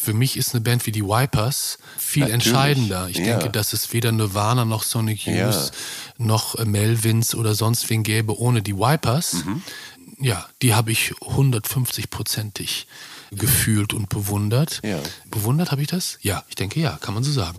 [0.00, 3.08] Für mich ist eine Band wie die Wipers viel Natürlich, entscheidender.
[3.08, 3.24] Ich ja.
[3.24, 5.70] denke, dass es weder Nirvana noch Sonic Youth Ja.
[6.18, 9.44] noch äh, Melvins oder sonst wen gäbe ohne die Wipers.
[9.44, 9.62] Mhm.
[10.20, 12.86] Ja, die habe ich 150-prozentig
[13.30, 14.80] gefühlt und bewundert.
[14.82, 14.98] Ja.
[15.30, 16.18] Bewundert habe ich das?
[16.22, 17.58] Ja, ich denke ja, kann man so sagen.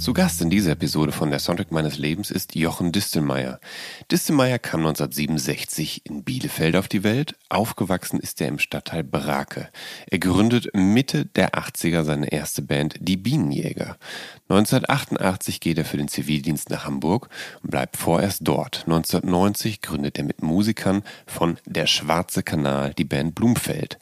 [0.00, 3.60] Zu Gast in dieser Episode von der Soundtrack meines Lebens ist Jochen Distelmeier.
[4.10, 7.36] Distelmeier kam 1967 in Bielefeld auf die Welt.
[7.50, 9.68] Aufgewachsen ist er im Stadtteil Brake.
[10.10, 13.98] Er gründet Mitte der 80er seine erste Band, die Bienenjäger.
[14.48, 17.28] 1988 geht er für den Zivildienst nach Hamburg
[17.62, 18.84] und bleibt vorerst dort.
[18.86, 23.98] 1990 gründet er mit Musikern von Der Schwarze Kanal die Band Blumfeld.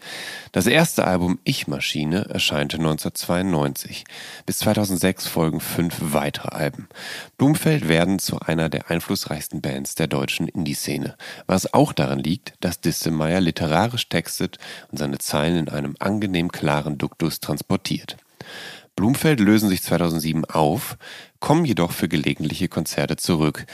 [0.59, 4.03] Das erste Album Ich Maschine erscheinte 1992.
[4.45, 6.89] Bis 2006 folgen fünf weitere Alben.
[7.37, 11.15] Blumfeld werden zu einer der einflussreichsten Bands der deutschen Indie-Szene.
[11.47, 14.59] Was auch daran liegt, dass Distelmeier literarisch textet
[14.91, 18.17] und seine Zeilen in einem angenehm klaren Duktus transportiert.
[18.97, 20.99] Blumfeld lösen sich 2007 auf,
[21.39, 23.65] kommen jedoch für gelegentliche Konzerte zurück.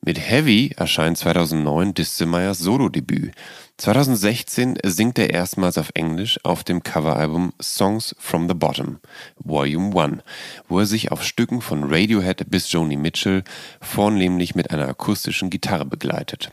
[0.00, 3.32] Mit Heavy erscheint 2009 Distelmeyers Solo-Debüt.
[3.78, 8.98] 2016 singt er erstmals auf Englisch auf dem Coveralbum Songs from the Bottom,
[9.36, 10.22] Volume 1,
[10.66, 13.44] wo er sich auf Stücken von Radiohead bis Joni Mitchell
[13.80, 16.50] vornehmlich mit einer akustischen Gitarre begleitet.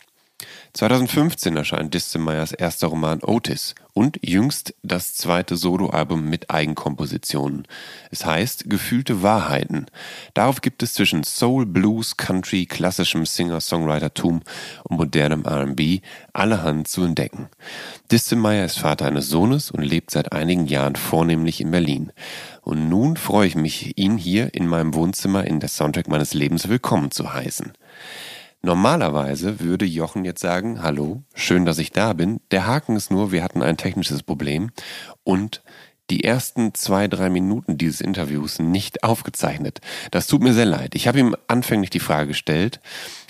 [0.74, 7.66] 2015 erscheint Distelmeyers erster Roman Otis und jüngst das zweite Soloalbum mit Eigenkompositionen.
[8.12, 9.86] Es heißt Gefühlte Wahrheiten.
[10.34, 14.42] Darauf gibt es zwischen Soul, Blues, Country, klassischem Singer-Songwritertum
[14.84, 16.02] und modernem R&B
[16.34, 17.48] allerhand zu entdecken.
[18.12, 22.12] Distelmeyer ist Vater eines Sohnes und lebt seit einigen Jahren vornehmlich in Berlin.
[22.62, 26.68] Und nun freue ich mich, ihn hier in meinem Wohnzimmer in der Soundtrack meines Lebens
[26.68, 27.72] willkommen zu heißen.
[28.66, 32.40] Normalerweise würde Jochen jetzt sagen, hallo, schön, dass ich da bin.
[32.50, 34.72] Der Haken ist nur, wir hatten ein technisches Problem
[35.24, 35.62] und
[36.10, 39.82] die ersten zwei, drei Minuten dieses Interviews nicht aufgezeichnet.
[40.10, 40.96] Das tut mir sehr leid.
[40.96, 42.80] Ich habe ihm anfänglich die Frage gestellt,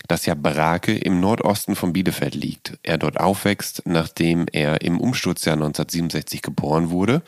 [0.07, 2.79] dass ja Brake im Nordosten von Bielefeld liegt.
[2.81, 7.23] Er dort aufwächst, nachdem er im Umsturzjahr 1967 geboren wurde.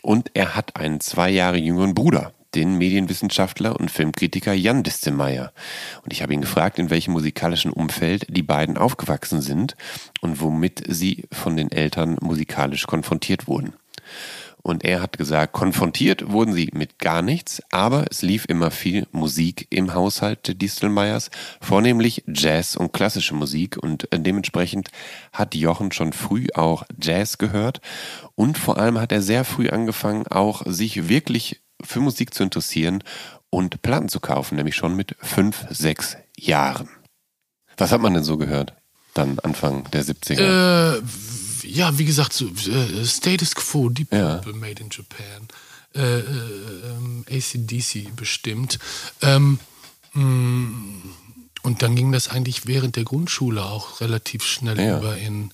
[0.00, 5.52] Und er hat einen zwei Jahre jüngeren Bruder, den Medienwissenschaftler und Filmkritiker Jan Distelmeier.
[6.02, 9.76] Und ich habe ihn gefragt, in welchem musikalischen Umfeld die beiden aufgewachsen sind
[10.22, 13.74] und womit sie von den Eltern musikalisch konfrontiert wurden.
[14.62, 19.06] Und er hat gesagt, konfrontiert wurden sie mit gar nichts, aber es lief immer viel
[19.12, 21.30] Musik im Haushalt Distelmeyers,
[21.60, 23.76] vornehmlich Jazz und klassische Musik.
[23.80, 24.88] Und dementsprechend
[25.32, 27.80] hat Jochen schon früh auch Jazz gehört.
[28.34, 33.02] Und vor allem hat er sehr früh angefangen, auch sich wirklich für Musik zu interessieren
[33.50, 36.88] und Platten zu kaufen, nämlich schon mit fünf, sechs Jahren.
[37.76, 38.74] Was hat man denn so gehört?
[39.14, 40.96] Dann Anfang der 70er.
[40.98, 41.02] Äh,
[41.62, 44.36] ja, wie gesagt, so, äh, Status Quo, Deep Ja.
[44.36, 45.48] Purple, Made in Japan,
[45.94, 46.22] äh, äh,
[46.90, 48.78] ähm, ACDC bestimmt.
[49.22, 49.58] Ähm,
[50.12, 51.02] mh,
[51.62, 54.98] und dann ging das eigentlich während der Grundschule auch relativ schnell Ja.
[54.98, 55.50] über in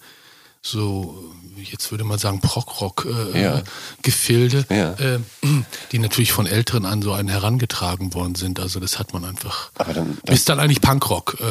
[0.65, 1.33] so,
[1.71, 3.59] jetzt würde man sagen, Prog-Rock äh, Ja.
[3.59, 3.63] äh,
[4.03, 4.93] Gefilde, Ja.
[4.95, 5.19] äh,
[5.93, 8.61] die natürlich von Älteren an so einen herangetragen worden sind.
[8.61, 11.45] Also das hat man einfach, Aber dann, dann bis dann eigentlich Punkrock äh,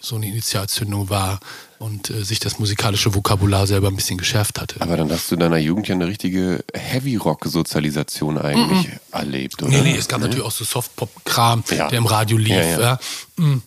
[0.00, 1.38] so eine Initialzündung war
[1.78, 4.80] und äh, sich das musikalische Vokabular selber ein bisschen geschärft hatte.
[4.80, 9.70] Aber dann hast du in deiner Jugend ja eine richtige Heavy-Rock-Sozialisation eigentlich erlebt, oder?
[9.70, 11.88] Nee, nee, es gab natürlich auch so Soft-Pop-Kram, Ja.
[11.88, 12.48] der im Radio lief.
[12.50, 12.98] Ja, Ja,
[13.38, 13.60] ja.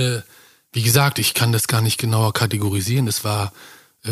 [0.00, 0.22] Äh,
[0.76, 3.08] wie gesagt, ich kann das gar nicht genauer kategorisieren.
[3.08, 3.54] Es war
[4.04, 4.10] äh,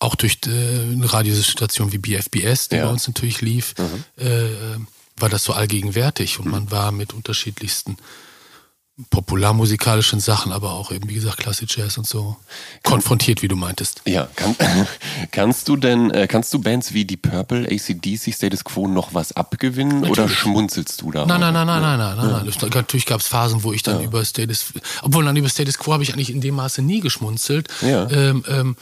[0.00, 2.82] auch durch äh, eine Radiostation wie BFBS, die Ja.
[2.82, 2.86] Mhm.
[2.86, 3.74] bei uns natürlich lief,
[4.16, 4.48] äh,
[5.16, 7.98] war das so allgegenwärtig und man war mit unterschiedlichsten
[9.10, 12.36] popularmusikalischen Sachen, aber auch eben, wie gesagt, Classic Jazz und so
[12.82, 14.02] konfrontiert, wie du meintest.
[14.06, 14.54] Ja, kann,
[15.32, 19.32] kannst du denn, äh, kannst du Bands wie die Purple, ACDC, Status Quo noch was
[19.32, 20.18] abgewinnen Natürlich.
[20.18, 21.26] oder schmunzelst du da?
[21.26, 22.46] Nein, nein, nein, nein, nein, nein, nein.
[22.46, 22.70] nein.
[22.74, 24.72] Natürlich gab es Phasen, wo ich dann über Status,
[25.02, 27.68] obwohl dann über Status Quo habe ich eigentlich in dem Maße nie geschmunzelt.
[27.80, 28.08] Ja.
[28.10, 28.76] Ähm, ähm,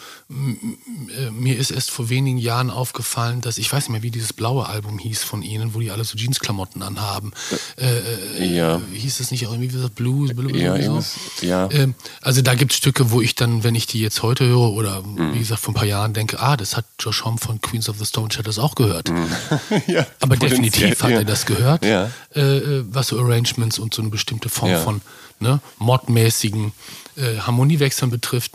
[1.17, 4.33] äh, mir ist erst vor wenigen Jahren aufgefallen, dass ich weiß nicht mehr, wie dieses
[4.33, 7.33] blaue Album hieß von ihnen, wo die alle so Jeansklamotten anhaben.
[7.77, 8.81] Äh, äh, Ja.
[8.93, 10.35] Hieß das nicht auch irgendwie wie gesagt, Blues?
[10.35, 11.69] Blues Ja, irgendwas, ja.
[11.71, 14.71] Ähm, also da gibt es Stücke, wo ich dann, wenn ich die jetzt heute höre
[14.73, 15.35] oder Mhm.
[15.35, 17.99] wie gesagt vor ein paar Jahren denke, ah, das hat Josh Homme von Queens of
[17.99, 19.09] the Stone Shadows auch gehört.
[19.87, 24.11] ja, Aber definitiv hat er das gehört, äh, äh, was so Arrangements und so eine
[24.11, 25.01] bestimmte Form von
[25.41, 26.73] ne, modmäßigen
[27.17, 28.53] äh, Harmoniewechseln betrifft.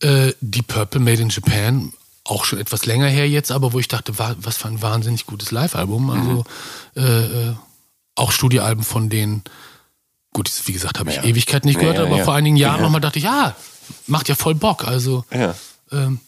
[0.00, 1.92] Äh, die Purple Made in Japan,
[2.24, 5.26] auch schon etwas länger her jetzt, aber wo ich dachte, wa was für ein wahnsinnig
[5.26, 6.10] gutes Live-Album.
[6.10, 6.44] Also
[6.96, 7.02] Mhm.
[7.02, 7.54] äh, äh,
[8.16, 9.42] auch Studioalben von denen,
[10.34, 11.24] gut, wie gesagt, habe ich Ja.
[11.24, 12.82] Ewigkeit nicht gehört, Ja, ja, aber vor einigen Jahren Ja.
[12.82, 13.56] nochmal dachte ich, ja,
[14.06, 14.84] macht ja voll Bock.
[14.86, 15.54] Also Ja.
[15.90, 16.20] ähm,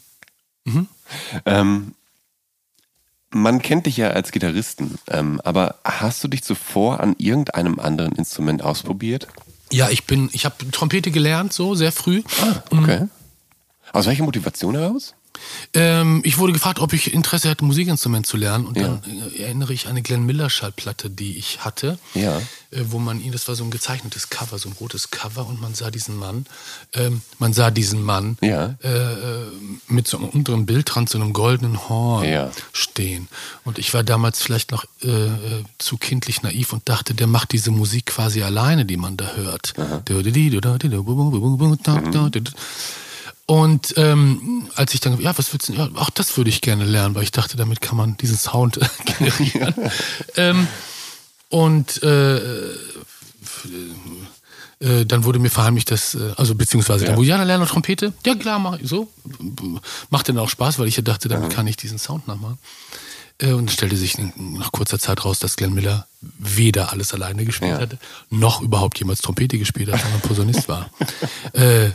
[1.45, 1.93] Ähm,
[3.29, 8.13] man kennt dich ja als Gitarristen, ähm, aber hast du dich zuvor an irgendeinem anderen
[8.13, 9.27] Instrument ausprobiert?
[9.69, 12.23] ja, ich bin, ich habe Trompete gelernt, so sehr früh.
[12.71, 13.07] Okay.
[13.93, 15.13] Aus welcher Motivation heraus?
[15.73, 18.65] Ähm, ich wurde gefragt, ob ich Interesse hätte, Musikinstrument zu lernen.
[18.65, 18.83] Und Ja.
[18.87, 19.01] dann
[19.35, 22.37] äh, erinnere ich an eine Glenn Miller Schallplatte, die ich hatte, Ja.
[22.71, 25.59] äh, wo man ihn, das war so ein gezeichnetes Cover, so ein rotes Cover, und
[25.61, 26.45] man sah diesen Mann,
[26.93, 28.75] ähm, man sah diesen Mann Ja.
[28.83, 29.45] äh, äh,
[29.87, 32.25] mit so einem unteren Bildrand, so einem goldenen Horn
[32.73, 33.27] stehen.
[33.65, 37.51] Und ich war damals vielleicht noch äh, äh, zu kindlich naiv und dachte, der macht
[37.51, 39.73] diese Musik quasi alleine, die man da hört.
[43.49, 46.83] Und ähm, als ich dann, ja, was willst du, ja, auch das würde ich gerne
[46.83, 48.77] lernen, weil ich dachte, damit kann man diesen Sound
[49.17, 49.73] generieren.
[50.35, 50.67] ähm,
[51.49, 52.37] und äh,
[54.79, 57.11] äh, dann wurde mir verheimlicht, dass, äh, also beziehungsweise, Ja.
[57.11, 58.13] dann wurde, ja, dann lerne Trompete.
[58.25, 59.07] Ja, klar, mach ich so.
[60.09, 62.57] Macht dann auch Spaß, weil ich ja dachte, damit kann ich diesen Sound nachmachen.
[63.39, 67.45] Äh, und es stellte sich nach kurzer Zeit raus, dass Glenn Miller weder alles alleine
[67.45, 67.79] gespielt Ja.
[67.79, 67.99] hatte,
[68.29, 70.89] noch überhaupt jemals Trompete gespielt hat, sondern Posaunist war.
[71.53, 71.91] äh,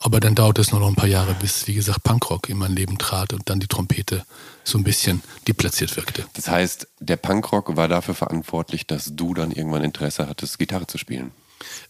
[0.00, 2.74] aber dann dauerte es nur noch ein paar Jahre, bis, wie gesagt, Punkrock in mein
[2.74, 4.24] Leben trat und dann die Trompete
[4.64, 6.26] so ein bisschen deplatziert wirkte.
[6.34, 10.98] Das heißt, der Punkrock war dafür verantwortlich, dass du dann irgendwann Interesse hattest, Gitarre zu
[10.98, 11.30] spielen.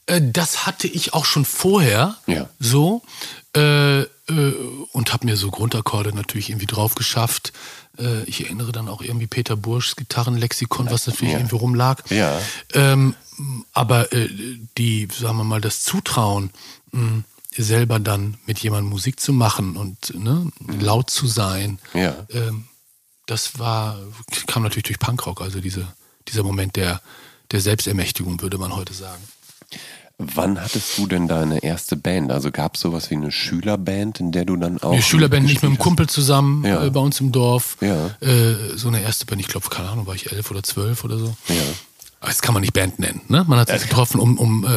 [0.05, 2.51] Äh, das hatte ich auch schon vorher Ja.
[2.59, 3.01] so
[3.57, 4.07] äh, äh,
[4.93, 7.55] und habe mir so Grundakkorde natürlich irgendwie drauf geschafft.
[7.99, 11.39] Äh, ich erinnere dann auch irgendwie Peter Burschs Gitarrenlexikon, was natürlich Ja.
[11.41, 12.03] irgendwie rumlag.
[12.11, 12.41] Ja.
[12.75, 13.15] Ähm,
[13.73, 14.29] aber äh,
[14.79, 16.51] die, sagen wir mal, das Zutrauen,
[16.93, 17.23] mh,
[17.57, 20.51] selber dann mit jemandem Musik zu machen und ne,
[20.81, 22.17] laut zu sein, Ja.
[22.31, 22.65] ähm,
[23.27, 23.99] das war,
[24.47, 25.87] kam natürlich durch Punkrock, also diese,
[26.29, 27.01] dieser Moment der,
[27.51, 29.23] der Selbstermächtigung, würde man heute sagen.
[30.35, 32.31] Wann hattest du denn deine erste Band?
[32.33, 34.93] Also gab es sowas wie eine Schülerband, in der du dann auch.
[34.93, 36.85] Eine Schülerband nicht mit einem Kumpel zusammen Ja.
[36.85, 37.77] äh, bei uns im Dorf.
[37.81, 38.07] Ja.
[38.21, 41.19] Äh, so eine erste Band, ich glaube, keine Ahnung, war ich elf oder zwölf oder
[41.19, 41.35] so.
[41.49, 41.55] Ja.
[42.21, 43.21] Das kann man nicht Band nennen.
[43.29, 43.45] Ne?
[43.49, 44.69] Man hat sich getroffen, um, um äh,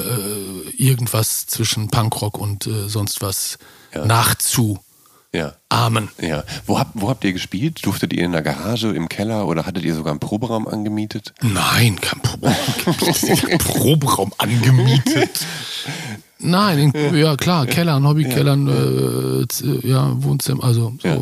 [0.81, 3.57] irgendwas zwischen Punkrock und äh, sonst was
[3.93, 4.05] Ja.
[4.05, 4.79] nachzuahmen.
[5.35, 5.55] Ja.
[6.21, 6.43] Ja.
[6.65, 7.85] Wo, habt, wo habt ihr gespielt?
[7.85, 11.33] Durftet ihr in der Garage, im Keller oder hattet ihr sogar einen Proberaum angemietet?
[11.41, 12.55] Nein, kein Proberaum.
[13.59, 15.45] Proberaum angemietet.
[16.39, 21.07] Nein, in, ja klar, Kellern, Hobbykellern, äh, z- ja, Wohnzimmer, also so.
[21.07, 21.21] Ja.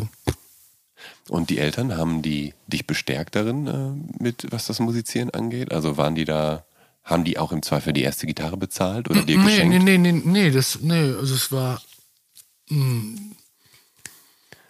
[1.28, 5.72] Und die Eltern haben die dich bestärkt darin, äh, mit was das Musizieren angeht?
[5.72, 6.64] Also waren die da,
[7.02, 9.84] haben die auch im Zweifel die erste Gitarre bezahlt oder dir Nee, geschenkt?
[9.84, 11.80] nee, nee, nee, nee, das, nee, also es war
[12.68, 13.18] mh,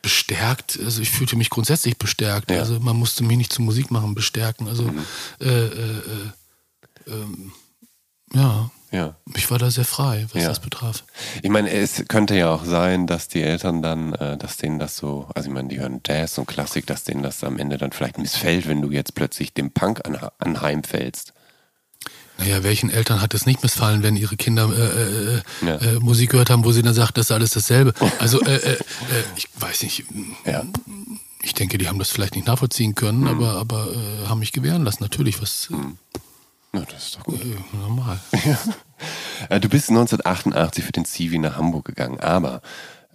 [0.05, 2.51] bestärkt, also ich fühlte mich grundsätzlich bestärkt.
[2.51, 2.57] Ja.
[2.59, 2.61] Mhm.
[2.63, 4.69] Also man musste mich nicht zur Musik machen bestärken.
[4.69, 4.93] Also
[5.41, 7.53] äh, äh, äh, ähm,
[8.35, 9.17] ja, Ja.
[9.35, 10.49] ich war da sehr frei, was Ja.
[10.51, 11.05] das betraf.
[11.43, 14.97] Ich meine, es könnte ja auch sein, dass die Eltern dann, äh, dass denen das
[14.97, 17.93] so, also ich meine, die hören Jazz und Klassik, dass denen das am Ende dann
[17.93, 21.33] vielleicht missfällt, wenn du jetzt plötzlich dem Punk anha- anheimfällst.
[22.39, 25.77] Naja, welchen Eltern hat es nicht missfallen, wenn ihre Kinder äh, äh, Ja.
[25.77, 27.95] äh, Musik gehört haben, wo sie dann sagt, das ist alles dasselbe.
[28.19, 28.79] Also äh, äh, äh,
[29.37, 30.05] ich weiß nicht,
[30.45, 30.65] Ja.
[31.43, 33.29] ich denke, die haben das vielleicht nicht nachvollziehen können, Mhm.
[33.29, 35.69] aber, aber äh, haben mich gewähren lassen, natürlich, was
[36.73, 37.41] Na, das ist doch gut.
[37.41, 38.19] äh, normal.
[39.51, 42.63] Äh, Du bist 1988 für den Zivi nach Hamburg gegangen, aber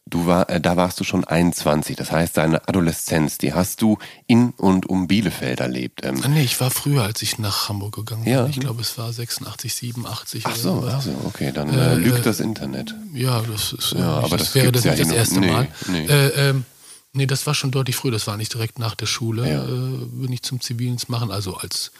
[0.10, 1.96] du war, äh, da warst du schon 21.
[1.96, 3.98] Das heißt, deine Adoleszenz, die hast du
[4.28, 6.02] in und um Bielefeld erlebt.
[6.04, 8.34] Ähm, Ah, nee, ich war früher, als ich nach Hamburg gegangen bin.
[8.34, 8.46] Ja.
[8.48, 12.40] Ich glaube, es war 86, 87 ach so, ach so, okay, dann äh, lügt das
[12.40, 12.94] Internet.
[13.14, 15.52] Ja, das ist äh, Ja, aber das, das wäre das ja nicht das erste nee,
[15.52, 15.68] Mal.
[15.88, 16.06] nee.
[16.06, 16.66] Äh, ähm,
[17.14, 19.64] nee, das war schon deutlich früher, das war nicht direkt nach der Schule, Ja.
[19.64, 21.92] äh, bin ich zum Zivildienst machen, also als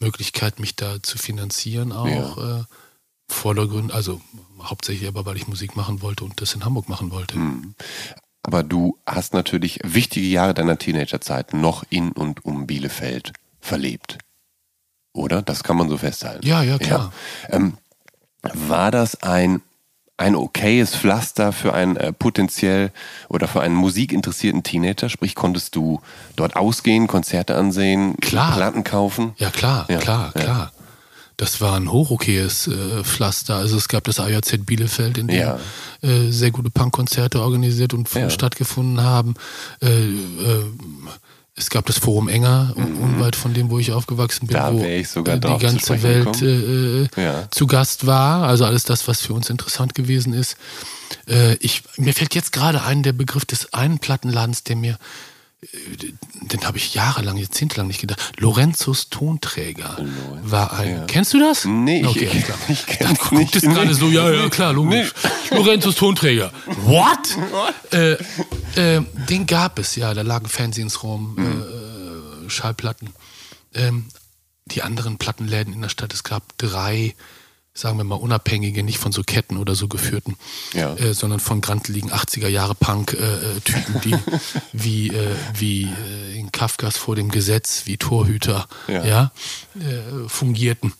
[0.00, 2.36] Möglichkeit, mich da zu finanzieren auch.
[2.38, 2.66] Ja.
[3.28, 4.20] Vordergrund, also
[4.62, 7.34] hauptsächlich aber, weil ich Musik machen wollte und das in Hamburg machen wollte.
[7.34, 7.74] Hm.
[8.42, 14.18] Aber du hast natürlich wichtige Jahre deiner Teenagerzeit noch in und um Bielefeld verlebt.
[15.14, 15.40] Oder?
[15.42, 16.46] Das kann man so festhalten.
[16.46, 17.12] Ja, ja, klar.
[17.48, 17.56] Ja.
[17.56, 17.78] Ähm,
[18.42, 19.62] war das ein,
[20.18, 22.92] ein okayes Pflaster für einen äh, potenziell
[23.28, 25.08] oder für einen musikinteressierten Teenager?
[25.08, 26.02] Sprich, konntest du
[26.36, 28.54] dort ausgehen, Konzerte ansehen, Klar.
[28.54, 29.32] Platten kaufen?
[29.38, 30.42] Ja, klar, Ja, klar, ja.
[30.42, 30.72] klar.
[31.36, 33.56] Das war ein hochokayes äh, Pflaster.
[33.56, 35.58] Also es gab das AJZ Bielefeld, in dem Ja.
[36.02, 38.30] äh, sehr gute Punkkonzerte organisiert und Ja.
[38.30, 39.34] stattgefunden haben.
[39.82, 40.64] Äh, äh,
[41.56, 44.60] es gab das Forum Enger, un- unweit von dem, wo ich aufgewachsen bin, Mhm.
[44.60, 47.48] Da wo äh, die ganze Welt äh, Ja.
[47.50, 48.44] zu Gast war.
[48.46, 50.56] Also alles das, was für uns interessant gewesen ist.
[51.60, 54.98] Ich, mir fällt jetzt gerade ein, der Begriff des einen Plattenladens, der mir
[56.42, 58.32] den habe ich jahrelang, jahrzehntelang nicht gedacht.
[58.38, 59.96] Lorenzos Tonträger
[60.42, 60.90] war ein.
[60.96, 61.04] ja.
[61.06, 61.64] Kennst du das?
[61.64, 62.58] Nee, ich- okay, ich- klar.
[62.68, 63.56] ich kenn's Dann guckt nicht.
[63.56, 63.74] es Nee.
[63.74, 65.12] gerade so, ja, ja, klar, logisch.
[65.50, 66.52] Lorenzos Tonträger.
[66.84, 67.38] What?
[67.92, 68.12] äh,
[68.96, 73.10] äh, den gab es, ja, da lagen Fanzines rum, äh, Schallplatten.
[73.74, 74.06] Ähm,
[74.66, 77.14] die anderen Plattenläden in der Stadt, es gab drei,
[77.76, 80.36] sagen wir mal, unabhängige, nicht von so Ketten oder so geführten,
[80.74, 80.94] Ja.
[80.94, 84.14] äh, sondern von granteligen 80er Jahre Punk-Typen, die
[84.72, 89.04] wie, äh, wie äh, in Kafkas vor dem Gesetz, wie Torhüter, Ja.
[89.04, 89.32] ja,
[89.74, 90.92] äh, fungierten.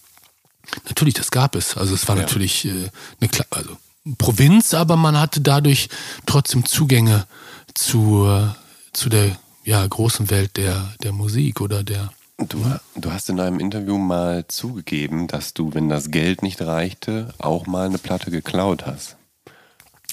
[0.87, 1.77] Natürlich, das gab es.
[1.77, 2.23] Also es war Ja.
[2.23, 2.91] natürlich äh,
[3.21, 3.77] eine Kla also
[4.19, 5.89] Provinz, aber man hatte dadurch
[6.27, 7.27] trotzdem Zugänge
[7.75, 8.49] zu, äh,
[8.93, 12.13] zu der ja, großen Welt der, der Musik oder der.
[12.39, 12.65] Du,
[12.97, 17.67] du hast in einem Interview mal zugegeben, dass du, wenn das Geld nicht reichte, auch
[17.67, 19.17] mal eine Platte geklaut hast.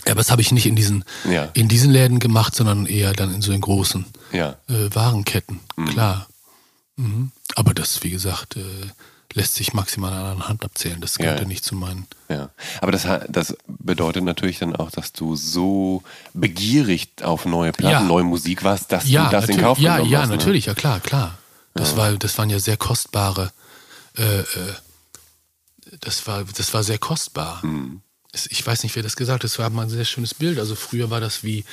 [0.06, 1.50] Ja, aber das habe ich nicht in diesen, Ja.
[1.54, 4.56] in diesen Läden gemacht, sondern eher dann in so den großen Ja.
[4.70, 5.60] äh, Warenketten.
[5.88, 6.28] Klar.
[6.96, 7.32] Mhm.
[7.56, 8.62] Aber das, wie gesagt, äh,
[9.34, 11.02] lässt sich maximal an einer Hand abzählen.
[11.02, 11.48] Das Ja, gehörte ja.
[11.48, 12.06] nicht zu meinen.
[12.30, 12.50] Ja,
[12.82, 18.02] aber das, das bedeutet natürlich dann auch, dass du so begierig auf neue Platten, Ja.
[18.04, 19.64] neue Musik warst, dass ja, du das in natürlich.
[19.66, 20.30] Kauf ja, genommen ja, hast.
[20.30, 20.36] ne?
[20.38, 21.38] natürlich, ja klar, klar.
[21.74, 23.52] Das war, das waren ja sehr kostbare.
[24.18, 24.46] Äh, äh,
[26.02, 27.62] das war, das war sehr kostbar.
[27.62, 28.02] Hm.
[28.32, 29.44] Es- Ich weiß nicht, wer das gesagt hat.
[29.44, 30.60] Das war mal ein sehr schönes Bild.
[30.60, 31.64] Also früher war das wie,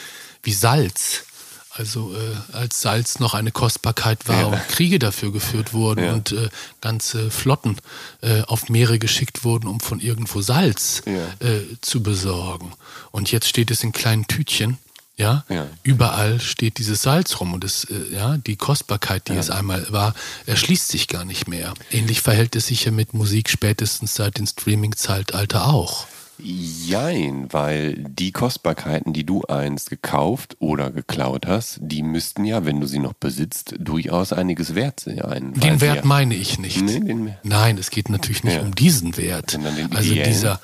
[0.42, 1.24] wie Salz.
[1.70, 4.46] Also äh, als Salz noch eine Kostbarkeit war Ja.
[4.46, 6.12] und Kriege dafür geführt wurden Ja.
[6.14, 6.48] und äh,
[6.80, 7.76] ganze Flotten
[8.20, 11.46] äh, auf Meere geschickt wurden, um von irgendwo Salz Ja.
[11.46, 12.72] äh, zu besorgen.
[13.12, 14.78] Und jetzt steht es in kleinen Tütchen,
[15.18, 15.44] ja.
[15.48, 15.66] Ja.
[15.82, 20.14] Überall steht dieses Salz rum und es, äh, ja, die Kostbarkeit, die es einmal war,
[20.46, 21.74] erschließt sich gar nicht mehr.
[21.90, 26.06] Ähnlich verhält es sich ja mit Musik spätestens seit dem Streaming-Zeitalter auch.
[26.40, 32.80] Jein, weil die Kostbarkeiten, die du einst gekauft oder geklaut hast, die müssten ja, wenn
[32.80, 35.52] du sie noch besitzt, durchaus einiges wert sein.
[35.54, 36.80] Den Wert ja, meine ich nicht.
[36.80, 38.62] Nee, Nein, es geht natürlich nicht Ja.
[38.62, 39.58] um diesen Wert.
[39.94, 40.28] Also ideellen.
[40.30, 40.60] dieser,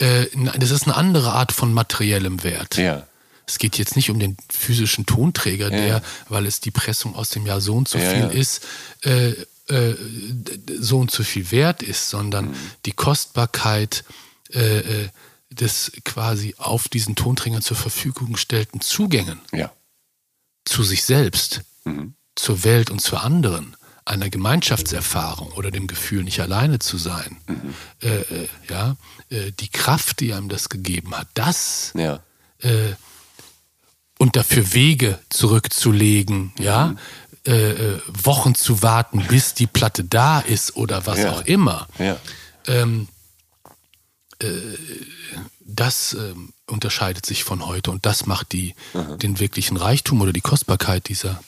[0.00, 0.26] äh,
[0.58, 2.76] das ist eine andere Art von materiellem Wert.
[2.76, 3.06] Ja,
[3.48, 6.02] Es geht jetzt nicht um den physischen Tonträger, der, Ja.
[6.28, 8.28] weil es die Pressung aus dem Jahr so und so Ja, viel ja.
[8.28, 8.62] ist,
[9.04, 9.30] äh,
[9.68, 9.96] äh,
[10.78, 12.54] so und so viel wert ist, sondern Mhm.
[12.84, 14.04] die Kostbarkeit
[14.54, 15.08] äh, äh,
[15.50, 19.40] des quasi auf diesen Tonträgern zur Verfügung gestellten Zugängen
[20.64, 22.14] zu sich selbst, Mhm.
[22.34, 27.74] zur Welt und zu anderen, einer Gemeinschaftserfahrung oder dem Gefühl, nicht alleine zu sein, Mhm.
[28.02, 28.96] äh, äh, ja,
[29.30, 32.22] äh, die Kraft, die einem das gegeben hat, das Ja.
[32.60, 32.92] äh,
[34.18, 36.94] und dafür Wege zurückzulegen, ja,
[37.46, 41.30] äh, äh, Wochen zu warten, bis die Platte da ist oder was Ja.
[41.32, 41.86] auch immer.
[41.98, 42.16] Ja.
[42.66, 43.08] Ähm,
[44.40, 44.48] äh,
[45.60, 48.74] das ähm, unterscheidet sich von heute und das macht die,
[49.22, 51.40] den wirklichen Reichtum oder die Kostbarkeit dieser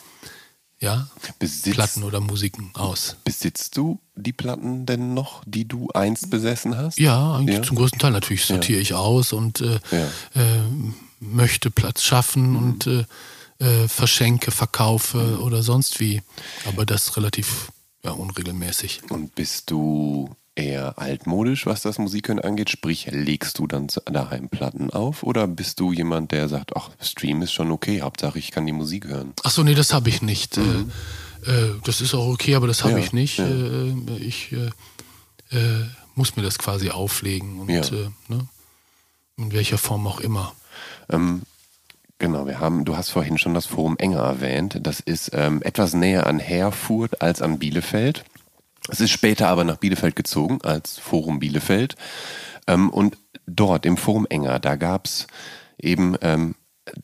[0.78, 1.08] ja,
[1.38, 3.16] Besitzt, Platten oder Musiken aus.
[3.24, 6.98] besitzt du die Platten denn noch, die du einst besessen hast?
[6.98, 7.62] Ja, eigentlich Ja.
[7.62, 10.06] zum größten Teil natürlich sortiere ich aus und äh, Ja.
[10.40, 10.62] äh,
[11.20, 13.04] möchte Platz schaffen und äh,
[13.58, 16.22] äh, verschenke, verkaufe oder sonst wie.
[16.66, 17.70] Aber das relativ
[18.02, 19.02] ja, unregelmäßig.
[19.10, 22.70] Und bist du eher altmodisch, was das Musikhören angeht?
[22.70, 25.22] Sprich, legst du dann daheim Platten auf?
[25.22, 28.72] Oder bist du jemand, der sagt, ach, Stream ist schon okay, Hauptsache ich kann die
[28.72, 29.34] Musik hören?
[29.42, 30.56] Achso, nee, das habe ich nicht.
[30.56, 30.62] Äh,
[31.46, 32.98] äh, das ist auch okay, aber das habe Mhm.
[32.98, 33.38] Ja, ich nicht.
[33.38, 33.46] ja.
[33.46, 34.70] Äh, ich äh,
[36.14, 37.82] muss mir das quasi auflegen und Ja.
[38.28, 38.48] ne?
[39.36, 40.54] in welcher Form auch immer.
[41.10, 41.42] Ähm,
[42.18, 44.78] genau, wir haben, du hast vorhin schon das Forum Enger erwähnt.
[44.82, 48.24] Das ist ähm, etwas näher an Herfurt als an Bielefeld.
[48.88, 51.96] Es ist später aber nach Bielefeld gezogen als Forum Bielefeld.
[52.66, 55.26] Ähm, und dort im Forum Enger, da gab es
[55.78, 56.54] eben, ähm,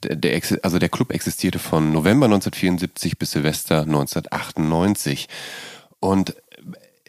[0.03, 5.29] der, der, also der Club existierte von November 1974 bis Silvester 1998.
[6.01, 6.37] Und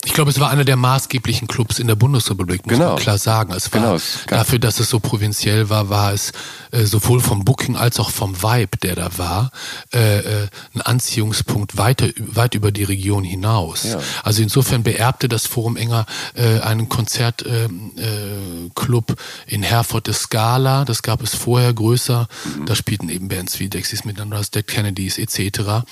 [0.07, 2.91] Ich glaube, es war einer der maßgeblichen Clubs in der Bundesrepublik, muss Genau.
[2.93, 3.51] man klar sagen.
[3.51, 3.97] Es war Genau,
[4.27, 6.31] dafür, dass es so provinziell war, war es
[6.71, 9.51] äh, sowohl vom Booking als auch vom Vibe, der da war,
[9.93, 13.83] äh, äh, ein Anziehungspunkt weiter, weit über die Region hinaus.
[13.83, 13.99] Ja.
[14.23, 17.59] Also insofern beerbte das Forum Enger äh, einen Konzertclub
[17.97, 20.85] äh, Club in Herford des Scala.
[20.85, 22.29] Das gab es vorher größer.
[22.45, 22.65] Mhm.
[22.65, 25.59] Da spielten eben Bands wie Dexys Midnight, Dead Kennedys etc.
[25.59, 25.83] Mhm.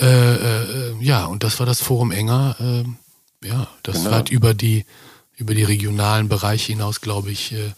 [0.00, 2.56] Äh, äh, ja, und das war das Forum Enger.
[3.44, 4.10] Ja, das Genau.
[4.12, 4.84] weit über die
[5.36, 7.72] über die regionalen Bereiche hinaus, glaube ich, äh,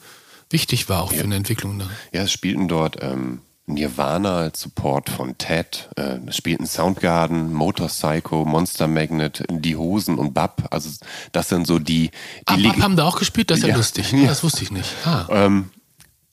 [0.51, 1.77] wichtig war auch für eine Entwicklung.
[1.79, 1.89] Ne?
[2.13, 7.87] Ja, es spielten dort ähm, Nirvana als Support von Ted, äh, es spielten Soundgarden, Motor
[7.89, 10.69] Psycho, Monster Magnet, Die Hosen und Bab.
[10.71, 10.91] Also
[11.33, 12.11] das sind so die, die
[12.45, 13.77] Ah, Bab haben da auch gespielt, das ist ja, Ja.
[13.77, 14.13] lustig.
[14.13, 14.27] Ja.
[14.27, 14.91] Das wusste ich nicht.
[15.07, 15.27] Ah.
[15.31, 15.71] Ähm,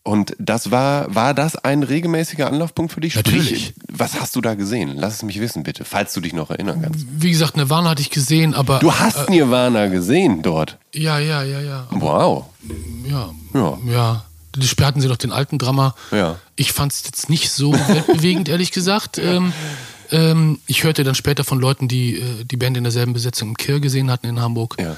[0.03, 3.15] und das war, war das ein regelmäßiger Anlaufpunkt für dich?
[3.15, 3.47] Natürlich.
[3.67, 4.93] Sprich, was hast du da gesehen?
[4.95, 7.05] Lass es mich wissen, bitte, falls du dich noch erinnern kannst.
[7.09, 10.77] Wie gesagt, Nirvana hatte ich gesehen, aber Du hast Nirvana gesehen dort.
[10.93, 12.45] ja, ja, ja, ja, Wow.
[13.07, 13.77] ja, Ja.
[13.87, 14.25] ja.
[14.57, 15.95] Die sperrten sie noch den alten Drama.
[16.11, 16.37] Ja.
[16.57, 19.17] Ich fand es jetzt nicht so weltbewegend, ehrlich gesagt.
[19.17, 19.53] Ähm,
[20.11, 23.55] ähm, ich hörte dann später von Leuten, die äh, die Band in derselben Besetzung im
[23.57, 24.75] Kirr gesehen hatten in Hamburg.
[24.77, 24.97] Ja.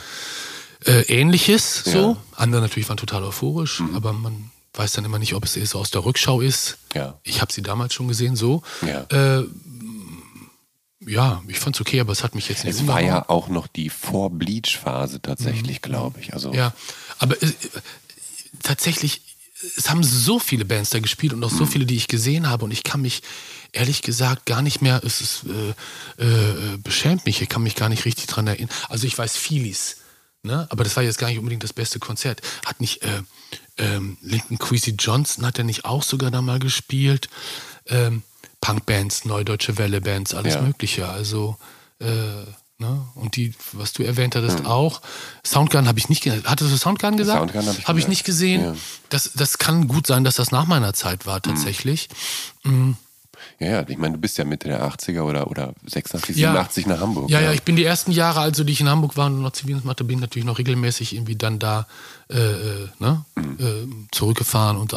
[0.91, 1.97] äh, Ähnliches so.
[1.99, 2.07] Ja.
[2.07, 2.17] Mhm.
[2.35, 5.79] Andere natürlich waren total euphorisch, aber man weiß dann immer nicht, ob es eher so
[5.79, 6.77] aus der Rückschau ist.
[6.93, 7.19] Ja.
[7.23, 8.63] Ich habe sie damals schon gesehen, so.
[8.85, 9.01] Ja.
[9.39, 9.45] Äh,
[11.05, 13.67] ja, ich fand's okay, aber es hat mich jetzt nicht Es war ja auch noch
[13.67, 16.33] die Vor-Bleach-Phase tatsächlich, glaube ich.
[16.33, 16.55] Also Mhm.
[16.55, 16.73] Ja,
[17.19, 17.51] aber äh,
[18.61, 19.21] tatsächlich,
[19.77, 21.57] es haben so viele Bands da gespielt und auch Mhm.
[21.57, 23.21] so viele, die ich gesehen habe und ich kann mich
[23.73, 25.45] ehrlich gesagt gar nicht mehr, es ist,
[26.17, 28.69] äh, äh, beschämt mich, ich kann mich gar nicht richtig dran erinnern.
[28.89, 29.97] Also ich weiß Feelies,
[30.43, 30.67] ne?
[30.69, 32.41] aber das war jetzt gar nicht unbedingt das beste Konzert.
[32.65, 33.21] Hat nicht äh,
[33.77, 37.29] ähm, Linton Queasy Johnson, hat er nicht auch sogar da mal gespielt?
[37.87, 38.23] Ähm,
[38.61, 40.61] Punkbands, Neudeutsche Welle-Bands, alles Ja.
[40.61, 41.07] Mögliche.
[41.09, 41.57] Also
[41.99, 42.07] äh,
[42.79, 43.05] Ne?
[43.15, 44.65] Und die, was du erwähnt hattest, Hm.
[44.65, 45.01] auch.
[45.45, 46.43] Soundgarden habe ich nicht gesehen.
[46.45, 47.37] Hattest du Soundgarden gesagt?
[47.39, 48.61] Soundgarden habe ich Hab ich nicht gesehen.
[48.61, 48.75] Ja.
[49.09, 52.09] Das, das kann gut sein, dass das nach meiner Zeit war, tatsächlich.
[52.63, 52.97] Mhm.
[53.59, 56.49] Ja, ja, ich meine, du bist ja Mitte der 80er oder, oder 86, Ja.
[56.51, 57.29] 87 nach Hamburg.
[57.29, 59.51] Ja, ja, ich bin die ersten Jahre, also die ich in Hamburg war und noch
[59.51, 61.87] Zivildienst machte, bin ich natürlich noch regelmäßig irgendwie dann da
[62.29, 63.57] äh, äh, ne, Mhm.
[63.59, 64.93] äh, zurückgefahren und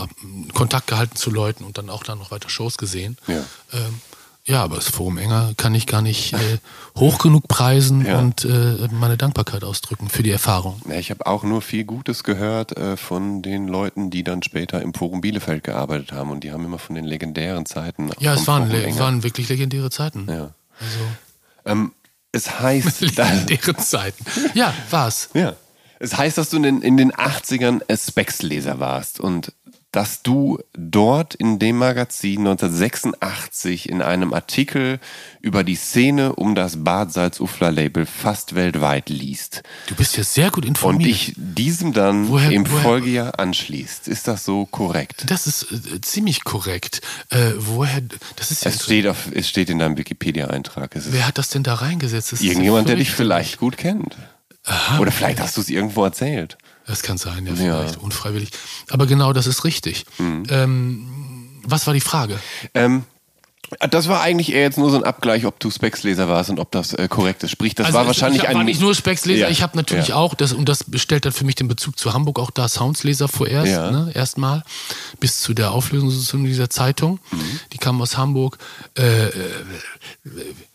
[0.55, 3.17] Kontakt gehalten zu Leuten und dann auch dann noch weiter Shows gesehen.
[3.27, 3.45] Ja.
[3.73, 4.01] Ähm,
[4.47, 6.59] ja, aber das Forum Enger kann ich gar nicht äh,
[6.97, 8.19] hoch genug preisen Ja.
[8.21, 10.81] und äh, meine Dankbarkeit ausdrücken für die Erfahrung.
[10.89, 14.81] Ja, ich habe auch nur viel Gutes gehört äh, von den Leuten, die dann später
[14.83, 18.11] im Forum Bielefeld gearbeitet haben und die haben immer von den legendären Zeiten.
[18.21, 20.27] Ja, es waren, Enger- waren wirklich legendäre Zeiten.
[20.29, 20.51] Ja.
[20.81, 20.99] Also,
[21.65, 21.93] Ähm,
[22.33, 24.25] es heißt, legendäre Zeiten.
[24.55, 25.31] Ja, war's.
[25.35, 25.55] ja,
[25.99, 29.53] es heißt, dass du in den, in den 80ern Specs-Leser warst und
[29.97, 35.01] dass du dort in dem Magazin 1986 in einem Artikel
[35.41, 40.65] über die Szene um das Bad Salzufler-Label fast weltweit liest Du bist ja sehr gut
[40.65, 41.09] und informiert.
[41.09, 44.07] dich diesem dann Woher- im woher- Folgejahr anschließt.
[44.09, 45.25] Ist das so korrekt?
[45.29, 47.01] das ist äh, ziemlich korrekt.
[47.31, 48.03] Äh, woher,
[48.37, 50.91] das ist ja Es steht, auf, es steht in deinem Wikipedia-Eintrag.
[50.95, 52.33] Wer hat das denn da reingesetzt?
[52.33, 54.17] Das irgendjemand, der dich vielleicht gut kennt.
[54.99, 56.59] Oder vielleicht hast du es irgendwo erzählt.
[56.87, 57.75] Das kann sein, ja, Ja.
[57.77, 57.81] Mhm.
[57.81, 58.51] vielleicht unfreiwillig.
[58.91, 60.07] Aber genau, das ist richtig.
[60.21, 61.07] Ähm,
[61.65, 62.39] was war die Frage?
[62.75, 63.05] Ähm,
[63.91, 66.71] das war eigentlich eher jetzt nur so ein Abgleich, ob du Specs-Leser warst und ob
[66.71, 67.51] das äh, korrekt ist.
[67.51, 68.57] Sprich, das Also war ich- wahrscheinlich ich hab, ein.
[68.59, 70.15] war nicht nur Specs-Leser, Ja, ich habe natürlich ja.
[70.15, 73.27] auch, das, und das stellt dann für mich den Bezug zu Hamburg auch da Sounds-Leser
[73.27, 73.91] vorerst, Ja.
[73.91, 74.63] ne, erstmal,
[75.19, 77.19] bis zu der Auflösung dieser Zeitung.
[77.33, 77.61] Mhm.
[77.73, 78.59] Die kam aus Hamburg.
[78.97, 79.33] Äh, äh,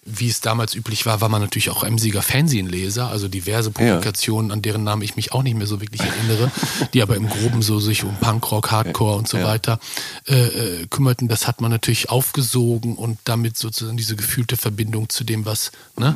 [0.03, 4.63] wie es damals üblich war, war man natürlich auch emsiger Fernsehleser, also diverse Publikationen, an
[4.63, 6.51] deren Namen ich mich auch nicht mehr so wirklich erinnere,
[6.93, 9.79] die aber im Groben so sich um Punkrock, Hardcore und so weiter
[10.27, 11.27] äh, äh, kümmerten.
[11.27, 16.15] Das hat man natürlich aufgesogen und damit sozusagen diese gefühlte Verbindung zu dem, was ne,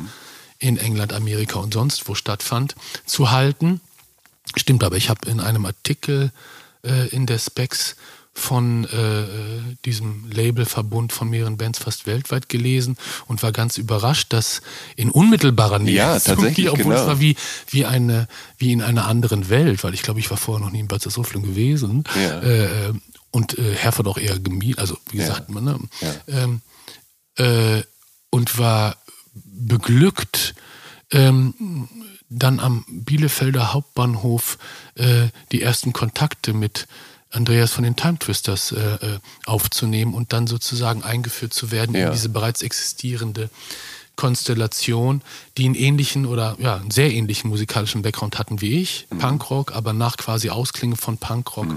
[0.58, 3.80] in England, Amerika und sonst wo stattfand, zu halten.
[4.56, 6.32] Stimmt, aber ich habe in einem Artikel
[6.82, 7.94] äh, in der Specs
[8.38, 9.26] von äh, äh,
[9.86, 14.60] diesem Labelverbund von mehreren Bands fast weltweit gelesen und war ganz überrascht, dass
[14.94, 17.00] in unmittelbarer Nähe, Ja, tatsächlich, obwohl genau.
[17.00, 17.34] es war wie,
[17.70, 20.80] wie, eine, wie in einer anderen Welt, weil ich glaube, ich war vorher noch nie
[20.80, 22.40] in Bad Salzuflen gewesen Ja.
[22.42, 22.92] äh, äh,
[23.30, 25.78] und äh, Herford auch eher gemieden, also wie gesagt, man, ne?
[26.02, 26.14] Ja.
[26.28, 26.60] ähm,
[27.36, 27.82] äh,
[28.28, 28.96] und war
[29.34, 30.54] beglückt,
[31.10, 31.88] ähm,
[32.28, 34.58] dann am Bielefelder Hauptbahnhof
[34.96, 36.86] äh, die ersten Kontakte mit
[37.30, 42.06] Andreas von den Time Twisters äh, äh, aufzunehmen und dann sozusagen eingeführt zu werden Ja.
[42.06, 43.50] in diese bereits existierende
[44.16, 45.20] Konstellation,
[45.58, 49.18] die einen ähnlichen oder ja, einen sehr ähnlichen musikalischen Background hatten wie ich, Mhm.
[49.18, 51.68] Punkrock, aber nach quasi Ausklingen von Punkrock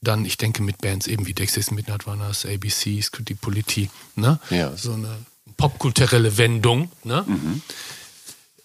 [0.00, 4.38] dann, ich denke, mit Bands eben wie Dexys Midnight Runners, ABC, Scritti Politi, ne?
[4.50, 4.76] Ja.
[4.76, 5.08] So eine
[5.56, 7.24] popkulturelle Wendung, ne?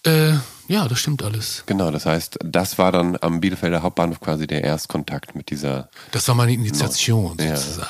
[0.05, 0.33] Äh,
[0.67, 1.63] ja, das stimmt alles.
[1.65, 5.89] Genau, das heißt, das war dann am Bielefelder Hauptbahnhof quasi der Erstkontakt mit dieser.
[6.11, 7.89] Das war meine Initiation Ja, sozusagen.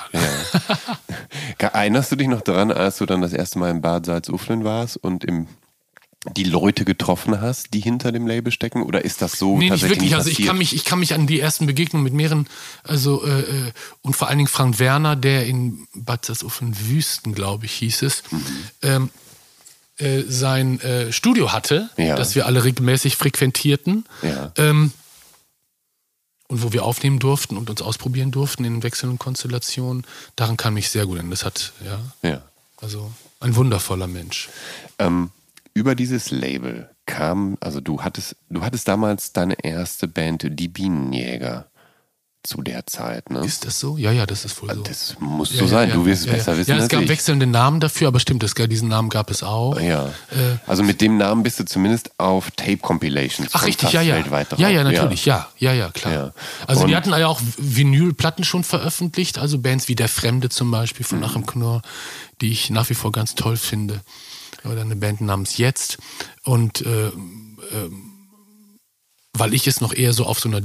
[1.60, 1.68] ja.
[1.74, 4.98] Erinnerst du dich noch daran, als du dann das erste Mal im Bad Salzuflen warst
[4.98, 5.48] und im
[6.36, 8.84] die Leute getroffen hast, die hinter dem Label stecken?
[8.84, 10.10] Oder ist das so Nee, nicht tatsächlich wirklich.
[10.12, 12.48] nie Also ich kann mich, ich kann mich an die ersten Begegnungen mit mehreren,
[12.84, 17.66] also äh, äh, und vor allen Dingen Frank Werner, der in Bad Salzuflen Wüsten, glaube
[17.68, 18.46] ich, hieß es, Mhm.
[18.82, 19.10] ähm,
[20.00, 22.16] äh, sein äh, Studio hatte, Ja.
[22.16, 24.06] das wir alle regelmäßig frequentierten.
[24.22, 24.52] Ja.
[24.58, 24.92] Ähm,
[26.48, 30.90] und wo wir aufnehmen durften und uns ausprobieren durften in wechselnden Konstellationen, daran kann mich
[30.90, 31.32] sehr gut erinnern.
[31.32, 32.42] Das hat, ja, Ja.
[32.82, 34.50] also ein wundervoller Mensch.
[34.98, 35.30] Ähm,
[35.76, 41.69] über dieses Label kam, also du hattest, du hattest damals deine erste Band, die Bienenjäger,
[42.44, 43.40] zu der Zeit, ne?
[43.46, 43.98] Ist das so?
[43.98, 44.82] Ja, ja, das ist wohl so.
[44.82, 45.90] Das muss Ja, so ja, sein.
[45.90, 46.58] ja, du wirst es besser ja.
[46.58, 47.10] wissen Ja, es gab ich.
[47.10, 49.80] wechselnde Namen dafür, aber stimmt, das, diesen Namen gab es auch.
[49.80, 50.08] Ja.
[50.32, 54.16] Äh, also mit dem Namen bist du zumindest auf Tape-Compilations Ach richtig, ja, ja.
[54.16, 54.60] weltweit drauf.
[54.60, 56.34] Ja, ja, natürlich, ja, ja, ja, klar.
[56.66, 60.72] Also Und- wir hatten ja auch Vinylplatten schon veröffentlicht, also Bands wie Der Fremde zum
[60.72, 61.24] Beispiel von Mhm.
[61.26, 61.82] Achim Knorr,
[62.40, 64.00] die ich nach wie vor ganz toll finde.
[64.64, 65.98] Oder eine Band namens Jetzt.
[66.44, 68.14] Und äh, ähm,
[69.34, 70.62] weil ich es noch eher so auf so einer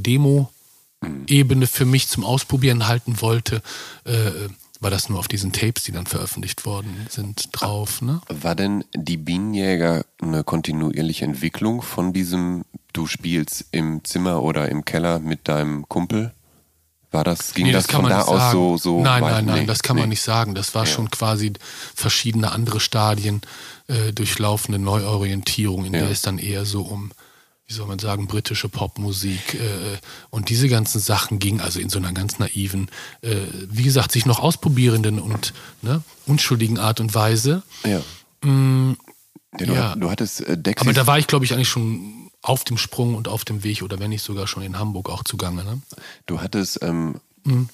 [1.05, 3.63] Demo-Ebene für mich zum Ausprobieren halten wollte,
[4.05, 4.31] äh,
[4.81, 8.03] war das nur auf diesen Tapes, die dann veröffentlicht worden sind, drauf.
[8.03, 8.21] Ne?
[8.29, 14.85] War denn die Bienenjäger eine kontinuierliche Entwicklung von diesem, du spielst im Zimmer oder im
[14.85, 16.33] Keller mit deinem Kumpel?
[17.13, 18.53] War das, ging Nee, das, kann von da aus sagen.
[18.53, 19.33] so, so Nein, weit?
[19.33, 20.03] nein, nein, Nee, das kann nee.
[20.03, 20.55] man nicht sagen.
[20.57, 21.53] Das war schon quasi
[21.95, 23.41] verschiedene andere Stadien
[23.87, 26.01] äh, durchlaufende Neuorientierung, in Ja.
[26.01, 27.13] der es dann eher so um,
[27.67, 29.97] wie soll man sagen, britische Popmusik äh,
[30.31, 32.91] und diese ganzen Sachen ging, also in so einer ganz naiven,
[33.23, 33.37] äh,
[33.71, 37.63] wie gesagt, sich noch ausprobierenden und ne, unschuldigen Art und Weise.
[37.85, 38.01] Ja.
[39.59, 39.97] Ja, du, ja.
[39.97, 43.15] du hattest äh, Dexys, Aber da war ich, glaube ich, eigentlich schon auf dem Sprung
[43.15, 45.65] und auf dem Weg oder wenn nicht sogar schon in Hamburg auch zugange.
[45.65, 45.81] Ne?
[46.27, 47.69] du hattest, ähm, Mhm.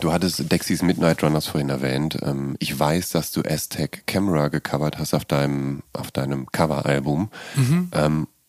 [0.00, 2.18] du hattest Dexys Midnight Runners vorhin erwähnt.
[2.22, 7.30] Ähm, ich weiß, dass du Aztec Camera gecovert hast auf deinem, auf deinem Coveralbum.
[7.54, 7.90] Mhm.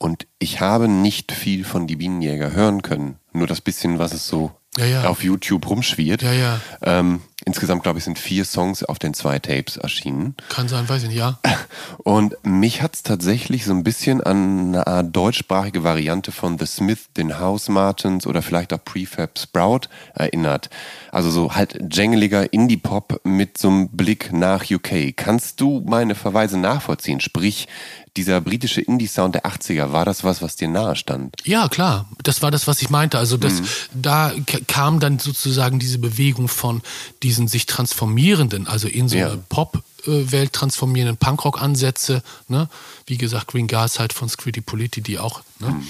[0.01, 3.19] Und ich habe nicht viel von die Bienenjäger hören können.
[3.33, 5.03] Nur das bisschen, was es so Ja, ja.
[5.07, 6.23] auf YouTube rumschwirrt.
[6.23, 6.59] Ja, ja.
[6.81, 10.35] Ähm, insgesamt, glaube ich, sind vier Songs auf den zwei Tapes erschienen.
[10.49, 11.37] Kann sein, weiß ich nicht, ja.
[11.99, 17.09] Und mich hat's tatsächlich so ein bisschen an eine Art deutschsprachige Variante von The Smith,
[17.15, 19.81] den House Martins oder vielleicht auch Prefab Sprout
[20.15, 20.71] erinnert.
[21.11, 25.15] Also so halt jangeliger Indie-Pop mit so einem Blick nach UK.
[25.15, 27.19] Kannst du meine Verweise nachvollziehen?
[27.19, 27.67] Sprich,
[28.17, 31.33] dieser britische Indie-Sound der 80er, war das was, was dir nahe stand?
[31.45, 32.09] Ja, klar.
[32.23, 33.17] Das war das, was ich meinte.
[33.17, 33.65] Also das, Mhm.
[33.93, 34.33] da
[34.67, 36.81] kam dann sozusagen diese Bewegung von
[37.23, 39.27] diesen sich transformierenden, also in so Ja.
[39.31, 42.21] eine Pop-Welt transformierenden Punkrock-Ansätze.
[42.49, 42.67] Ne?
[43.05, 45.81] Wie gesagt, Green Garside von Scritti Politti, die auch ne,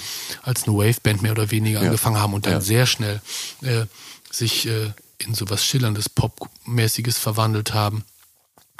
[0.42, 2.58] als eine Wave-Band mehr oder weniger angefangen haben und dann Mhm.
[2.58, 2.64] Ja.
[2.64, 3.20] sehr schnell
[3.62, 3.86] äh,
[4.30, 8.04] sich äh, in so was Schillerndes, Pop-mäßiges verwandelt haben.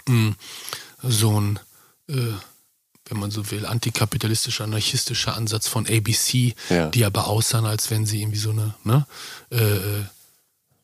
[0.09, 0.31] Mm,
[1.03, 1.59] so ein
[2.09, 2.15] äh,
[3.09, 6.89] wenn man so will, antikapitalistischer, anarchistischer Ansatz von ABC, Ja.
[6.89, 9.07] die aber aussahen, als wenn sie irgendwie so eine ne,
[9.51, 10.05] äh,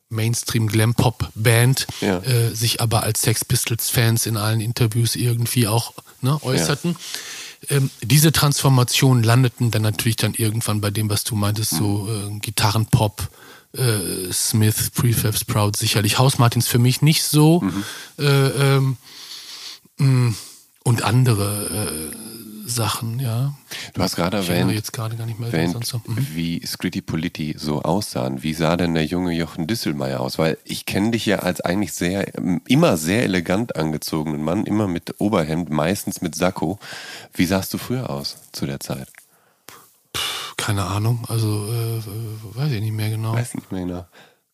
[0.09, 2.17] Mainstream-Glam-Pop-Band Ja.
[2.19, 6.95] äh, sich aber als Sex Pistols-Fans in allen Interviews irgendwie auch ne, äußerten.
[7.69, 12.39] Ähm, diese Transformationen landeten dann natürlich dann irgendwann bei dem, was du meintest, so äh,
[12.39, 13.29] Gitarrenpop,
[13.77, 17.63] äh, Smith, Prefab Sprout, sicherlich Haus Martins für mich nicht so.
[18.17, 18.97] Äh, ähm,
[19.97, 20.33] mh,
[20.83, 22.29] und andere äh,
[22.69, 23.53] Sachen, ja.
[23.93, 26.01] Du hast gerade erwähnt, jetzt gerade gar nicht mehr, erwähnt so.
[26.05, 26.27] Mhm.
[26.33, 28.43] wie Scritti Politti so aussahen.
[28.43, 30.37] Wie sah denn der junge Jochen Disselmeier aus?
[30.37, 34.87] Weil ich kenne dich ja als eigentlich sehr, ähm, immer sehr elegant angezogenen Mann, immer
[34.87, 36.79] mit Oberhemd, meistens mit Sakko.
[37.33, 39.07] Wie sahst du früher aus zu der Zeit?
[40.57, 42.01] Keine Ahnung, also äh,
[42.55, 43.33] weiß ich nicht mehr genau.
[43.33, 44.05] Weiß nicht mehr genau.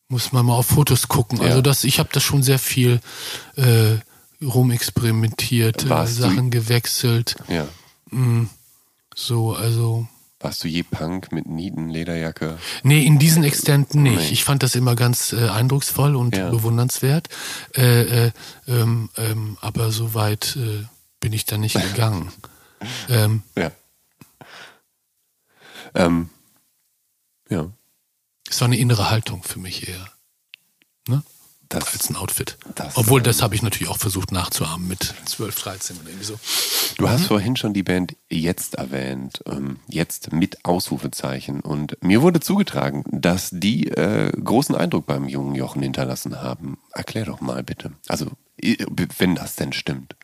[0.07, 1.39] Muss man mal auf Fotos gucken.
[1.39, 1.45] Ja.
[1.45, 3.01] Also das, ich habe da schon sehr viel
[3.57, 3.95] äh,
[4.43, 7.35] rumexperimentiert, äh, Warst du- Sachen gewechselt.
[7.47, 7.67] Ja.
[9.15, 10.07] So, also.
[10.39, 12.59] Warst du je Punk mit Nieten, Lederjacke?
[12.83, 14.17] Nee, in diesen Extenten nicht.
[14.17, 14.29] Nee.
[14.29, 16.49] Ich fand das immer ganz äh, eindrucksvoll und Ja.
[16.51, 17.29] bewundernswert.
[17.75, 18.31] Äh, äh,
[18.67, 20.83] ähm, ähm, aber so weit äh,
[21.19, 22.31] bin ich da nicht gegangen.
[23.09, 23.71] ähm, Ja.
[25.93, 26.29] Ähm,
[27.49, 27.71] ja.
[28.49, 30.09] es war eine innere Haltung für mich eher.
[31.07, 31.23] Ne?
[31.69, 32.57] Das, Als ein Outfit.
[32.75, 36.25] Das, Obwohl, ähm, das habe ich natürlich auch versucht nachzuahmen mit 12, 13 oder irgendwie
[36.25, 36.39] so.
[36.97, 41.61] Du hast vorhin schon die Band Jetzt erwähnt, ähm, jetzt mit Ausrufezeichen.
[41.61, 46.77] Und mir wurde zugetragen, dass die äh, großen Eindruck beim jungen Jochen hinterlassen haben.
[46.91, 47.93] Erklär doch mal bitte.
[48.07, 48.27] Also,
[49.17, 50.15] wenn das denn stimmt.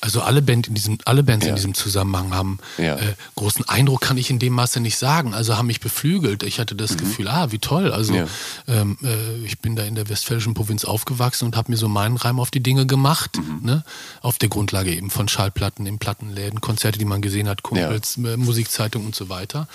[0.00, 1.50] Also alle, Band in diesem, alle Bands Ja.
[1.50, 2.96] in diesem Zusammenhang haben Ja.
[2.96, 5.34] äh, großen Eindruck, kann ich in dem Maße nicht sagen.
[5.34, 6.42] Also haben mich beflügelt.
[6.42, 7.92] Ich hatte das Gefühl, ah, wie toll.
[7.92, 8.18] Also Mhm.
[8.18, 8.26] Ja.
[8.68, 12.16] ähm, äh, ich bin da in der westfälischen Provinz aufgewachsen und habe mir so meinen
[12.16, 13.36] Reim auf die Dinge gemacht.
[13.36, 13.60] Mhm.
[13.66, 13.84] Ne?
[14.20, 18.36] Auf der Grundlage eben von Schallplatten in Plattenläden, Konzerte, die man gesehen hat, Kumpels, äh,
[18.36, 19.68] Musikzeitung und so weiter.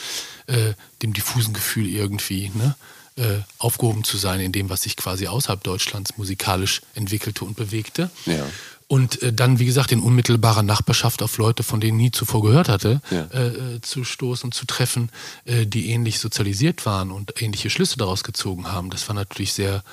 [0.47, 2.75] Äh, dem diffusen Gefühl irgendwie, ne?
[3.17, 8.09] äh, aufgehoben zu sein in dem, was sich quasi außerhalb Deutschlands musikalisch entwickelte und bewegte.
[8.27, 8.45] Ja.
[8.89, 12.41] Und äh, dann, wie gesagt, in unmittelbarer Nachbarschaft auf Leute, von denen ich nie zuvor
[12.41, 13.25] gehört hatte, Ja.
[13.33, 15.09] äh, äh, zu stoßen, zu treffen,
[15.45, 18.89] äh, die ähnlich sozialisiert waren und ähnliche Schlüsse daraus gezogen haben.
[18.89, 19.83] Das war natürlich sehr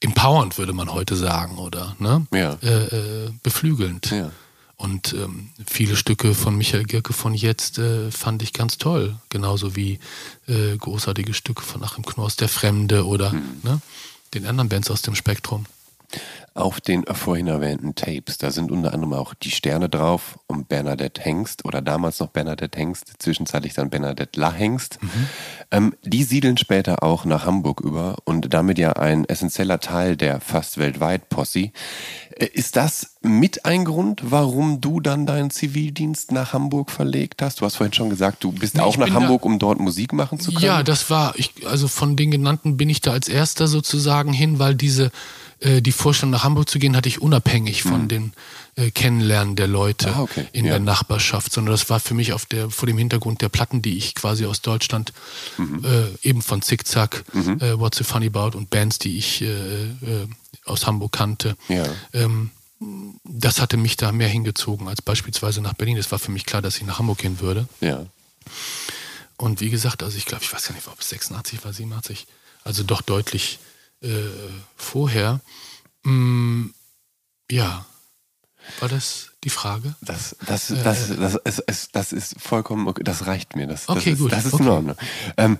[0.00, 2.26] empowernd, würde man heute sagen, oder ne?
[2.32, 2.58] Ja.
[2.62, 4.10] äh, äh, beflügelnd.
[4.10, 4.30] Ja.
[4.76, 9.16] Und ähm, viele Stücke von Michael Gierke von jetzt äh, fand ich ganz toll.
[9.30, 9.98] Genauso wie
[10.46, 13.60] äh, großartige Stücke von Achim Knorrs, Der Fremde oder Mhm.
[13.62, 13.80] ne,
[14.34, 15.64] den anderen Bands aus dem Spektrum.
[16.56, 21.20] Auf den vorhin erwähnten Tapes, da sind unter anderem auch die Sterne drauf und Bernadette
[21.20, 24.98] Hengst oder damals noch Bernadette Hengst, zwischenzeitlich dann Bernadette La Hengst.
[25.70, 30.40] Ähm, die siedeln später auch nach Hamburg über und damit ja ein essentieller Teil der
[30.40, 31.72] fast weltweit Posse.
[32.34, 37.60] Äh, Ist das mit ein Grund, warum du dann deinen Zivildienst nach Hamburg verlegt hast?
[37.60, 39.78] Du hast vorhin schon gesagt, du bist Nee, auch nach bin da- Hamburg, um dort
[39.78, 40.64] Musik machen zu können.
[40.64, 44.58] Ja, das war, ich, also von den genannten bin ich da als erster sozusagen hin,
[44.58, 45.10] weil diese,
[45.60, 48.32] äh, die Vorstellung nach Hamburg zu gehen, hatte ich unabhängig von den
[48.76, 50.46] äh, Kennenlernen der Leute Ah, okay.
[50.52, 50.72] in Ja.
[50.72, 53.96] der Nachbarschaft, sondern das war für mich auf der, vor dem Hintergrund der Platten, die
[53.96, 55.12] ich quasi aus Deutschland,
[55.56, 55.84] Mhm.
[55.84, 59.88] äh, eben von Zickzack, äh, What's so Funny About und Bands, die ich äh,
[60.64, 61.56] aus Hamburg kannte.
[61.68, 61.84] Ja.
[62.12, 62.50] Ähm,
[63.24, 65.96] das hatte mich da mehr hingezogen als beispielsweise nach Berlin.
[65.96, 67.66] Es war für mich klar, dass ich nach Hamburg gehen würde.
[67.80, 68.04] Ja.
[69.38, 72.26] Und wie gesagt, also ich glaube, ich weiß gar nicht, ob es 86 war, 87,
[72.64, 73.58] also doch deutlich
[74.02, 74.08] äh,
[74.76, 75.40] vorher.
[76.04, 76.66] Mm,
[77.50, 77.84] ja,
[78.80, 79.94] war das die Frage?
[80.00, 83.02] Das, das, das, das, es, es, das ist vollkommen okay.
[83.04, 83.66] Das reicht mir.
[83.66, 84.62] Das, Okay, das ist, gut, Das ist okay.
[84.64, 84.96] in Ordnung.
[85.36, 85.58] Ähm,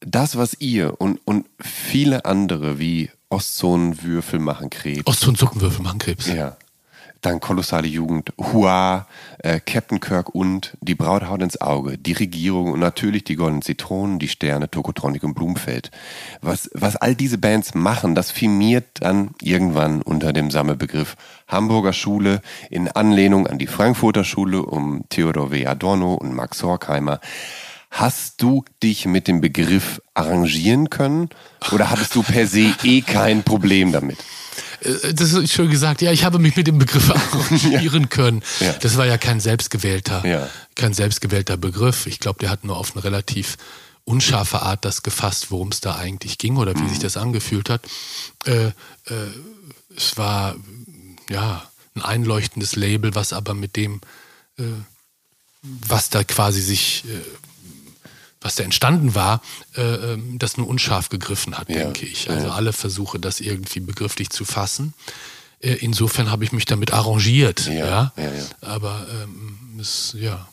[0.00, 5.98] das, was ihr und, und viele andere wie Ostzonenwürfel machen Krebs, Ost- und Zuckenwürfel machen
[5.98, 6.26] Krebs.
[6.28, 6.56] ja,
[7.20, 9.06] dann kolossale Jugend, Hua,
[9.38, 13.62] äh, Captain Kirk und die Braut haut ins Auge, die Regierung und natürlich die Goldenen
[13.62, 15.90] Zitronen, die Sterne, Tokotronic und Blumfeld.
[16.40, 21.16] Was, was all diese Bands machen, das firmiert dann irgendwann unter dem Sammelbegriff
[21.48, 25.66] Hamburger Schule in Anlehnung an die Frankfurter Schule um Theodor W.
[25.66, 27.20] Adorno und Max Horkheimer.
[27.90, 31.30] Hast du dich mit dem Begriff arrangieren können
[31.72, 34.18] oder hattest du per se eh kein Problem damit?
[34.80, 36.02] Äh, Das ist schon gesagt.
[36.02, 38.42] Ja, ich habe mich mit dem Begriff arrangieren können.
[38.60, 38.72] Ja.
[38.74, 40.48] Das war ja kein selbstgewählter, Ja.
[40.74, 42.06] kein selbstgewählter Begriff.
[42.06, 43.56] Ich glaube, der hat nur auf eine relativ
[44.04, 46.88] unscharfe Art das gefasst, worum es da eigentlich ging oder wie Mhm.
[46.88, 47.82] sich das angefühlt hat.
[48.46, 48.72] Äh, äh,
[49.96, 50.56] es war
[51.28, 54.00] ja ein einleuchtendes Label, was aber mit dem,
[54.58, 54.62] äh,
[55.62, 57.20] was da quasi sich äh,
[58.48, 59.42] was da entstanden war,
[59.76, 62.30] äh, ähm, das nur unscharf gegriffen hat, Ja, denke ich.
[62.30, 62.54] Also ja.
[62.54, 64.94] alle Versuche, das irgendwie begrifflich zu fassen.
[65.60, 67.66] Äh, insofern habe ich mich damit arrangiert,
[68.16, 68.40] Ja.
[68.62, 70.48] Aber ähm, es ja,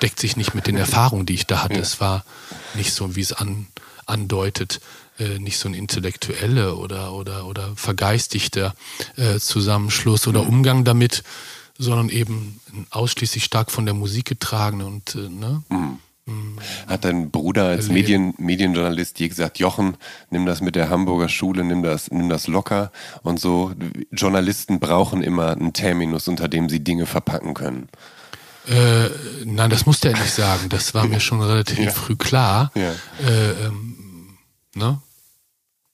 [0.00, 1.78] deckt sich nicht mit den Erfahrungen, die ich da hatte.
[1.78, 2.24] Es war
[2.72, 3.66] nicht so, wie es an,
[4.06, 4.80] andeutet,
[5.18, 8.74] äh, nicht so ein intellektuelle oder, oder, oder vergeistigter
[9.16, 11.24] äh, Zusammenschluss oder Umgang damit,
[11.76, 15.62] sondern eben ausschließlich stark von der Musik getragen und äh, ne?
[16.86, 19.96] Hat dein Bruder als Medien, Medienjournalist dir gesagt, Jochen,
[20.30, 22.90] nimm das mit der Hamburger Schule, nimm das, nimm das locker
[23.22, 23.72] und so.
[24.12, 27.88] Journalisten brauchen immer einen Terminus, unter dem sie Dinge verpacken können.
[28.68, 29.08] Äh,
[29.44, 30.68] nein, das musste er nicht sagen.
[30.68, 31.90] Das war mir schon relativ Ja.
[31.90, 32.70] früh klar.
[32.74, 32.90] Ja.
[33.26, 34.36] Äh, ähm,
[34.74, 35.00] ne?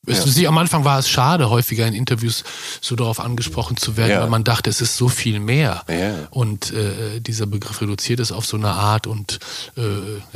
[0.06, 0.48] Es, Ja.
[0.48, 2.44] am Anfang war es schade, häufiger in Interviews
[2.80, 4.20] so darauf angesprochen zu werden, Ja.
[4.22, 5.84] weil man dachte, es ist so viel mehr.
[5.88, 6.26] Ja.
[6.30, 9.38] Und äh, dieser Begriff reduziert es auf so eine Art und
[9.76, 9.82] äh,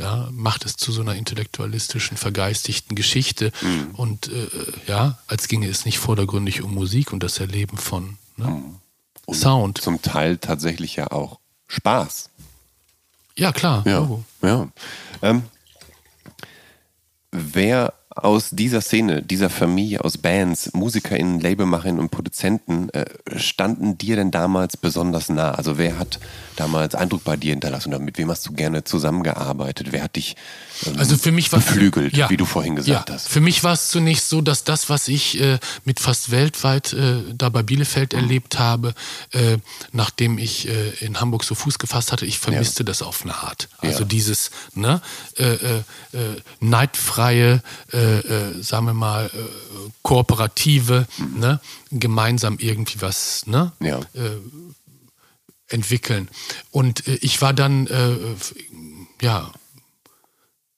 [0.01, 3.51] ja, macht es zu so einer intellektualistischen, vergeistigten Geschichte.
[3.61, 3.87] Mhm.
[3.95, 4.47] Und äh,
[4.87, 8.47] ja, als ginge es nicht vordergründig um Musik und das Erleben von ne?
[8.47, 8.75] Mhm.
[9.25, 9.77] Und Sound.
[9.81, 12.29] Zum Teil tatsächlich ja auch Spaß.
[13.35, 13.83] Ja, klar.
[13.85, 14.09] Ja.
[14.41, 14.67] Ja.
[15.21, 15.43] Ähm,
[17.31, 23.05] wer aus dieser Szene, dieser Familie aus Bands, MusikerInnen, Labelmacherinnen und Produzenten äh,
[23.37, 25.51] standen dir denn damals besonders nah?
[25.51, 26.19] Also wer hat
[26.59, 29.87] damals Eindruck bei dir hinterlassen oder mit wem hast du gerne zusammengearbeitet?
[29.91, 30.35] Wer hat dich
[30.85, 33.27] ähm, Also für mich war beflügelt, ja, wie du vorhin gesagt ja, hast?
[33.29, 37.23] Für mich war es zunächst so, dass das, was ich äh, mit fast weltweit äh,
[37.33, 38.19] da bei Bielefeld Mhm.
[38.19, 38.93] erlebt habe,
[39.31, 39.57] äh,
[39.91, 43.69] nachdem ich äh, in Hamburg so Fuß gefasst hatte, ich vermisste das auf eine Art.
[43.79, 44.05] Also Ja.
[44.05, 45.01] dieses ne,
[45.37, 45.83] äh, äh,
[46.59, 47.61] neidfreie,
[48.61, 49.29] sagen wir mal,
[50.01, 51.59] kooperative, ne,
[51.91, 53.85] gemeinsam irgendwie was ne, Mhm.
[53.87, 53.99] Ja.
[55.69, 56.29] Entwickeln.
[56.71, 58.17] Und äh, ich war dann, äh,
[59.21, 59.51] ja,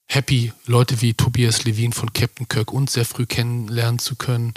[0.06, 4.54] happy, Leute wie Tobias Levin von Captain Kirk und sehr früh kennenlernen zu können.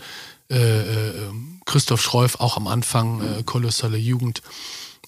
[0.49, 1.31] Äh, äh,
[1.65, 4.41] Christoph Schreuf auch am Anfang, äh, kolossale Jugend.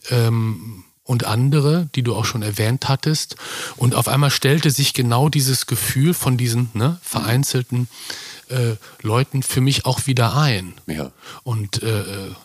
[0.10, 3.38] Ähm, und andere, die du auch schon erwähnt hattest.
[3.78, 7.88] Und auf einmal stellte sich genau dieses Gefühl von diesen ne, vereinzelten
[8.50, 10.74] äh, Leuten für mich auch wieder ein.
[10.86, 11.12] Ja.
[11.44, 12.36] Und äh, äh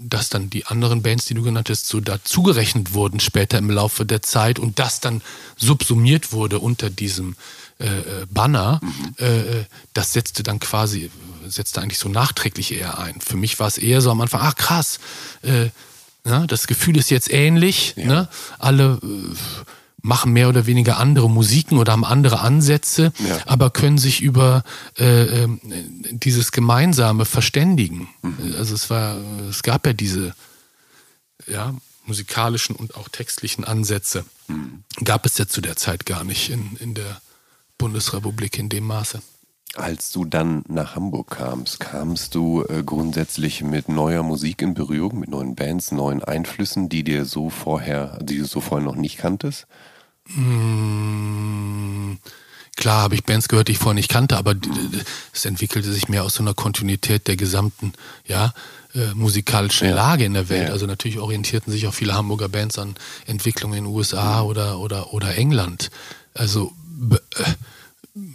[0.00, 4.06] dass dann die anderen Bands, die du genannt hast, so dazugerechnet wurden später im Laufe
[4.06, 5.22] der Zeit und das dann
[5.56, 7.36] subsumiert wurde unter diesem
[7.78, 9.24] äh, äh Banner, mhm.
[9.24, 11.10] äh, das setzte dann quasi,
[11.46, 13.20] setzte eigentlich so nachträglich eher ein.
[13.20, 14.98] Für mich war es eher so am Anfang, ach krass,
[15.42, 15.68] äh,
[16.24, 17.94] ja, das Gefühl ist jetzt ähnlich.
[17.96, 18.06] Ja.
[18.06, 18.28] Ne?
[18.58, 19.34] Alle äh,
[20.02, 23.38] machen mehr oder weniger andere Musiken oder haben andere Ansätze, ja.
[23.46, 24.62] aber können sich über
[24.98, 25.48] äh, äh,
[26.10, 28.08] dieses Gemeinsame verständigen.
[28.22, 28.54] Mhm.
[28.56, 29.16] Also es war,
[29.48, 30.34] es gab ja diese
[31.46, 34.24] ja, musikalischen und auch textlichen Ansätze.
[34.48, 34.84] Mhm.
[35.04, 37.20] Gab es ja zu der Zeit gar nicht in, in der
[37.78, 39.22] Bundesrepublik in dem Maße.
[39.76, 45.20] Als du dann nach Hamburg kamst, kamst du äh, grundsätzlich mit neuer Musik in Berührung,
[45.20, 49.18] mit neuen Bands, neuen Einflüssen, die dir so vorher, die du so vorher noch nicht
[49.18, 49.68] kanntest?
[50.26, 52.16] Mmh,
[52.76, 54.56] klar habe ich Bands gehört, die ich vorher nicht kannte, aber
[55.32, 57.92] es entwickelte sich mehr aus so einer Kontinuität der gesamten,
[58.26, 58.52] ja,
[58.94, 59.94] äh, musikalischen ja.
[59.94, 60.66] Lage in der Welt.
[60.66, 60.72] Ja.
[60.72, 65.12] Also natürlich orientierten sich auch viele Hamburger Bands an Entwicklungen in den USA oder, oder,
[65.12, 65.92] oder England.
[66.34, 66.72] Also
[67.12, 67.44] äh,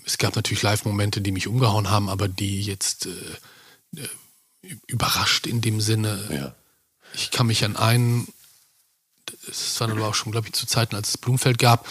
[0.05, 5.61] es gab natürlich Live-Momente, die mich umgehauen haben, aber die jetzt äh, äh, überrascht in
[5.61, 6.19] dem Sinne.
[6.31, 6.55] Ja.
[7.13, 8.27] Ich kann mich an einen,
[9.47, 11.87] das war dann aber auch schon, glaube ich, zu Zeiten, als es Blumfeld gab,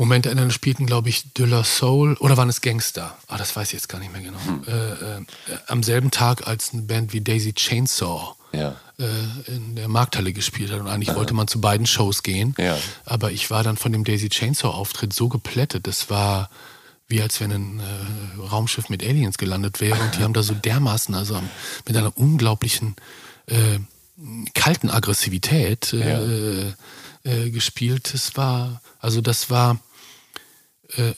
[0.00, 3.16] Momente erinnern, spielten, glaube ich, De La Soul oder waren es Gangster?
[3.28, 4.38] Ah, das weiß ich jetzt gar nicht mehr genau.
[4.42, 4.64] Hm.
[4.66, 5.24] Äh, äh,
[5.66, 8.76] am selben Tag als eine Band wie Daisy Chainsaw ja.
[8.98, 9.04] äh,
[9.46, 10.80] in der Markthalle gespielt hat.
[10.80, 11.16] Und eigentlich Aha.
[11.16, 12.54] wollte man zu beiden Shows gehen.
[12.58, 12.78] Ja.
[13.04, 15.86] Aber ich war dann von dem Daisy Chainsaw-Auftritt so geplättet.
[15.86, 16.48] Das war
[17.10, 20.00] wie als wenn ein äh, Raumschiff mit Aliens gelandet wäre.
[20.00, 21.42] Und die haben da so dermaßen, also
[21.86, 22.96] mit einer unglaublichen
[23.46, 23.80] äh,
[24.54, 26.74] kalten Aggressivität äh, ja.
[27.22, 28.14] Äh, gespielt.
[28.14, 29.78] Das war, also das war,
[30.96, 31.12] äh,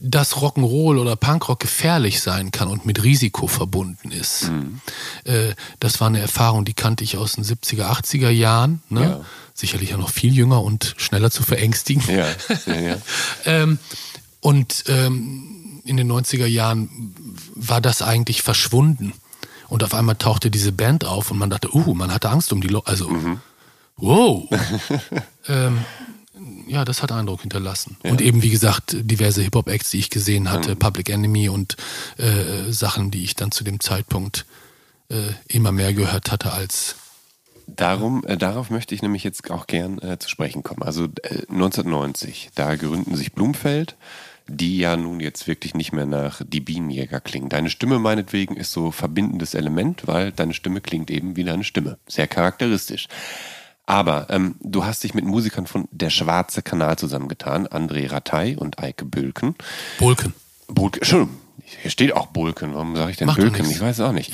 [0.00, 4.50] dass Rock'n'Roll oder Punkrock gefährlich sein kann und mit Risiko verbunden ist.
[4.50, 4.80] Mhm.
[5.24, 8.82] Äh, das war eine Erfahrung, die kannte ich aus den 70er, 80er Jahren.
[8.88, 9.02] Ne?
[9.02, 9.24] Ja.
[9.54, 12.02] Sicherlich ja noch viel jünger und schneller zu verängstigen.
[12.08, 12.26] Ja.
[12.66, 12.96] Ja,
[13.44, 13.78] ähm,
[14.40, 17.14] und ähm, in den 90er Jahren
[17.54, 19.12] war das eigentlich verschwunden.
[19.68, 22.60] Und auf einmal tauchte diese Band auf und man dachte, uh, man hatte Angst um
[22.60, 22.88] die Leute.
[22.88, 23.40] Also, mhm.
[23.96, 24.48] wow.
[25.48, 25.84] ähm,
[26.66, 27.96] ja, das hat Eindruck hinterlassen.
[28.02, 28.10] Ja.
[28.10, 30.78] Und eben, wie gesagt, diverse Hip-Hop-Acts, die ich gesehen hatte, mhm.
[30.78, 31.76] Public Enemy und
[32.16, 34.46] äh, Sachen, die ich dann zu dem Zeitpunkt
[35.08, 36.96] äh, immer mehr gehört hatte als
[37.76, 40.82] Darum, äh, darauf möchte ich nämlich jetzt auch gern äh, zu sprechen kommen.
[40.82, 43.96] Also äh, 1990, da gründen sich Blumfeld,
[44.50, 47.48] die ja nun jetzt wirklich nicht mehr nach Die Bienenjäger klingen.
[47.48, 51.98] Deine Stimme meinetwegen ist so verbindendes Element, weil deine Stimme klingt eben wie deine Stimme.
[52.08, 53.08] Sehr charakteristisch.
[53.86, 58.78] Aber ähm, du hast dich mit Musikern von Der Schwarze Kanal zusammengetan, André Ratay und
[58.78, 59.56] Eike Bülken.
[59.98, 60.34] Bulken.
[60.68, 62.74] Bulken, Entschuldigung, hier steht auch Bulken.
[62.74, 63.68] Warum sage ich denn Macht Bülken?
[63.68, 64.32] Ich weiß es auch nicht.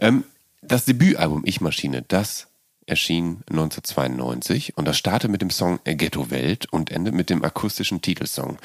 [0.00, 0.24] Ähm,
[0.62, 2.48] das Debütalbum Ich Maschine, das
[2.86, 8.02] erschien 1992 und das startet mit dem Song Ghetto Welt und endet mit dem akustischen
[8.02, 8.58] Titelsong.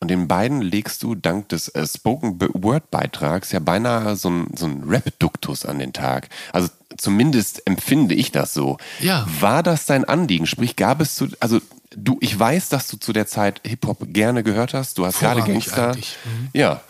[0.00, 4.46] Und in beiden legst du dank des äh, Spoken Word Beitrags ja beinahe so ein,
[4.56, 6.28] so ein Rap-Duktus an den Tag.
[6.52, 8.78] Also zumindest empfinde ich das so.
[9.00, 9.26] Ja.
[9.40, 10.46] War das dein Anliegen?
[10.46, 11.60] Sprich, gab es zu, also
[11.96, 14.98] du, ich weiß, dass du zu der Zeit Hip-Hop gerne gehört hast.
[14.98, 15.94] Du hast gerade Gangster.
[15.96, 16.48] Mhm.
[16.52, 16.80] Ja.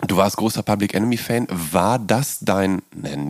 [0.00, 1.46] Du warst großer Public Enemy Fan.
[1.50, 2.82] War das dein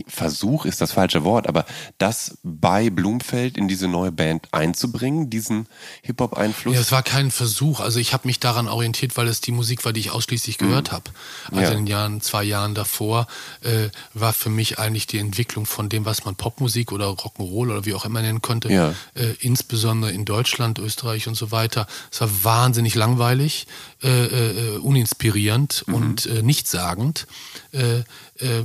[0.06, 1.66] Versuch, ist das falsche Wort, aber
[1.98, 5.66] das bei Blumfeld in diese neue Band einzubringen, diesen
[6.02, 6.74] Hip-Hop-Einfluss?
[6.74, 7.80] Ja, es war kein Versuch.
[7.80, 10.88] Also ich habe mich daran orientiert, weil es die Musik war, die ich ausschließlich gehört
[10.88, 10.92] mhm.
[10.92, 11.10] habe.
[11.50, 11.70] Also ja.
[11.70, 13.26] in den Jahren, zwei Jahren davor
[13.62, 17.84] äh, war für mich eigentlich die Entwicklung von dem, was man Popmusik oder Rock'n'Roll oder
[17.84, 18.94] wie auch immer nennen konnte, ja.
[19.14, 21.88] äh, insbesondere in Deutschland, Österreich und so weiter.
[22.10, 23.66] Es war wahnsinnig langweilig,
[24.02, 25.94] äh, äh uninspirierend mhm.
[25.94, 27.26] und äh, nicht nichtssagend.
[27.72, 28.00] Äh,
[28.38, 28.64] äh,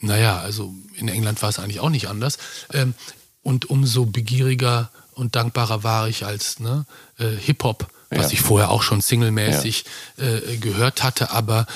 [0.00, 2.38] naja, also in England war es eigentlich auch nicht anders.
[2.72, 2.94] Ähm,
[3.42, 6.86] und umso begieriger und dankbarer war ich als ne,
[7.18, 8.32] äh, Hip-Hop, was ja.
[8.32, 9.84] ich vorher auch schon singlemäßig
[10.18, 10.56] ja.
[10.60, 11.66] gehört hatte, aber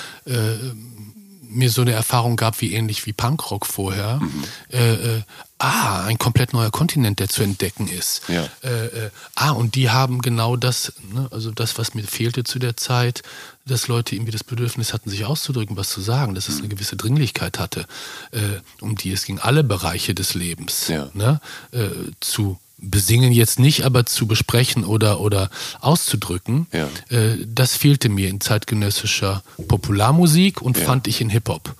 [1.49, 4.19] mir so eine Erfahrung gab, wie ähnlich wie Punkrock vorher.
[4.19, 4.43] Mhm.
[4.69, 5.23] Äh,
[5.59, 8.21] ah, ein komplett neuer Kontinent, der zu entdecken ist.
[8.27, 8.47] Ja.
[8.63, 12.59] Äh, äh, ah, und die haben genau das, ne, also das, was mir fehlte zu
[12.59, 13.23] der Zeit,
[13.65, 16.61] dass Leute irgendwie das Bedürfnis hatten, sich auszudrücken, was zu sagen, dass es mhm.
[16.61, 17.85] eine gewisse Dringlichkeit hatte,
[18.31, 18.39] äh,
[18.81, 21.09] um die es ging, alle Bereiche des Lebens ja.
[21.13, 21.41] ne,
[21.71, 21.89] äh,
[22.19, 25.49] zu besingen jetzt nicht, aber zu besprechen oder, oder
[25.81, 26.87] auszudrücken, Ja.
[27.09, 31.75] äh, das fehlte mir in zeitgenössischer Popularmusik und fand ich in Hip-Hop.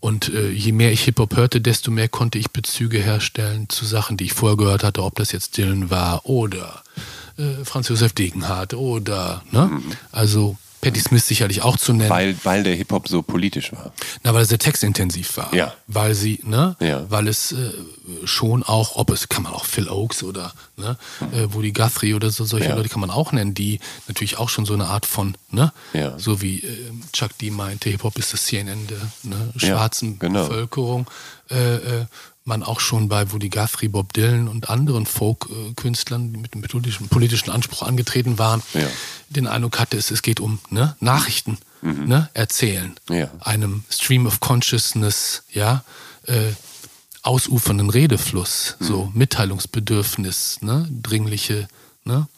[0.00, 4.16] Und äh, je mehr ich Hip-Hop hörte, desto mehr konnte ich Bezüge herstellen zu Sachen,
[4.16, 6.82] die ich vorher gehört hatte, ob das jetzt Dylan war oder
[7.38, 9.70] äh, Franz Josef Degenhardt oder, ne?
[9.72, 9.92] Mhm.
[10.12, 12.10] Also Patti Smith sicherlich auch zu nennen.
[12.10, 13.92] Weil, weil der Hip-Hop so politisch war.
[14.22, 15.52] Na, weil es sehr textintensiv war.
[15.54, 15.74] Ja.
[15.86, 16.76] Weil sie, ne?
[16.80, 17.10] Ja.
[17.10, 17.72] Weil es äh,
[18.24, 20.96] schon auch, ob es, kann man auch Phil Oakes oder ne,
[21.32, 22.74] äh, Woody Guthrie oder so, solche Ja.
[22.74, 25.72] Leute kann man auch nennen, die natürlich auch schon so eine Art von, ne?
[25.92, 26.18] Ja.
[26.18, 30.46] So wie äh, Chuck D meinte, Hip-Hop ist das CNN der ne, schwarzen genau.
[30.46, 31.06] Bevölkerung.
[31.50, 32.06] Äh, äh,
[32.46, 37.08] man auch schon bei Woody Guthrie, Bob Dylan und anderen Folk-Künstlern, die mit einem politischen,
[37.08, 38.86] politischen Anspruch angetreten waren, Ja.
[39.30, 43.14] den Eindruck hatte, es, es geht um ne, Nachrichten, ne, erzählen, Mhm.
[43.14, 43.30] Ja.
[43.40, 45.84] einem Stream of Consciousness, ja,
[46.26, 46.52] äh,
[47.22, 48.84] ausufernden Redefluss, Mhm.
[48.86, 51.68] so Mitteilungsbedürfnis, ne, dringliche
[52.04, 52.28] ne,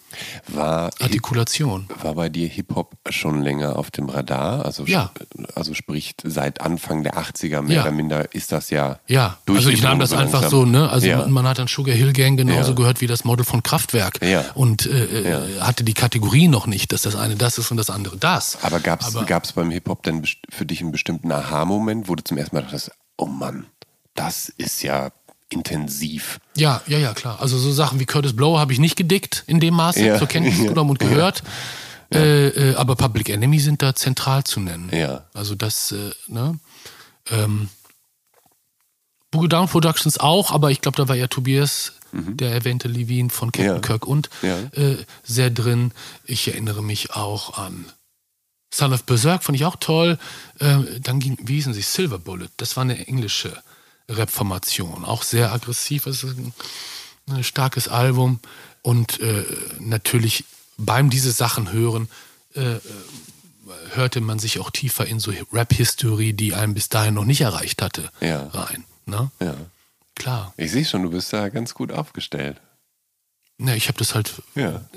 [0.47, 1.89] War, Artikulation.
[2.03, 4.65] war bei dir Hip-Hop schon länger auf dem Radar?
[4.65, 5.11] Also, Ja.
[5.55, 7.83] also sprich, seit Anfang der 80er mehr Ja.
[7.83, 8.99] oder minder ist das ja.
[9.07, 10.89] Ja, also ich nahm das durchgedrungen einfach so, ne?
[10.91, 11.27] Also Ja.
[11.27, 12.77] man, hat dann Sugar Hill Gang genauso Ja.
[12.77, 14.19] gehört wie das Model von Kraftwerk.
[14.55, 17.91] Und äh, äh, hatte die Kategorie noch nicht, dass das eine das ist und das
[17.91, 18.59] andere das.
[18.63, 19.03] Aber gab
[19.45, 22.91] es beim Hip-Hop denn für dich einen bestimmten Aha-Moment, wo du zum ersten Mal dachtest,
[23.17, 23.67] oh Mann,
[24.15, 25.11] das ist ja
[25.51, 26.41] intensiv.
[26.57, 27.41] Ja, ja, ja, klar.
[27.41, 30.19] Also so Sachen wie Curtis Blow habe ich nicht gedickt in dem Maße, Ja.
[30.19, 30.69] zur Kenntnis Ja.
[30.69, 31.43] genommen und gehört.
[32.13, 34.91] Äh, äh, aber Public Enemy sind da zentral zu nennen.
[34.93, 35.25] Ja.
[35.35, 36.59] Also das, äh, ne?
[37.31, 37.69] Ähm,
[39.31, 43.53] Boogie Down Productions auch, aber ich glaube, da war ja Tobias, der erwähnte Levine von
[43.53, 43.75] Captain Mhm.
[43.77, 43.81] Ja.
[43.83, 44.57] Kirk und Ja.
[44.73, 45.93] äh, sehr drin.
[46.25, 47.85] Ich erinnere mich auch an
[48.73, 50.19] Son of Berserk, fand ich auch toll.
[50.59, 51.83] Äh, dann ging, wie hießen sie?
[51.83, 52.49] Silver Bullet.
[52.57, 53.53] Das war eine englische
[54.09, 55.05] Rap-Formation.
[55.05, 56.07] Auch sehr aggressiv.
[56.07, 56.53] Es ist ein,
[57.31, 58.41] ein starkes Album.
[58.83, 59.45] Und äh,
[59.81, 60.45] natürlich
[60.77, 62.09] beim diese Sachen hören,
[62.55, 62.81] äh, äh,
[63.95, 67.83] hörte man sich auch tiefer in so Rap-History, die einem bis dahin noch nicht erreicht
[67.83, 68.47] hatte, Ja.
[68.49, 68.85] rein.
[69.07, 69.31] Ne?
[69.41, 69.55] Ja.
[70.15, 70.55] Klar.
[70.57, 72.61] Ich sehe schon, du bist da ganz gut aufgestellt.
[73.61, 74.89] Ne, ich habe das halt Ja.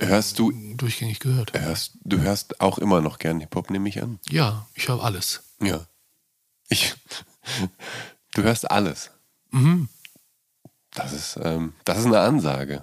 [0.00, 1.52] Hörst du, durchgängig gehört.
[1.52, 4.18] hörst, du hörst auch immer noch gern Hip-Hop, nehme ich an.
[4.28, 5.42] Ja, ich habe alles.
[5.62, 5.86] Ja.
[6.68, 6.94] Ich.
[8.34, 9.10] Du hörst alles.
[9.50, 9.88] Mhm.
[10.94, 12.82] Das ist, ähm, das ist eine Ansage.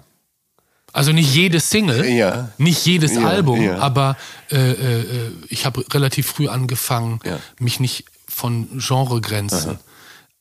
[0.92, 2.50] Also nicht jede Single, Ja.
[2.58, 3.78] nicht jedes Ja, Album, ja.
[3.78, 4.16] aber
[4.50, 7.20] äh, äh, ich habe relativ früh angefangen,
[7.58, 9.78] mich nicht von Genregrenzen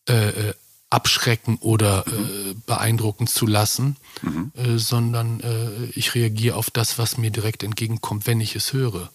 [0.09, 0.53] äh, äh,
[0.89, 4.51] abschrecken oder äh, beeindrucken zu lassen, Mhm.
[4.55, 9.09] äh, sondern äh, ich reagiere auf das, was mir direkt entgegenkommt, wenn ich es höre.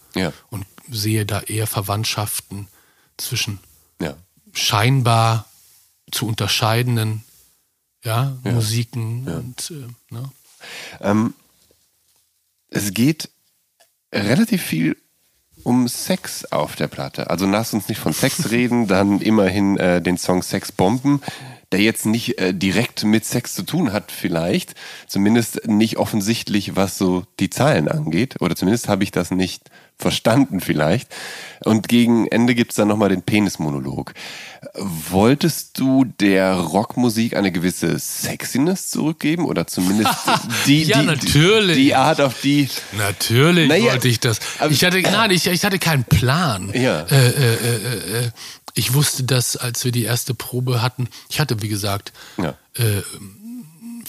[0.49, 2.69] Und sehe da eher Verwandtschaften
[3.19, 3.59] zwischen
[4.55, 5.45] scheinbar
[6.11, 7.25] zu unterscheidenden
[8.05, 10.31] ja, Musiken und äh, ne?
[11.01, 11.35] Ähm,
[12.69, 13.31] es geht
[14.13, 14.97] relativ viel
[15.65, 17.31] um Sex auf der Platte.
[17.31, 21.21] Also lass uns nicht von Sex reden, dann immerhin äh, den Song Sex Bomben,
[21.73, 24.75] der jetzt nicht äh, direkt mit Sex zu tun hat vielleicht,
[25.09, 30.61] zumindest nicht offensichtlich, was so die Zahlen angeht, oder zumindest habe ich das nicht verstanden
[30.61, 31.09] vielleicht.
[31.65, 34.13] Und gegen Ende gibt es dann nochmal den Penismonolog.
[34.75, 40.13] Wolltest du der Rockmusik eine gewisse Sexiness zurückgeben oder zumindest
[40.67, 41.77] die, Ja, die, natürlich.
[41.77, 42.69] die Art, auf die
[42.99, 44.39] Natürlich Naja, wollte ich das.
[44.59, 46.71] aber- Ich hatte, nein, ich, ich hatte keinen Plan.
[46.75, 47.01] Ja.
[47.03, 48.31] Äh, äh, äh, äh,
[48.75, 51.09] ich wusste das, als wir die erste Probe hatten.
[51.31, 52.55] Ich hatte, wie gesagt, Ja.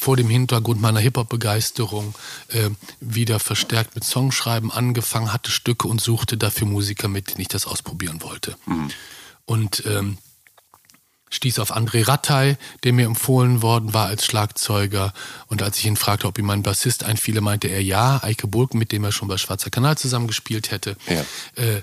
[0.07, 2.15] Vor dem Hintergrund meiner Hip-Hop-Begeisterung
[2.47, 2.69] äh,
[3.01, 7.65] wieder verstärkt mit Songschreiben angefangen, hatte Stücke und suchte dafür Musiker, mit denen ich das
[7.65, 8.55] ausprobieren wollte.
[9.43, 10.17] Und ähm,
[11.29, 12.55] stieß auf André Rattay,
[12.85, 15.11] der mir empfohlen worden war als Schlagzeuger.
[15.47, 18.23] Und als ich ihn fragte, ob ihm mein Bassist einfiele, meinte er ja.
[18.23, 20.95] Eike Bulk, mit dem er schon bei Schwarzer Kanal zusammengespielt hätte.
[21.09, 21.25] Ja.
[21.61, 21.81] Äh,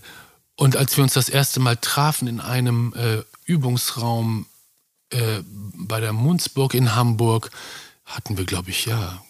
[0.56, 4.46] und als wir uns das erste Mal trafen in einem äh, Übungsraum
[5.10, 5.42] äh,
[5.74, 7.50] bei der Munzburg in Hamburg,
[8.14, 9.22] hatten wir, glaube ich, ja,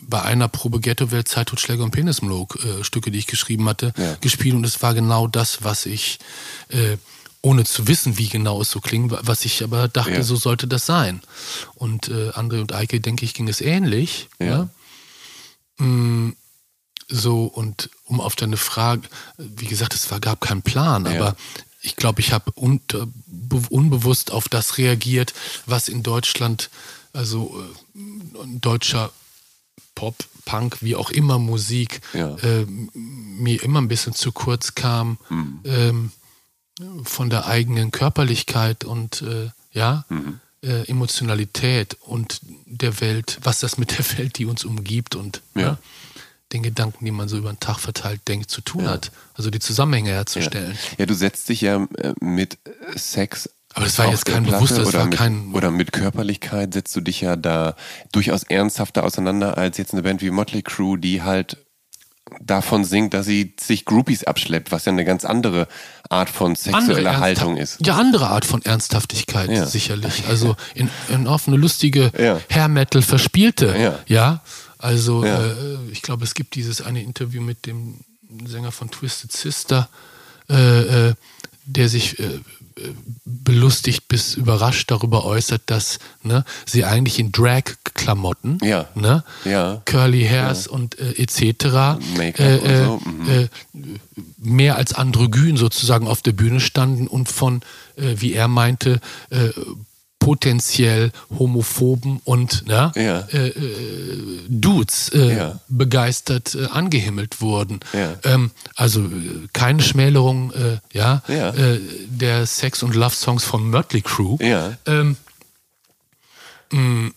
[0.00, 4.14] bei einer Probe Ghetto-Welt, Zeit, Totschläger und Penismolog äh, Stücke, die ich geschrieben hatte, Ja.
[4.20, 4.54] gespielt.
[4.54, 6.18] Und es war genau das, was ich,
[6.68, 6.96] äh,
[7.40, 10.22] ohne zu wissen, wie genau es so klingt, was ich aber dachte, Ja.
[10.22, 11.20] so sollte das sein.
[11.74, 14.28] Und äh, André und Eike, denke ich, ging es ähnlich.
[14.40, 14.68] Ja.
[15.78, 15.84] Ja?
[15.84, 16.36] Mm,
[17.08, 19.02] so, und um auf deine Frage,
[19.38, 21.36] wie gesagt, es war, gab keinen Plan, aber
[21.80, 22.80] ich glaube, ich habe un
[23.70, 25.34] unbewusst auf das reagiert,
[25.66, 26.70] was in Deutschland,
[27.12, 27.62] also
[27.94, 29.10] äh, deutscher
[29.94, 32.36] Pop, Punk, wie auch immer Musik, Ja.
[32.38, 35.60] äh, mir immer ein bisschen zu kurz kam Mhm.
[35.64, 36.12] ähm,
[37.04, 40.40] von der eigenen Körperlichkeit und äh, ja, Mhm.
[40.64, 45.60] äh, Emotionalität und der Welt, was das mit der Welt, die uns umgibt und Ja.
[45.62, 45.78] ja,
[46.52, 49.10] den Gedanken, die man so über den Tag verteilt denkt, zu tun hat.
[49.34, 50.76] Also die Zusammenhänge herzustellen.
[50.98, 52.58] Ja, du setzt dich ja äh, mit
[52.96, 53.48] Sex.
[53.74, 56.74] Aber das war jetzt kein Platte bewusstes, das oder war mit, kein- Oder mit Körperlichkeit
[56.74, 57.74] setzt du dich ja da
[58.12, 61.56] durchaus ernsthafter auseinander als jetzt eine Band wie Motley Crue, die halt
[62.40, 65.68] davon singt, dass sie sich Groupies abschleppt, was ja eine ganz andere
[66.08, 67.84] Art von sexueller Haltung ist.
[67.86, 69.66] Ja, andere Art von Ernsthaftigkeit, Ja.
[69.66, 70.24] sicherlich.
[70.28, 72.40] Also in, in auf eine lustige Ja.
[72.50, 73.74] Hair Metal verspielte.
[73.78, 73.98] Ja.
[74.06, 74.40] ja?
[74.78, 75.44] Also Ja.
[75.44, 75.54] Äh,
[75.90, 78.00] ich glaube, es gibt dieses eine Interview mit dem
[78.46, 79.88] Sänger von Twisted Sister,
[80.48, 81.14] äh, äh,
[81.66, 82.40] der sich äh,
[83.24, 88.88] belustigt bis überrascht darüber äußert, dass ne, sie eigentlich in Drag-Klamotten, Ja.
[88.94, 89.82] ne, Ja.
[89.84, 91.40] Curly Hairs und äh, etc.
[91.40, 93.28] Äh, und äh, so, mhm.
[93.28, 93.48] äh,
[94.38, 97.62] mehr als androgyn sozusagen auf der Bühne standen und von,
[97.96, 99.00] äh, wie er meinte,
[100.24, 103.20] potenziell homophoben und ja, Ja.
[103.32, 105.60] äh, äh, Dudes äh, Ja.
[105.68, 107.80] begeistert äh, angehimmelt wurden.
[107.92, 108.14] Ja.
[108.24, 111.22] Ähm, also äh, keine Schmälerung äh, ja,
[112.06, 114.38] der Sex- und Love-Songs von Mötley Crue.
[114.40, 114.76] Ja.
[114.86, 115.16] Ähm,
[116.70, 117.10] mh,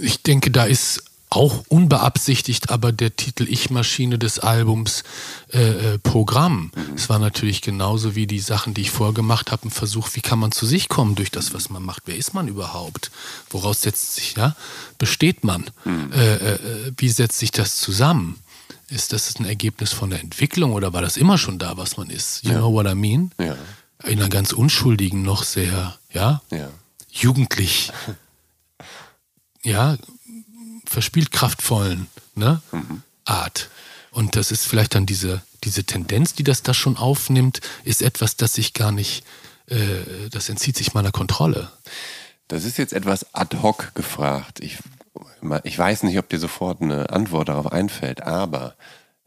[0.00, 5.02] ich denke, da ist auch unbeabsichtigt, aber der Titel Ich-Maschine des Albums
[5.52, 6.70] äh, äh, Programm.
[6.94, 10.38] Es war natürlich genauso wie die Sachen, die ich vorgemacht habe, ein Versuch, wie kann
[10.38, 12.02] man zu sich kommen durch das, was man macht.
[12.06, 13.10] Wer ist man überhaupt?
[13.50, 14.54] Woraus setzt sich, ja,
[14.98, 15.64] besteht man?
[16.12, 18.38] Äh, äh, äh, wie setzt sich das zusammen?
[18.88, 22.10] Ist das ein Ergebnis von der Entwicklung oder war das immer schon da, was man
[22.10, 22.44] ist?
[22.44, 23.32] You know what I mean?
[23.40, 23.56] Ja.
[24.04, 26.68] In einer ganz unschuldigen, noch sehr, ja, Ja.
[27.10, 27.90] jugendlich,
[29.62, 29.96] ja,
[30.86, 32.60] verspielt kraftvollen ne,
[33.24, 33.70] Art.
[34.10, 38.36] Und das ist vielleicht dann diese, diese Tendenz, die das da schon aufnimmt, ist etwas,
[38.36, 39.24] das sich gar nicht,
[39.66, 41.70] äh, das entzieht sich meiner Kontrolle.
[42.48, 44.60] Das ist jetzt etwas ad hoc gefragt.
[44.60, 44.78] Ich,
[45.64, 48.76] ich weiß nicht, ob dir sofort eine Antwort darauf einfällt, aber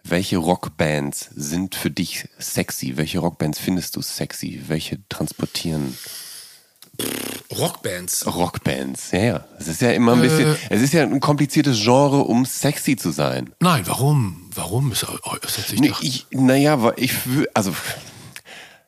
[0.04, 2.96] welche Rockbands sind für dich sexy?
[2.96, 4.64] Welche Rockbands findest du sexy?
[4.68, 5.98] Welche transportieren
[7.58, 8.26] Rockbands.
[8.26, 9.12] Rockbands?
[9.12, 9.46] Ja, ja.
[9.60, 13.12] Es ist ja immer ein bisschen, es ist ja ein kompliziertes Genre, um sexy zu
[13.12, 13.52] sein.
[13.60, 14.50] Nein, warum?
[14.54, 14.92] Warum?
[14.92, 17.14] Es äußert sich Nee, ich, naja, ich,
[17.54, 17.74] also,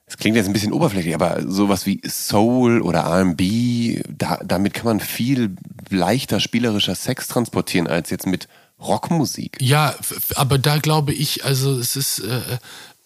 [0.05, 4.86] es klingt jetzt ein bisschen oberflächlich, aber sowas wie Soul oder R&B, da, damit kann
[4.86, 5.55] man viel
[5.89, 8.47] leichter spielerischer Sex transportieren als jetzt mit
[8.80, 9.57] Rockmusik.
[9.62, 9.95] Ja,
[10.36, 12.57] aber da glaube ich, also es ist, äh,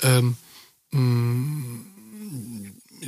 [0.04, 0.38] ähm,
[0.92, 1.93] mh,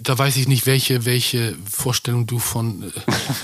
[0.01, 2.91] da weiß ich nicht, welche, welche Vorstellung du von äh,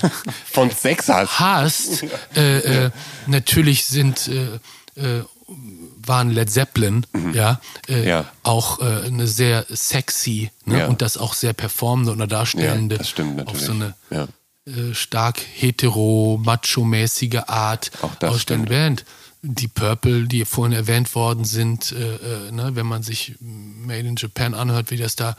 [0.50, 1.38] Von Sex hast.
[1.40, 2.04] hast.
[2.36, 2.90] Äh, äh,
[3.26, 4.58] natürlich sind äh,
[5.00, 5.24] äh,
[6.04, 8.08] waren Led Zeppelin ja, äh, Mhm.
[8.08, 8.24] Ja.
[8.42, 10.80] auch eine sehr sexy ne?
[10.80, 10.86] Ja.
[10.86, 13.66] und das auch sehr performende oder darstellende Ja, das stimmt auf natürlich.
[13.66, 14.94] so eine Ja.
[14.94, 17.90] stark hetero, macho-mäßige Art
[18.20, 19.04] das ausstellende Band.
[19.42, 24.14] Die Purple, die vorhin erwähnt worden sind, äh, äh, ne, wenn man sich Made in
[24.16, 25.36] Japan anhört, wie das da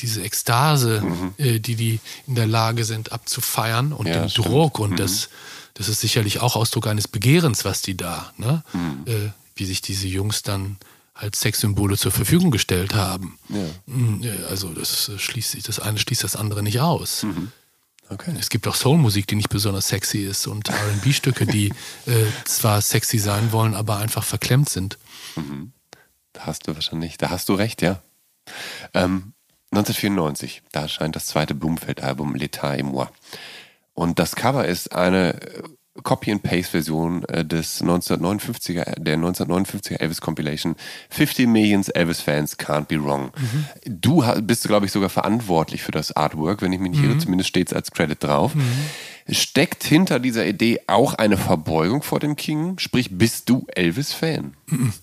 [0.00, 1.34] diese Ekstase, Mhm.
[1.38, 4.46] äh, die die in der Lage sind abzufeiern und Ja, den stimmt.
[4.48, 4.50] Mhm.
[4.52, 5.28] Druck und das,
[5.74, 9.04] das ist sicherlich auch Ausdruck eines Begehrens, was die da, ne, Mhm.
[9.06, 10.78] äh, wie sich diese Jungs dann
[11.14, 13.38] als Sexsymbole zur Verfügung gestellt haben.
[13.86, 17.26] Mm, äh, Also das äh, schließt sich, das eine schließt das andere nicht aus.
[18.08, 18.34] Okay.
[18.40, 21.68] Es gibt auch Soulmusik, die nicht besonders sexy ist und R&B-Stücke, die
[22.06, 24.96] äh, zwar sexy sein wollen, aber einfach verklemmt sind.
[26.32, 28.02] Da hast du wahrscheinlich, da hast du recht, ja.
[28.94, 29.32] Ähm,
[29.72, 33.08] 1994, da erscheint das zweite Blumfeld-Album L'État et moi.
[33.94, 35.38] Und das Cover ist eine
[36.02, 40.76] Copy-and-Paste-Version äh, des 1959er, der 1959er Elvis Compilation
[41.10, 43.30] 50 Millions Elvis Fans Can't Be Wrong.
[43.86, 47.18] Du ha- bist, glaube ich, sogar verantwortlich für das Artwork, wenn ich mich nicht irre,
[47.18, 48.52] zumindest steht es als Credit drauf.
[49.28, 52.78] Steckt hinter dieser Idee auch eine Verbeugung vor dem King?
[52.78, 54.54] Sprich, bist du Elvis-Fan?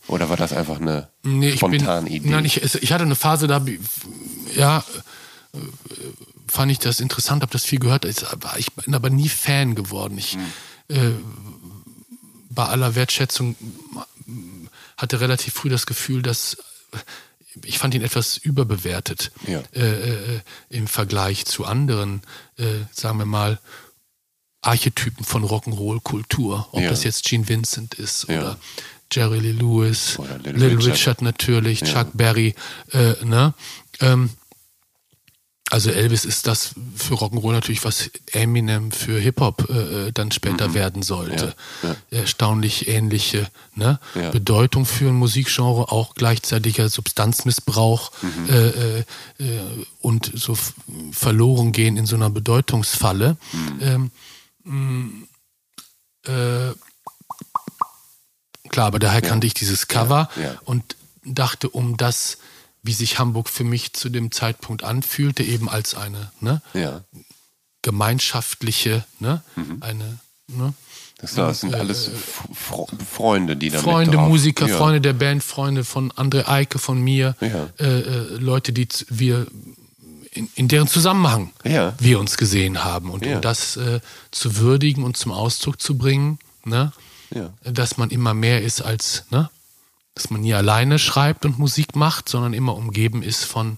[0.08, 2.30] Oder war das einfach eine Nee, ich bin, spontane Idee?
[2.30, 3.64] Nein, ich, ich hatte eine Phase, da,
[4.56, 4.84] ja,
[5.54, 5.58] äh,
[6.50, 8.06] fand ich das interessant, habe das viel gehört.
[8.06, 10.18] Ich, aber ich bin aber nie Fan geworden.
[10.18, 10.38] Ich,
[10.90, 11.12] äh,
[12.50, 13.56] bei aller Wertschätzung
[14.98, 16.58] hatte relativ früh das Gefühl, dass
[17.64, 19.64] ich fand ihn etwas überbewertet Ja.
[19.74, 22.22] äh, äh, im Vergleich zu anderen,
[22.58, 23.60] äh, sagen wir mal,
[24.62, 26.68] Archetypen von Rock'n'Roll-Kultur.
[26.72, 26.90] Ob Ja.
[26.90, 28.40] das jetzt Gene Vincent ist Ja.
[28.40, 28.58] oder
[29.12, 30.94] Jerry Lee Lewis, Little Little, Richard.
[30.94, 31.22] Richard.
[31.22, 32.54] natürlich, Chuck Berry,
[32.92, 33.54] äh, ne?
[34.02, 34.30] Ähm,
[35.70, 41.04] also Elvis ist das für Rock'n'Roll natürlich, was Eminem für Hip-Hop äh, dann später werden
[41.04, 41.54] sollte.
[41.82, 41.90] Mhm.
[42.12, 44.00] Ja, Erstaunlich ähnliche ne?
[44.16, 44.30] Ja.
[44.32, 48.50] Bedeutung für ein Musikgenre, auch gleichzeitiger Substanzmissbrauch Mhm.
[48.50, 49.00] äh, äh,
[49.40, 49.60] äh,
[50.02, 50.58] und so
[51.12, 53.36] verloren gehen in so einer Bedeutungsfalle.
[53.52, 53.80] Mhm.
[53.82, 54.12] Ähm,
[54.64, 55.28] mh,
[56.32, 56.74] äh,
[58.70, 60.56] klar, aber daher kannte ich dieses Cover Ja, ja.
[60.66, 60.96] und
[61.26, 62.38] dachte, um das,
[62.88, 67.02] wie sich Hamburg für mich zu dem Zeitpunkt anfühlte, eben als eine ne, Ja.
[67.84, 69.78] gemeinschaftliche, ne, Mhm.
[69.82, 70.74] eine ne,
[71.20, 74.78] Das, das sind alles F- Fro- Freunde, die da Freunde, Musiker, ja.
[74.78, 77.70] Freunde der Band, Freunde von André Eike, von mir, Ja.
[77.80, 79.48] äh, äh, Leute, die wir
[80.32, 81.52] in, in deren Zusammenhang
[82.00, 83.10] wir uns gesehen haben.
[83.10, 84.00] Und um das äh,
[84.32, 86.92] zu würdigen und zum Ausdruck zu bringen, ne,
[87.64, 89.50] dass man immer mehr ist als, ne,
[90.18, 93.78] dass man nie alleine schreibt und Musik macht, sondern immer umgeben ist von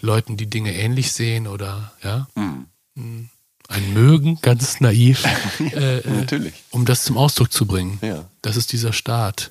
[0.00, 2.26] Leuten, die Dinge ähnlich sehen oder ja.
[2.34, 2.66] Mhm.
[2.94, 3.28] Mm.
[3.68, 5.24] Ein Mögen, ganz naiv,
[5.60, 6.54] äh, äh, Natürlich.
[6.70, 7.98] um das zum Ausdruck zu bringen.
[8.00, 8.24] Ja.
[8.40, 9.50] Das ist dieser Staat.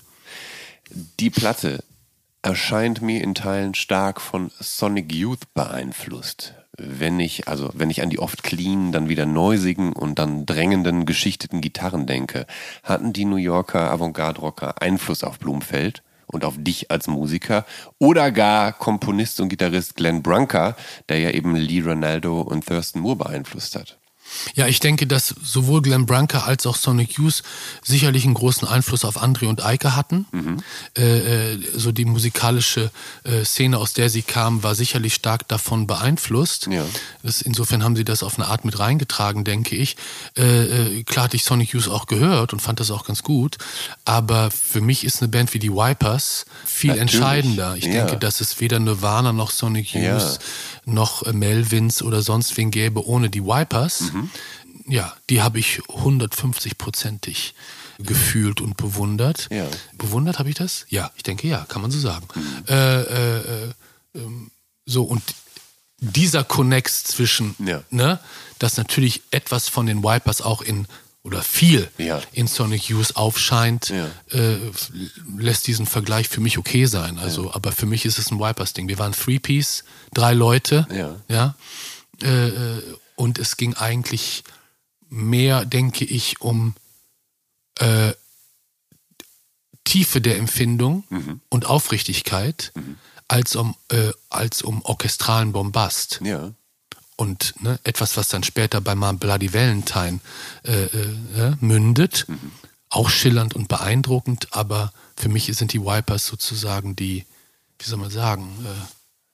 [1.20, 1.84] Die Platte
[2.42, 6.56] erscheint mir in Teilen stark von Sonic Youth beeinflusst.
[6.78, 11.06] Wenn ich, also wenn ich an die oft clean, dann wieder neusigen und dann drängenden,
[11.06, 12.48] geschichteten Gitarren denke,
[12.84, 16.02] hatten die New Yorker Avantgarde-Rocker Einfluss auf Blumfeld
[16.36, 17.66] und auf dich als Musiker
[17.98, 20.76] oder gar Komponist und Gitarrist Glenn Brunker,
[21.10, 23.98] der ja eben Lee Ronaldo und Thurston Moore beeinflusst hat.
[24.56, 27.44] Ja, ich denke, dass sowohl Glenn Branca als auch Sonic Youth
[27.84, 30.26] sicherlich einen großen Einfluss auf André und Eike hatten.
[30.98, 32.92] Äh, äh, so die musikalische
[33.24, 36.68] äh, Szene, aus der sie kamen, war sicherlich stark davon beeinflusst.
[36.68, 36.86] Ja.
[37.24, 39.96] Das, insofern haben sie das auf eine Art mit reingetragen, denke ich.
[40.38, 43.58] Äh, äh, klar hatte ich Sonic Youth auch gehört und fand das auch ganz gut.
[44.06, 47.14] Aber für mich ist eine Band wie die Wipers viel Natürlich.
[47.16, 47.76] entscheidender.
[47.76, 47.92] Ich Ja.
[48.06, 50.38] denke, dass es weder Nirvana noch Sonic Youth Ja.
[50.86, 54.12] noch äh, Melvins oder sonst wen gäbe ohne die Wipers.
[54.14, 54.25] Mhm.
[54.88, 57.54] Ja, die habe ich 150-prozentig
[58.00, 59.48] gefühlt und bewundert.
[59.52, 59.68] Ja.
[59.98, 60.86] Bewundert habe ich das?
[60.90, 62.28] Ja, ich denke ja, kann man so sagen.
[62.68, 63.74] Äh, äh, äh,
[64.16, 64.52] ähm,
[64.86, 65.24] so, und
[66.00, 67.84] dieser Connex zwischen, Ja.
[67.90, 68.20] ne,
[68.60, 70.88] dass natürlich etwas von den Wipers auch in
[71.24, 72.22] oder viel Ja.
[72.34, 74.08] in Sonic Youth aufscheint, Ja.
[74.32, 74.58] äh,
[75.38, 77.18] lässt diesen Vergleich für mich okay sein.
[77.18, 78.88] Also, aber für mich ist es ein Wipers-Ding.
[78.88, 81.16] Wir waren Three-Piece, drei Leute, Ja.
[81.28, 81.56] ja,
[82.22, 82.82] äh, äh,
[83.16, 84.44] und es ging eigentlich
[85.10, 86.76] mehr, denke ich, um
[87.80, 88.14] äh,
[89.84, 91.42] Tiefe der Empfindung Mhm.
[91.50, 92.74] und Aufrichtigkeit
[93.28, 96.52] als um äh, als um orchestralen Bombast Ja.
[97.18, 100.20] und ne, etwas, was dann später bei My Bloody Valentine
[100.64, 102.26] äh, äh, mündet.
[102.90, 107.26] Auch schillernd und beeindruckend, aber für mich sind die Wipers sozusagen die,
[107.80, 108.70] wie soll man sagen, äh,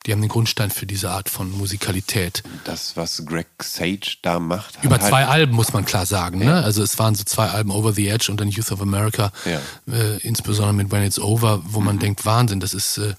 [0.05, 2.41] die haben den Grundstein für diese Art von Musikalität.
[2.63, 6.39] Das, was Greg Sage da macht, Über halt zwei Alben muss man klar sagen.
[6.39, 6.63] Ne?
[6.63, 9.59] Also es waren so zwei Alben, Over the Edge und dann Youth of America, Ja.
[9.93, 13.13] äh, insbesondere mit When It's Over, wo man denkt, Wahnsinn, das ist äh,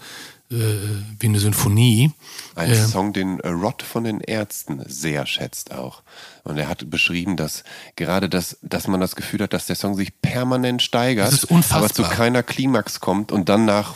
[0.50, 0.78] äh,
[1.20, 2.10] wie eine Symphonie.
[2.56, 6.02] Ein Ähm, Song, den Rod von den Ärzten sehr schätzt auch.
[6.42, 7.62] Und er hat beschrieben, dass
[7.94, 11.44] gerade das, dass man das Gefühl hat, dass der Song sich permanent steigert, Das ist
[11.44, 11.78] unfassbar.
[11.78, 13.94] aber zu keiner Klimax kommt und dann nach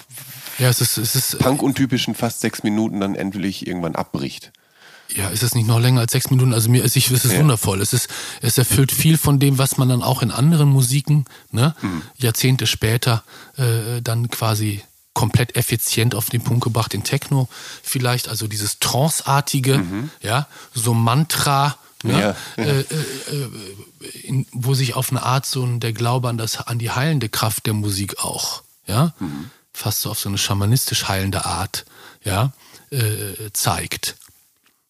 [0.58, 4.52] ja, es ist, es ist Punk-untypischen fast sechs Minuten dann endlich irgendwann abbricht.
[5.14, 6.52] Ja, ist es nicht noch länger als sechs Minuten?
[6.52, 7.38] Also mir ist ich, es ist Ja.
[7.38, 7.80] wundervoll.
[7.80, 8.08] Es ist,
[8.42, 12.02] es erfüllt viel von dem, was man dann auch in anderen Musiken, ne, Mhm.
[12.16, 13.22] Jahrzehnte später,
[13.56, 14.82] äh, dann quasi
[15.14, 17.48] komplett effizient auf den Punkt gebracht, in Techno
[17.82, 19.80] vielleicht, also dieses Trance-artige,
[20.22, 22.18] ja, so Mantra, ne, Mhm.
[22.18, 22.34] Ja.
[22.64, 23.48] Äh, äh, äh,
[24.24, 27.28] in, wo sich auf eine Art so ein, der Glaube an, das, an die heilende
[27.28, 29.50] Kraft der Musik auch, ja, Mhm.
[29.76, 31.84] Fast so auf so eine schamanistisch heilende Art,
[32.24, 32.52] ja,
[32.90, 34.16] äh, zeigt.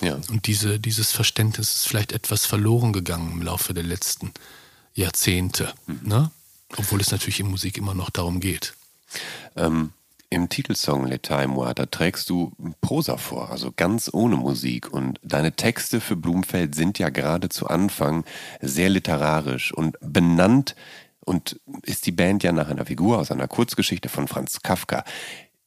[0.00, 0.18] Ja.
[0.30, 4.32] Und diese, dieses Verständnis ist vielleicht etwas verloren gegangen im Laufe der letzten
[4.94, 5.72] Jahrzehnte.
[5.86, 6.30] Ne?
[6.76, 8.74] Obwohl es natürlich in Musik immer noch darum geht.
[9.56, 9.92] Ähm,
[10.30, 14.92] Im Titelsong L'État moi, da trägst du Prosa vor, also ganz ohne Musik.
[14.92, 18.24] Und deine Texte für Blumfeld sind ja gerade zu Anfang
[18.60, 20.76] sehr literarisch und benannt
[21.26, 25.04] und ist die Band ja nach einer Figur aus einer Kurzgeschichte von Franz Kafka.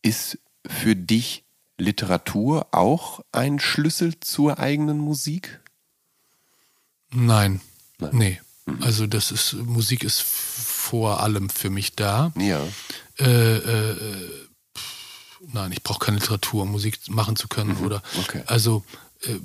[0.01, 1.43] Ist für dich
[1.77, 5.59] Literatur auch ein Schlüssel zur eigenen Musik?
[7.11, 7.61] Nein,
[8.11, 8.39] nee.
[8.81, 12.31] Also das ist, Musik ist vor allem für mich da.
[12.37, 12.61] Ja.
[13.17, 13.95] Äh, äh,
[15.51, 17.77] nein, ich brauche keine Literatur, um Musik machen zu können.
[17.77, 18.43] Oder okay.
[18.45, 18.85] also
[19.23, 19.35] äh,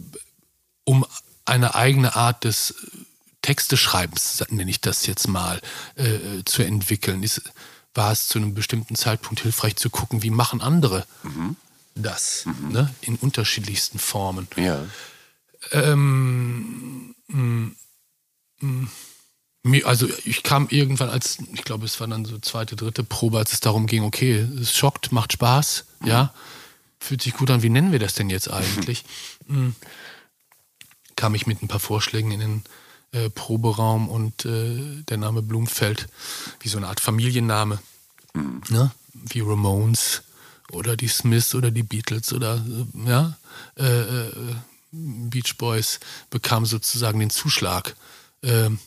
[0.85, 1.07] um
[1.45, 2.75] eine eigene Art des
[3.45, 5.61] Texteschreibens, nenne ich das jetzt mal,
[5.97, 7.43] äh, zu entwickeln, ist
[7.97, 11.07] war es zu einem bestimmten Zeitpunkt hilfreich zu gucken, wie machen andere
[11.95, 12.93] das, ne?
[13.03, 14.49] in unterschiedlichsten Formen.
[14.57, 14.85] Ja.
[15.71, 17.71] Ähm, mh,
[18.61, 18.89] mh,
[19.63, 23.39] mir- also ich kam irgendwann als, ich glaube, es war dann so zweite, dritte Probe,
[23.39, 26.35] als es darum ging, okay, es schockt, macht Spaß, ja,
[26.99, 29.05] fühlt sich gut an, wie nennen wir das denn jetzt eigentlich?
[29.47, 29.77] Mhm.
[31.15, 32.63] Kam ich mit ein paar Vorschlägen in den
[33.15, 36.09] äh, Proberaum und äh, der Name Blumfeld,
[36.61, 37.79] wie so eine Art Familienname,
[38.69, 38.91] ne?
[39.13, 40.23] wie Ramones
[40.73, 43.37] oder die Smiths oder die Beatles oder äh, ja,
[43.79, 44.33] äh, äh,
[44.91, 46.01] Beach Boys
[46.31, 47.97] bekam sozusagen den Zuschlag.
[48.43, 48.79] Ähm,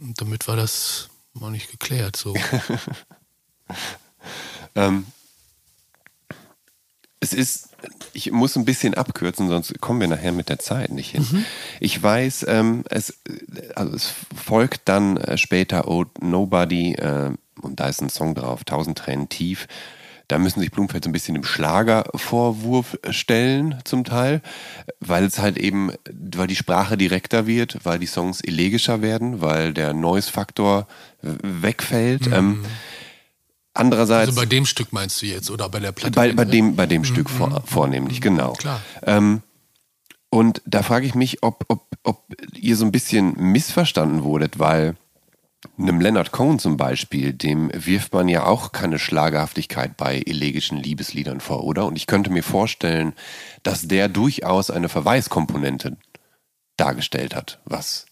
[0.00, 2.16] und damit war das mal nicht geklärt.
[2.16, 2.34] So.
[4.74, 5.06] Ähm,
[7.24, 7.70] es ist,
[8.12, 11.44] ich muss ein bisschen abkürzen, sonst kommen wir nachher mit der Zeit nicht hin.
[11.80, 13.18] Ich weiß, ähm, es,
[13.74, 18.64] also es folgt dann äh, später Oh Nobody äh, und da ist ein Song drauf,
[18.64, 19.66] Tausend Tränen tief.
[20.28, 24.40] Da müssen sich Blumfeld so ein bisschen dem Schlagervorwurf stellen, zum Teil,
[25.00, 29.74] weil es halt eben, weil die Sprache direkter wird, weil die Songs elegischer werden, weil
[29.74, 30.86] der Noise-Faktor
[31.20, 32.26] wegfällt.
[32.32, 32.64] Ähm,
[33.74, 34.28] andererseits.
[34.28, 36.14] Also bei dem Stück meinst du jetzt oder bei der Platte?
[36.14, 38.52] Bei, bei dem, bei dem Stück vor, vornehmlich, genau.
[38.54, 38.80] Klar.
[39.02, 39.42] Ähm,
[40.30, 44.96] und da frage ich mich, ob, ob, ob ihr so ein bisschen missverstanden wurdet, weil
[45.78, 51.40] einem Leonard Cohen zum Beispiel, dem wirft man ja auch keine Schlagerhaftigkeit bei elegischen Liebesliedern
[51.40, 51.86] vor, oder?
[51.86, 53.14] Und ich könnte mir vorstellen,
[53.62, 55.96] dass der durchaus eine Verweiskomponente
[56.76, 58.06] dargestellt hat, was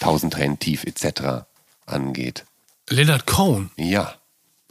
[0.00, 1.46] Tausend Tränen tief etc.
[1.86, 2.44] angeht.
[2.88, 3.70] Leonard Cohen?
[3.76, 4.14] Ja.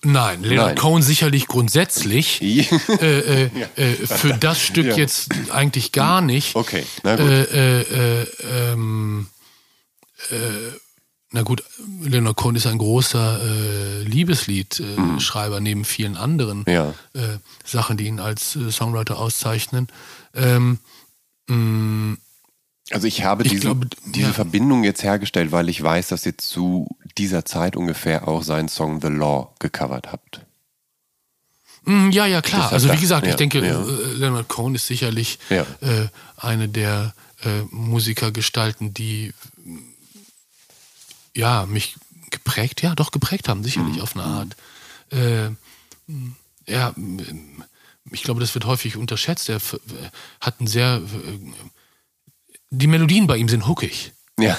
[0.04, 0.76] Nein, Leonard Nein.
[0.78, 2.42] Cohen sicherlich grundsätzlich.
[3.02, 4.96] äh, äh, äh, für das Stück Ja.
[4.96, 6.56] jetzt eigentlich gar nicht.
[6.56, 7.26] Okay, na gut.
[7.28, 8.28] Äh, äh, äh,
[8.72, 9.28] ähm,
[10.30, 10.36] äh,
[11.32, 11.64] na gut,
[12.02, 13.42] Leonard Cohen ist ein großer
[14.06, 16.64] Liebesliedschreiber neben vielen anderen Mhm.
[16.68, 16.94] Ja.
[17.66, 19.88] Sachen, die ihn als Songwriter auszeichnen.
[20.34, 20.80] Ähm,
[21.48, 22.18] mh,
[22.92, 24.34] Also ich habe Ich diese, glaube, diese ja.
[24.34, 29.02] Verbindung jetzt hergestellt, weil ich weiß, dass ihr zu dieser Zeit ungefähr auch seinen Song
[29.02, 30.42] The Law gecovert habt.
[31.86, 32.72] Mm, Ja, ja, klar.
[32.72, 33.82] Also wie gesagt, ja, ich denke, ja.
[33.84, 35.66] äh, Leonard Cohen ist sicherlich Ja.
[35.82, 36.08] äh,
[36.38, 39.34] eine der äh, Musikergestalten, die
[39.64, 39.78] mm,
[41.34, 41.96] ja mich
[42.30, 43.64] geprägt, ja, doch geprägt haben, Mhm.
[43.64, 44.56] sicherlich auf eine Art.
[45.12, 45.50] Äh,
[46.68, 46.94] ja,
[48.12, 49.50] ich glaube, das wird häufig unterschätzt.
[49.50, 49.60] Er äh,
[50.42, 51.40] hat ein sehr äh,
[52.70, 54.12] die Melodien bei ihm sind hookig.
[54.40, 54.58] Ja.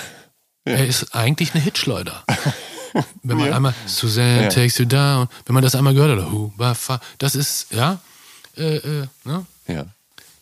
[0.64, 2.24] Er ist eigentlich eine Hitschleuder.
[3.22, 3.56] Wenn man Ja.
[3.56, 4.48] einmal Suzanne Ja.
[4.48, 8.00] takes you down, wenn man das einmal gehört hat, who, ba, fa, das ist, ja,
[8.56, 9.44] äh, äh, ne?
[9.68, 9.84] Ja.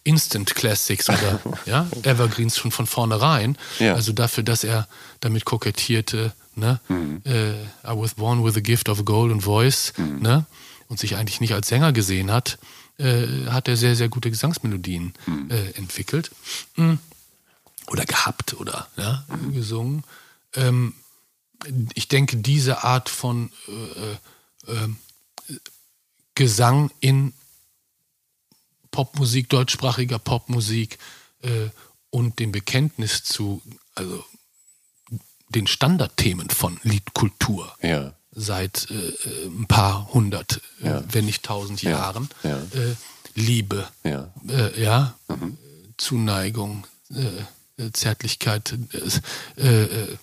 [0.04, 3.58] Instant Classics oder ja, Evergreens schon von vornherein.
[3.80, 3.94] Ja.
[3.94, 4.86] Also dafür, dass er
[5.20, 6.78] damit kokettierte, ne,
[7.24, 10.44] äh, I was born with a gift of a golden voice, ne,
[10.88, 12.58] und sich eigentlich nicht als Sänger gesehen hat,
[12.98, 15.14] äh, hat er sehr, sehr gute Gesangsmelodien
[15.48, 16.30] äh, entwickelt.
[16.76, 16.94] Mm.
[17.88, 20.04] Oder gehabt oder ja, gesungen.
[20.54, 20.94] Ähm,
[21.94, 23.72] ich denke, diese Art von äh,
[24.12, 24.16] äh,
[24.68, 24.96] ähm,
[26.34, 27.32] Gesang in
[28.90, 30.98] Popmusik, deutschsprachiger Popmusik
[31.42, 31.68] äh,
[32.10, 33.60] und dem Bekenntnis zu,
[33.94, 34.24] also
[35.48, 38.14] den Standardthemen von Liedkultur Ja.
[38.32, 41.04] seit äh, äh, ein paar hundert, äh, Ja.
[41.12, 41.90] wenn nicht tausend Ja.
[41.90, 42.28] Jahren.
[42.42, 42.58] Ja.
[42.58, 42.94] Äh,
[43.34, 44.32] Liebe, Ja.
[44.48, 45.58] äh, ja, Mhm.
[45.96, 47.44] Zuneigung, äh, äh,
[47.92, 48.76] Zärtlichkeit
[49.56, 50.16] äh, äh,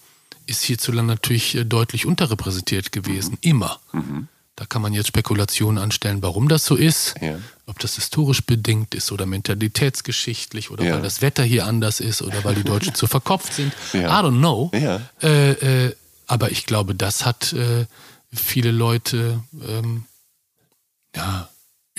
[0.46, 3.38] ist hierzulande natürlich äh, deutlich unterrepräsentiert gewesen, Mhm.
[3.42, 3.80] immer.
[4.56, 7.40] Da kann man jetzt Spekulationen anstellen, warum das so ist, Ja.
[7.66, 10.96] ob das historisch bedingt ist oder mentalitätsgeschichtlich oder Ja.
[10.96, 13.74] weil das Wetter hier anders ist oder weil die Deutschen zu verkopft sind.
[13.94, 14.20] Ja.
[14.20, 14.72] I don't know.
[15.22, 15.52] Äh,
[15.88, 15.96] äh,
[16.28, 17.86] aber ich glaube, das hat äh,
[18.34, 20.06] viele Leute ähm,
[21.16, 21.50] ja,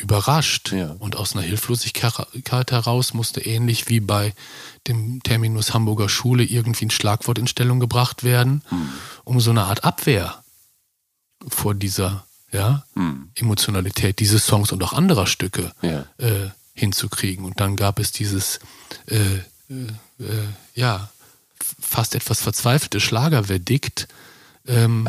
[0.03, 0.73] überrascht.
[0.73, 0.97] Ja.
[0.99, 4.35] Und aus einer Hilflosigkeit heraus musste ähnlich wie bei
[4.89, 8.89] dem Terminus Hamburger Schule irgendwie ein Schlagwort in Stellung gebracht werden, Hm.
[9.25, 10.43] um so eine Art Abwehr
[11.49, 13.31] vor dieser ja, Hm.
[13.35, 16.05] Emotionalität dieses Songs und auch anderer Stücke Ja.
[16.19, 17.45] äh, hinzukriegen.
[17.45, 18.61] Und dann gab es dieses
[19.07, 19.41] äh, äh,
[20.19, 21.11] äh, ja,
[21.81, 24.09] fast etwas verzweifelte Schlagerverdikt,
[24.67, 25.09] ähm,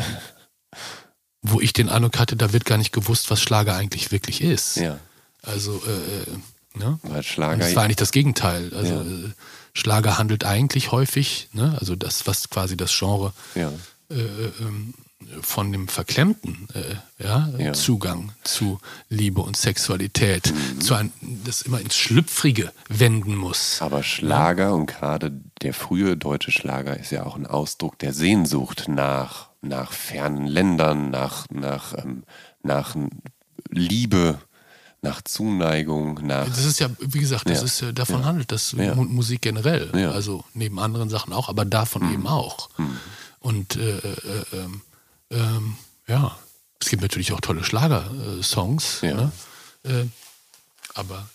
[1.46, 4.76] wo ich den Eindruck hatte, da wird gar nicht gewusst, was Schlager eigentlich wirklich ist.
[4.76, 4.98] Ja.
[5.42, 6.98] Also, äh, äh, ne?
[7.02, 7.64] Weil Und Schlager.
[7.66, 8.72] es war eigentlich das Gegenteil.
[8.74, 9.00] Also Ja.
[9.02, 9.30] äh,
[9.74, 11.76] Schlager handelt eigentlich häufig, ne?
[11.78, 13.70] also das, was quasi das Genre ja.
[14.10, 14.14] äh,
[14.60, 14.94] ähm,
[15.42, 17.72] von dem verklemmten äh, ja, Ja.
[17.74, 21.12] Zugang zu Liebe und Sexualität, zu ein,
[21.44, 23.82] das immer ins Schlüpfrige wenden muss.
[23.82, 25.32] Aber Schlager und gerade
[25.62, 31.10] der frühe deutsche Schlager ist ja auch ein Ausdruck der Sehnsucht nach nach fernen Ländern,
[31.10, 32.24] nach, nach, ähm,
[32.62, 32.94] nach
[33.70, 34.38] Liebe,
[35.02, 36.46] nach Zuneigung, nach.
[36.46, 37.64] Das ist ja, wie gesagt, das Ja.
[37.88, 38.26] ist, davon Ja.
[38.26, 38.94] handelt das Ja.
[38.94, 39.90] Mu- Musik generell.
[39.92, 40.10] Mhm.
[40.12, 42.70] Also neben anderen Sachen auch, aber davon eben auch.
[43.40, 44.00] Und äh, äh,
[44.52, 44.80] äh, ähm,
[45.30, 46.36] ähm, ja,
[46.80, 49.00] es gibt natürlich auch tolle Schlagersongs.
[49.02, 49.14] Ja.
[49.14, 49.32] Ne?
[49.84, 50.04] Äh,
[50.94, 51.28] aber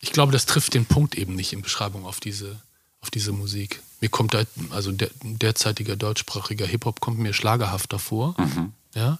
[0.00, 2.60] ich glaube, das trifft den Punkt eben nicht in Beschreibung auf diese,
[3.00, 3.80] auf diese Musik.
[4.00, 8.34] Mir kommt da, also der, derzeitiger deutschsprachiger Hip-Hop kommt mir schlagerhafter vor.
[8.38, 8.72] Mhm.
[8.94, 9.18] Ja.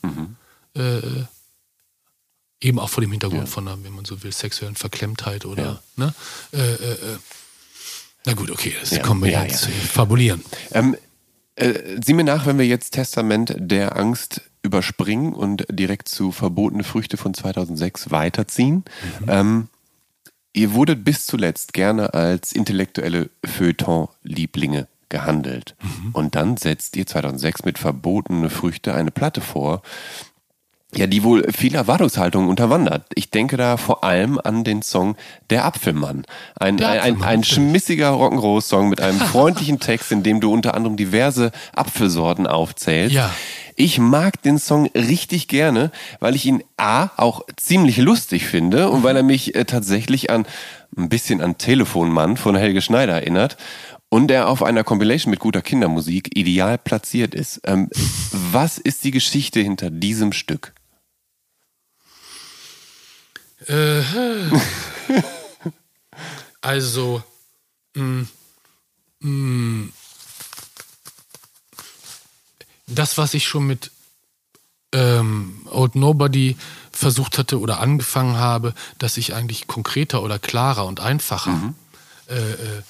[0.77, 1.25] Äh, äh,
[2.61, 5.83] eben auch vor dem Hintergrund von einer, wenn man so will, sexuellen Verklemmtheit oder, Ja.
[5.97, 6.15] ne?
[6.53, 7.19] Äh, äh, äh.
[8.27, 9.71] Na gut, okay, das Ja, kommen wir ja, jetzt ja.
[9.73, 10.43] fabulieren.
[10.73, 10.97] Ähm,
[11.57, 16.85] äh, sieh mir nach, wenn wir jetzt Testament der Angst überspringen und direkt zu Verbotene
[16.85, 18.85] Früchte von 2006 weiterziehen.
[19.29, 19.69] Ähm,
[20.55, 25.77] ihr wurdet bis zuletzt gerne als intellektuelle Feuilleton-Lieblinge gehandelt.
[26.13, 29.83] Und dann setzt ihr 2006 mit Verbotene Früchte eine Platte vor,
[30.97, 33.05] ja, die wohl viele Erwartungshaltungen unterwandert.
[33.15, 35.17] Ich denke da vor allem an den Song
[35.51, 36.25] Der Apfelmann.
[36.59, 40.75] Ein, Der ein, ein, ein schmissiger Rock'n'Roll-Song mit einem freundlichen Text, in dem du unter
[40.75, 43.15] anderem diverse Apfelsorten aufzählst.
[43.15, 43.31] Ja.
[43.77, 45.91] Ich mag den Song richtig gerne,
[46.21, 50.47] weil ich ihn A auch ziemlich lustig finde und weil er mich äh, tatsächlich an
[50.97, 53.57] ein bisschen an Telefonmann von Helge Schneider erinnert
[54.09, 57.61] und er auf einer Compilation mit guter Kindermusik ideal platziert ist.
[57.65, 57.89] Ähm,
[58.53, 60.73] was ist die Geschichte hinter diesem Stück?
[63.67, 64.03] Äh,
[66.61, 67.23] also,
[67.95, 68.27] mh,
[69.21, 69.89] mh,
[72.87, 73.91] das, was ich schon mit
[74.93, 76.57] ähm, Old Nobody
[76.93, 81.75] versucht hatte oder angefangen habe, dass ich eigentlich konkreter oder klarer und einfacher
[82.29, 82.83] äh, äh,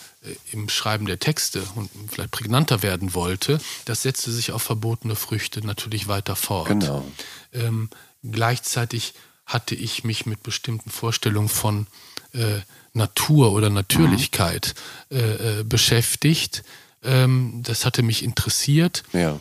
[0.52, 5.66] im Schreiben der Texte und vielleicht prägnanter werden wollte, das setzte sich auf verbotene Früchte
[5.66, 6.68] natürlich weiter fort.
[6.68, 7.04] Genau.
[7.52, 7.90] Ähm,
[8.22, 9.14] gleichzeitig
[9.46, 11.86] hatte ich mich mit bestimmten Vorstellungen von
[12.32, 12.60] äh,
[12.92, 14.74] Natur oder Natürlichkeit
[15.10, 16.62] äh, äh, beschäftigt.
[17.02, 19.02] Ähm, das hatte mich interessiert.
[19.12, 19.40] Ja.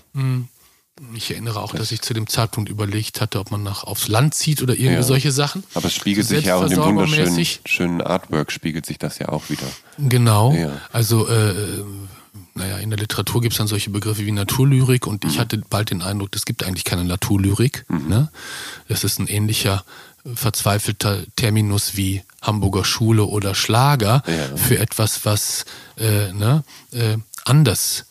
[1.16, 4.36] Ich erinnere auch, dass ich zu dem Zeitpunkt überlegt hatte, ob man nach aufs Land
[4.36, 5.04] zieht oder irgendwie Ja.
[5.04, 5.64] solche Sachen.
[5.74, 9.30] Aber es spiegelt sich ja auch in dem wunderschönen schönen Artwork, spiegelt sich das ja
[9.30, 9.66] auch wieder.
[9.98, 10.54] Genau.
[10.54, 10.82] Ja.
[10.92, 11.54] Also, äh,
[12.56, 15.30] naja, in der Literatur gibt es dann solche Begriffe wie Naturlyrik und Mhm.
[15.30, 17.86] ich hatte bald den Eindruck, es gibt eigentlich keine Naturlyrik.
[17.90, 18.30] Ne?
[18.88, 19.84] Das ist ein ähnlicher
[20.26, 24.56] äh, verzweifelter Terminus wie Hamburger Schule oder Schlager Ja.
[24.58, 25.66] für etwas, was
[25.98, 28.06] äh, ne, äh, anders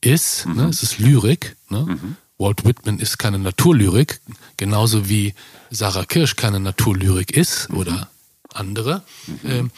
[0.00, 0.46] ist.
[0.46, 0.56] Mhm.
[0.56, 0.64] Ne?
[0.68, 1.56] Es ist Lyrik.
[1.68, 1.98] Ne?
[2.38, 4.20] Walt Whitman ist keine Naturlyrik,
[4.56, 5.34] genauso wie
[5.70, 7.76] Sarah Kirsch keine Naturlyrik ist Mhm.
[7.78, 8.08] oder
[8.52, 9.02] andere.
[9.44, 9.70] Ähm,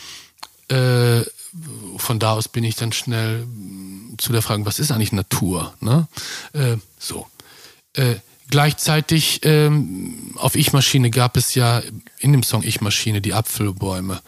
[0.69, 1.23] äh,
[1.97, 3.47] von da aus bin ich dann schnell
[4.19, 5.75] zu der Frage, was ist eigentlich Natur?
[5.81, 6.07] Ne?
[6.53, 7.27] Äh, so.
[7.95, 8.17] Äh,
[8.49, 11.83] gleichzeitig ähm, auf Ich-Maschine gab es ja
[12.19, 14.21] in dem Song Ich-Maschine die Apfelbäume,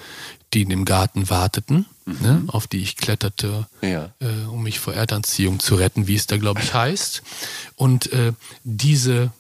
[0.55, 2.43] die in dem Garten warteten, ne?
[2.47, 4.13] auf die ich kletterte, Ja.
[4.21, 7.23] äh, um mich vor Erdanziehung zu retten, wie es da, glaube ich, heißt.
[7.77, 8.33] Und äh,
[8.65, 9.31] diese,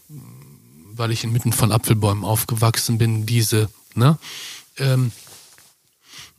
[0.92, 4.18] weil ich inmitten von Apfelbäumen aufgewachsen bin, diese, ne,
[4.76, 5.12] ähm,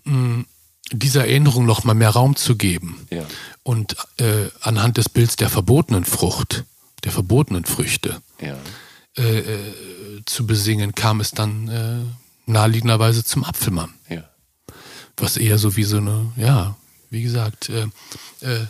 [0.03, 0.43] mh,
[0.91, 3.07] dieser Erinnerung noch mal mehr Raum zu geben.
[3.09, 3.25] Ja.
[3.69, 6.63] Und äh, anhand des Bilds der verbotenen Frucht,
[7.03, 8.57] der verbotenen Früchte Ja.
[9.15, 9.73] äh, äh,
[10.25, 14.23] zu besingen, kam es dann äh, naheliegenderweise zum Apfelmann Ja.
[15.17, 16.77] was eher so wie so eine, ja,
[17.11, 17.85] wie gesagt, äh,
[18.41, 18.65] äh,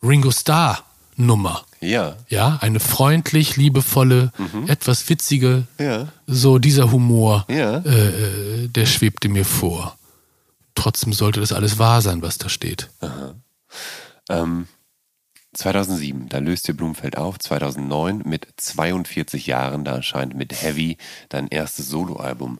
[0.00, 0.84] Ringo Starr
[1.16, 1.64] Nummer.
[1.80, 2.14] Ja.
[2.28, 4.30] Ja, eine freundlich, liebevolle,
[4.68, 6.12] etwas witzige, Ja.
[6.28, 7.78] so dieser Humor, Ja.
[7.78, 9.98] äh, der schwebte mir vor.
[10.76, 12.90] Trotzdem sollte das alles wahr sein, was da steht.
[14.28, 14.66] Ähm,
[15.54, 17.38] 2007, da löst ihr Blumfeld auf.
[17.38, 20.98] 2009 mit 42 Jahren, da erscheint mit Heavy
[21.28, 22.58] dein erstes Soloalbum.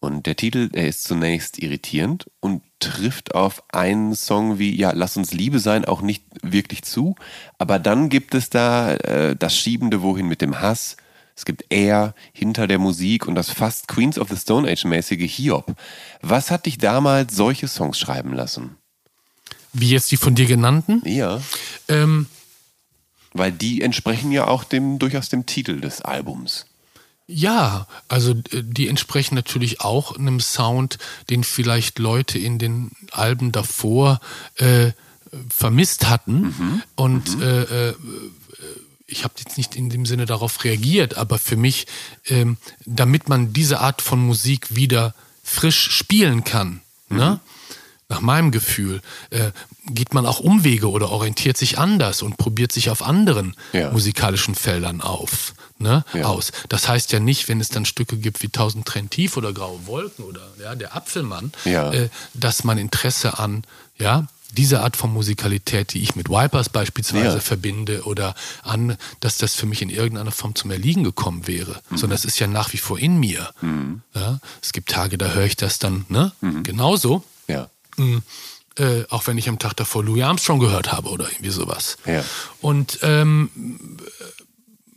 [0.00, 5.16] Und der Titel, der ist zunächst irritierend und trifft auf einen Song wie, ja, Lass
[5.16, 7.16] uns Liebe sein, auch nicht wirklich zu.
[7.58, 10.96] Aber dann gibt es da äh, das Schiebende Wohin mit dem Hass.
[11.34, 15.30] Es gibt Er hinter der Musik und das fast Queens of the Stone Age mäßige
[15.30, 15.74] Hiob.
[16.20, 18.76] Was hat dich damals solche Songs schreiben lassen?
[19.80, 21.02] Wie jetzt die von dir genannten?
[21.04, 21.40] Ja.
[21.88, 22.26] Ähm,
[23.32, 26.66] Weil die entsprechen ja auch dem durchaus dem Titel des Albums.
[27.26, 30.98] Ja, also äh, die entsprechen natürlich auch einem Sound,
[31.28, 34.20] den vielleicht Leute in den Alben davor
[34.56, 34.92] äh,
[35.50, 36.82] vermisst hatten.
[36.96, 37.94] Und Äh, äh,
[39.10, 41.86] ich habe jetzt nicht in dem Sinne darauf reagiert, aber für mich,
[42.26, 47.40] ähm, damit man diese Art von Musik wieder frisch spielen kann, ne?
[48.08, 49.00] Nach meinem Gefühl,
[49.30, 49.50] äh,
[49.86, 53.90] geht man auch Umwege oder orientiert sich anders und probiert sich auf anderen Ja.
[53.90, 56.24] musikalischen Feldern auf, ne, Ja.
[56.24, 56.52] aus.
[56.70, 59.86] Das heißt ja nicht, wenn es dann Stücke gibt wie Tausend Tränen tief oder Graue
[59.86, 61.92] Wolken oder ja, der Apfelmann, Ja.
[61.92, 63.64] äh, dass man Interesse an
[63.98, 67.40] ja, diese Art von Musikalität, die ich mit Wipers beispielsweise Ja.
[67.40, 71.96] verbinde oder an, dass das für mich in irgendeiner Form zum Erliegen gekommen wäre, Mhm.
[71.98, 73.50] sondern das ist ja nach wie vor in mir.
[74.14, 76.32] Ja, es gibt Tage, da höre ich das dann ne?
[76.40, 76.62] Mhm.
[76.62, 77.22] genauso.
[77.48, 77.68] Ja.
[78.76, 81.96] Äh, auch wenn ich am Tag davor Louis Armstrong gehört habe oder irgendwie sowas.
[82.06, 82.24] Ja.
[82.60, 83.50] Und ähm,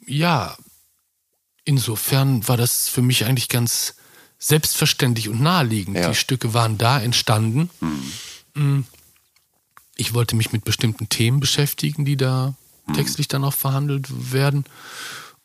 [0.05, 0.55] äh, ja,
[1.65, 3.95] insofern war das für mich eigentlich ganz
[4.37, 5.97] selbstverständlich und naheliegend.
[5.97, 6.09] Ja.
[6.09, 7.69] Die Stücke waren da entstanden.
[8.53, 8.81] Mm.
[9.95, 12.55] Ich wollte mich mit bestimmten Themen beschäftigen, die da
[12.93, 14.65] textlich dann auch verhandelt werden.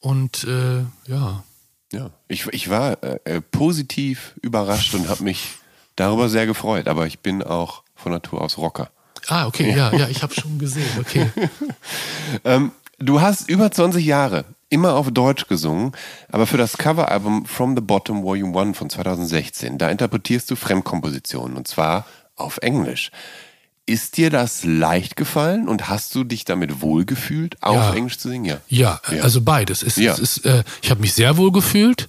[0.00, 1.44] Und äh, ja,
[1.92, 5.50] Ja, ich, ich war äh, positiv überrascht und habe mich
[5.97, 8.90] darüber sehr gefreut, aber ich bin auch von Natur aus Rocker.
[9.28, 11.30] Ah, okay, ja, ja, ich habe schon gesehen, okay.
[12.44, 15.92] Ähm, du hast über 20 Jahre immer auf Deutsch gesungen,
[16.30, 21.57] aber für das Coveralbum From the Bottom Volume 1 von 2016, da interpretierst du Fremdkompositionen
[21.57, 22.05] und zwar
[22.36, 23.11] auf Englisch.
[23.88, 27.94] Ist dir das leicht gefallen und hast du dich damit wohlgefühlt, auf Ja.
[27.94, 28.44] Englisch zu singen?
[28.47, 28.59] Ja.
[28.68, 29.22] Ja, Ja.
[29.22, 29.84] also beides.
[29.84, 30.12] Es, Ja.
[30.12, 32.09] es ist, äh, ich habe mich sehr wohl gefühlt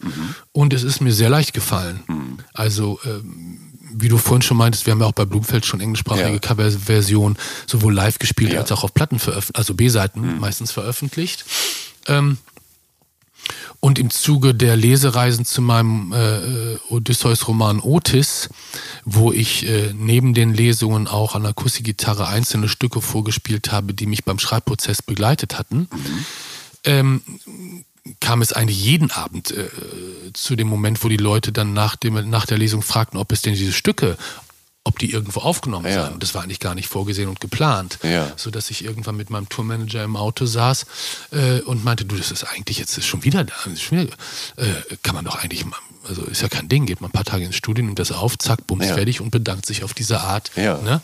[0.52, 2.40] und es ist mir sehr leicht gefallen.
[2.56, 3.60] Also, ähm,
[3.94, 6.40] wie du vorhin schon meintest, wir haben ja auch bei Blumfeld schon englischsprachige Ja.
[6.40, 8.60] Coverversionen sowohl live gespielt Ja.
[8.62, 11.46] als auch auf Platten veröffentlicht, also B-Seiten meistens veröffentlicht.
[12.08, 12.38] Ähm,
[13.80, 18.50] und im Zuge der Lesereisen zu meinem äh, Odysseus-Roman Otis,
[19.06, 24.08] wo ich äh, neben den Lesungen auch an der Akustikgitarre einzelne Stücke vorgespielt habe, die
[24.08, 25.88] mich beim Schreibprozess begleitet hatten,
[26.84, 27.22] ähm,
[28.20, 29.70] kam es eigentlich jeden Abend äh,
[30.34, 33.42] zu dem Moment, wo die Leute dann nach, dem, nach der Lesung fragten, ob es
[33.42, 34.18] denn diese Stücke,
[34.84, 36.06] ob die irgendwo aufgenommen Ja.
[36.08, 36.20] seien.
[36.20, 38.00] Das war eigentlich gar nicht vorgesehen und geplant.
[38.04, 38.32] Ja.
[38.38, 40.86] So dass ich irgendwann mit meinem Tourmanager im Auto saß
[41.32, 43.54] äh, und meinte, du, das ist eigentlich jetzt ist schon wieder da.
[43.72, 44.14] Ist schon wieder,
[44.56, 45.76] äh, kann man doch eigentlich mal,
[46.08, 48.38] also ist ja kein Ding, geht man ein paar Tage ins Studio, nimmt das auf,
[48.38, 48.94] zack, bums, Ja.
[48.96, 50.78] fertig und bedankt sich auf diese Art Ja.
[50.78, 51.02] ne,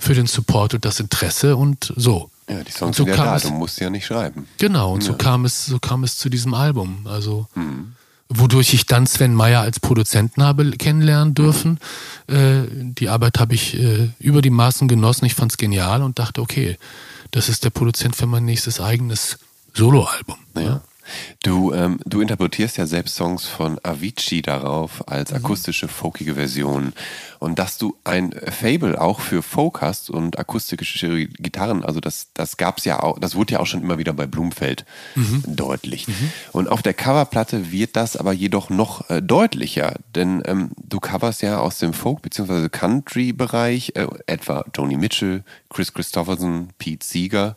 [0.00, 2.30] für den Support und das Interesse und so.
[2.48, 4.46] Ja, die Songs Und so sind ja kam da, es- du musst ja nicht schreiben.
[4.58, 7.06] Genau, und so kam es, so kam es zu diesem Album.
[7.06, 7.48] Also,
[8.28, 11.78] wodurch ich dann Sven Meyer als Produzenten habe kennenlernen dürfen.
[12.28, 15.24] Äh, die Arbeit habe ich äh, über die Maßen genossen.
[15.26, 16.78] Ich fand es genial und dachte, okay,
[17.32, 19.38] das ist der Produzent für mein nächstes eigenes
[19.74, 20.36] Soloalbum.
[20.56, 20.80] Ja.
[21.42, 26.92] Du, ähm, du interpretierst ja selbst Songs von Avicii darauf als akustische, folkige Version.
[27.38, 32.56] Und dass du ein Fable auch für Folk hast und akustische Gitarren, also das, das
[32.56, 34.84] gab's ja auch, das wurde ja auch schon immer wieder bei Blumfeld
[35.46, 36.06] deutlich.
[36.52, 41.42] Und auf der Coverplatte wird das aber jedoch noch äh, deutlicher, denn ähm, du coverst
[41.42, 42.68] ja aus dem Folk- bzw.
[42.68, 47.56] Country-Bereich äh, etwa Joni Mitchell, Chris Christopherson, Pete Seeger.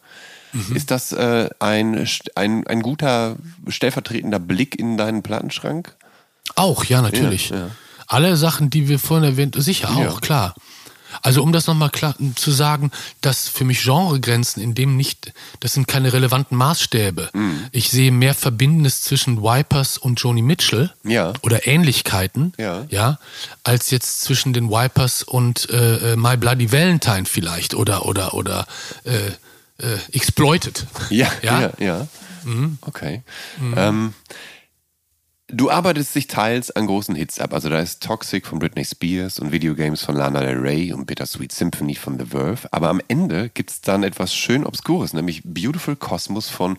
[0.74, 3.36] Ist das äh, ein, ein, ein guter
[3.68, 5.96] stellvertretender Blick in deinen Plattenschrank?
[6.56, 7.50] Auch, ja, natürlich.
[7.50, 7.70] Ja, ja.
[8.08, 10.20] Alle Sachen, die wir vorhin erwähnt sicher auch, Ja.
[10.20, 10.56] klar.
[11.24, 12.92] Also um das nochmal klar zu sagen,
[13.22, 17.30] dass für mich Genregrenzen in dem nicht, das sind keine relevanten Maßstäbe.
[17.34, 17.66] Mhm.
[17.72, 21.34] Ich sehe mehr Verbindendes zwischen Vipers und Joni Mitchell Ja.
[21.42, 22.86] oder Ähnlichkeiten, Ja.
[22.90, 23.18] ja,
[23.64, 28.68] als jetzt zwischen den Vipers und äh, äh, My Bloody Valentine vielleicht oder oder oder
[29.04, 29.32] äh,
[29.80, 30.86] äh, Exploited.
[31.10, 31.72] Ja, ja, ja.
[31.80, 32.08] ja.
[32.82, 33.22] Okay.
[33.76, 34.14] Ähm,
[35.48, 37.54] du arbeitest dich teils an großen Hits ab.
[37.54, 41.52] Also da ist Toxic von Britney Spears und Videogames von Lana Del Rey und Bittersweet
[41.52, 42.68] Symphony von The Verve.
[42.72, 46.78] Aber am Ende gibt es dann etwas schön Obskures, nämlich Beautiful Cosmos von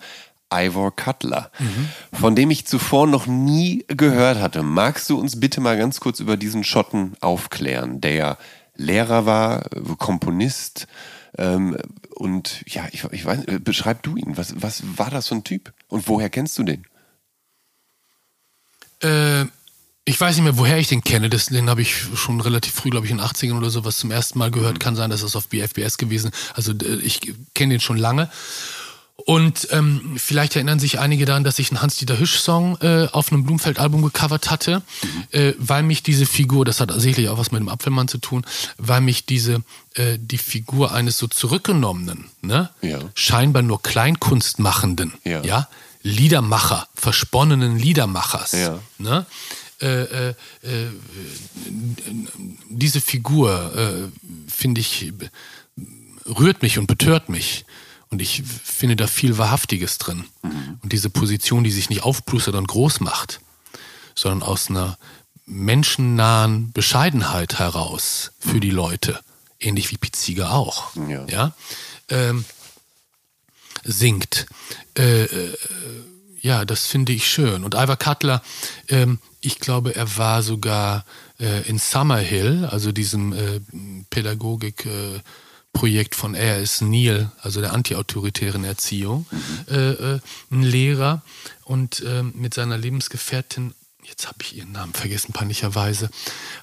[0.53, 1.51] Ivor Cutler,
[2.13, 4.65] von dem ich zuvor noch nie gehört hatte.
[4.65, 8.37] Magst du uns bitte mal ganz kurz über diesen Schotten aufklären, der
[8.75, 9.63] Lehrer war,
[9.99, 10.89] Komponist
[11.39, 11.77] ähm,
[12.15, 14.37] und ja, ich, ich weiß, äh, beschreib du ihn.
[14.37, 16.87] Was, was war das für ein Typ und woher kennst du den?
[19.03, 19.47] Äh,
[20.05, 21.31] ich weiß nicht mehr, woher ich den kenne.
[21.31, 24.11] Das, den habe ich schon relativ früh, glaube ich, in den 80ern oder sowas zum
[24.11, 24.81] ersten Mal gehört.
[24.81, 26.73] Kann sein, dass es auf BFBS gewesen Also
[27.03, 27.21] ich
[27.55, 28.29] kenne den schon lange.
[29.27, 33.45] Und ähm, vielleicht erinnern sich einige daran, dass ich einen Hans-Dieter Hüsch-Song äh, auf einem
[33.45, 34.83] Blumfeld-Album gecovert hatte,
[35.33, 38.45] äh, weil mich diese Figur, das hat sicherlich auch was mit dem Apfelmann zu tun,
[38.79, 39.63] weil mich diese,
[39.95, 42.99] äh, die Figur eines so zurückgenommenen, ne, Ja.
[43.15, 45.43] scheinbar nur Kleinkunstmachenden, Ja.
[45.43, 45.69] ja,
[46.03, 48.79] Liedermacher, versponnenen Liedermachers, Ja.
[48.99, 49.27] ne,
[49.83, 50.29] äh, äh,
[50.63, 50.87] äh,
[52.69, 54.09] diese Figur, äh,
[54.51, 55.13] finde ich,
[56.27, 57.65] rührt mich und betört mich.
[58.11, 60.25] Und ich finde da viel Wahrhaftiges drin.
[60.83, 63.41] Und diese Position, die sich nicht aufplustert und groß macht,
[64.15, 64.99] sondern aus einer
[65.47, 69.21] menschennahen Bescheidenheit heraus für die Leute
[69.61, 71.27] ähnlich wie Pizziger auch, Ja.
[71.27, 71.55] ja
[72.09, 72.45] ähm,
[73.85, 74.47] singt.
[74.97, 75.57] Äh, äh,
[76.41, 77.65] ja, das finde ich schön.
[77.65, 78.43] Und Ivor Cutler,
[78.89, 81.05] ähm, ich glaube, er war sogar
[81.39, 83.61] äh, in Summerhill, also diesem äh,
[85.73, 86.81] Pädagogik-Projekt von R.S.
[86.81, 89.27] Neal, also der antiautoritären Erziehung,
[89.69, 89.75] äh,
[90.15, 91.23] äh, ein Lehrer
[91.65, 96.11] und ähm, mit seiner Lebensgefährtin jetzt habe ich ihren Namen vergessen, peinlicherweise,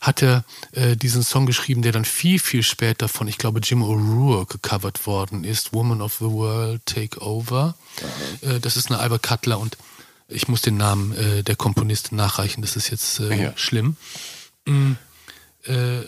[0.02, 0.44] hat er
[0.74, 5.06] äh, diesen Song geschrieben, der dann viel, viel später von, ich glaube, Jim O'Rourke gecovert
[5.06, 7.76] worden ist, Woman of the World, Take Over.
[8.42, 9.78] Äh, das ist eine Albert Cutler und
[10.28, 13.54] ich muss den Namen äh, der Komponistin nachreichen, das ist jetzt äh, Ja.
[13.56, 13.96] schlimm.
[14.66, 14.94] Mm,
[15.64, 16.02] äh,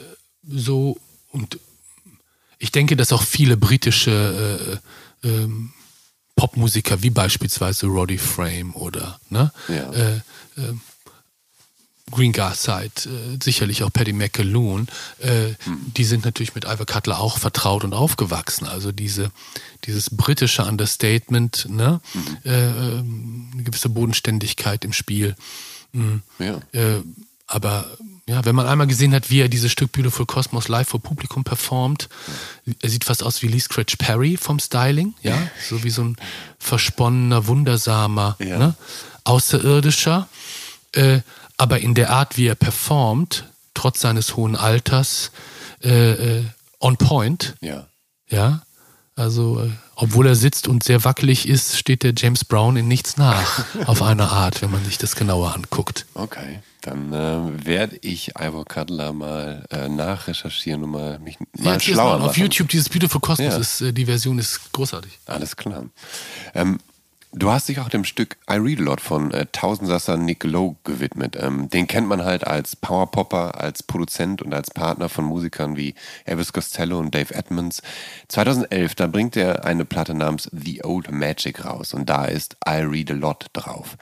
[0.46, 0.98] so,
[1.32, 1.58] und
[2.60, 4.80] ich denke, dass auch viele britische
[5.24, 5.72] äh, ähm,
[6.36, 9.92] Popmusiker, wie beispielsweise Roddy Frame oder ne, Ja.
[9.92, 10.22] äh, äh,
[12.12, 14.88] Green Garside, äh, sicherlich auch Paddy McAloon,
[15.20, 15.54] äh,
[15.96, 18.66] die sind natürlich mit Ivor Cutler auch vertraut und aufgewachsen.
[18.68, 19.32] Also diese,
[19.86, 22.02] dieses britische Understatement, ne,
[22.46, 25.36] äh, ähm, eine gewisse Bodenständigkeit im Spiel.
[25.92, 26.24] Mhm.
[26.40, 26.60] Ja.
[26.72, 27.02] Äh,
[27.48, 27.86] aber
[28.30, 31.44] ja, wenn man einmal gesehen hat, wie er dieses Stück Beautiful Cosmos live vor Publikum
[31.44, 32.10] performt,
[32.82, 35.36] er sieht fast aus wie Lee Scratch Perry vom Styling, ja,
[35.68, 36.16] so wie so ein
[36.60, 38.58] versponnener, wundersamer, Ja.
[38.60, 38.76] ne?
[39.24, 40.28] Außerirdischer,
[40.94, 41.20] äh,
[41.58, 45.32] aber in der Art, wie er performt, trotz seines hohen Alters,
[45.84, 46.44] äh, äh,
[46.80, 47.88] on point, Ja.
[48.30, 48.62] ja.
[49.20, 53.18] Also, äh, obwohl er sitzt und sehr wackelig ist, steht der James Brown in nichts
[53.18, 56.06] nach, auf eine Art, wenn man sich das genauer anguckt.
[56.14, 61.84] Okay, dann äh, werde ich Ivor Cutler mal äh, nachrecherchieren und mal mich mal ist
[61.84, 62.30] schlauer machen.
[62.30, 63.58] auf YouTube dieses Beautiful Cosmos, Ja.
[63.58, 65.20] ist, äh, die Version ist großartig.
[65.26, 65.84] Alles klar.
[66.56, 66.80] Ähm,
[67.32, 70.76] du hast dich auch dem Stück I Read a Lot von äh, Tausendsasser Nick Lowe
[70.84, 71.36] gewidmet.
[71.40, 75.96] Ähm, den kennt man halt als Powerpopper, als Produzent und als Partner von Musikern wie
[76.26, 77.82] Elvis Costello und Dave Edmonds.
[78.30, 82.82] 2011, da bringt er eine Platte namens The Old Magic raus und da ist I
[82.82, 83.98] Read a Lot drauf.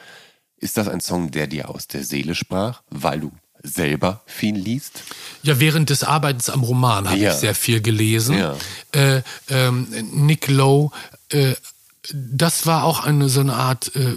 [0.58, 5.04] Ist das ein Song, der dir aus der Seele sprach, weil du selber viel liest?
[5.44, 7.32] Ja, während des Arbeitens am Roman habe Ja.
[7.32, 8.38] ich sehr viel gelesen.
[8.38, 8.56] Ja.
[8.94, 10.92] Äh, ähm, Nick Lowe,
[11.32, 11.54] äh,
[12.14, 14.16] das war auch eine so eine Art äh,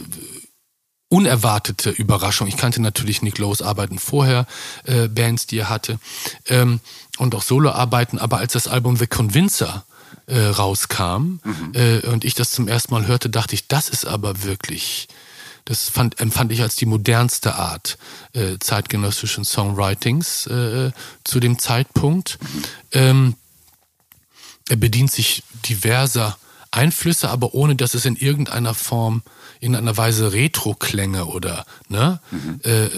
[1.08, 2.46] unerwartete Überraschung.
[2.46, 4.46] Ich kannte natürlich Nick Lowe's Arbeiten vorher,
[4.84, 5.98] äh, Bands, die er hatte,
[6.46, 6.80] ähm,
[7.18, 9.84] und auch Soloarbeiten, aber als das Album The Convincer
[10.26, 11.40] äh, rauskam
[11.74, 15.08] äh, und ich das zum ersten Mal hörte, dachte ich, das ist aber wirklich,
[15.64, 17.98] das fand, empfand ich als die modernste Art
[18.32, 20.92] äh, zeitgenössischen Songwritings äh,
[21.24, 22.38] zu dem Zeitpunkt.
[22.92, 23.34] Ähm,
[24.68, 26.38] er bedient sich diverser
[26.70, 29.22] Einflüsse, aber ohne dass es in irgendeiner Form,
[29.60, 32.20] in einer Weise Retro-Klänge oder, ne?
[32.64, 32.90] Äh, äh,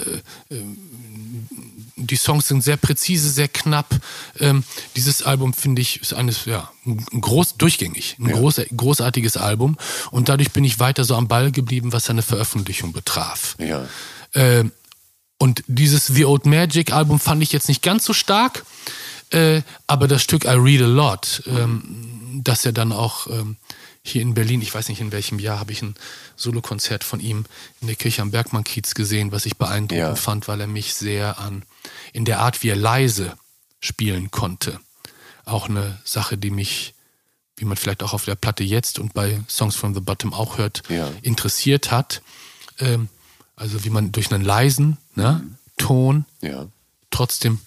[1.97, 3.95] die Songs sind sehr präzise, sehr knapp.
[4.39, 4.65] Ähm,
[4.97, 9.77] dieses Album finde ich ist eines, ja, ein groß, durchgängig, ein groß, großartiges Album.
[10.11, 13.57] Und dadurch bin ich weiter so am Ball geblieben, was seine Veröffentlichung betraf.
[13.59, 13.87] Ja.
[14.33, 14.65] Äh,
[15.39, 18.65] und dieses The Old Magic Album fand ich jetzt nicht ganz so stark,
[19.33, 23.57] äh, aber das Stück I Read a Lot, ähm, das er dann auch ähm,
[24.03, 25.95] hier in Berlin, ich weiß nicht in welchem Jahr, habe ich ein
[26.37, 27.45] Solokonzert von ihm
[27.81, 30.15] in der Kirche am Bergmann-Kiez gesehen, was ich beeindruckend Ja.
[30.17, 31.65] fand, weil er mich sehr an,
[32.13, 33.37] in der Art, wie er leise
[33.81, 34.81] spielen konnte.
[35.45, 36.95] Auch eine Sache, die mich,
[37.57, 40.59] wie man vielleicht auch auf der Platte jetzt und bei Songs from the Bottom auch
[40.59, 41.11] hört, Ja.
[41.23, 42.23] interessiert hat.
[42.79, 43.09] Ähm,
[43.55, 45.45] also wie man durch einen leisen ne,
[45.77, 46.67] Ton Ja.
[47.11, 47.61] trotzdem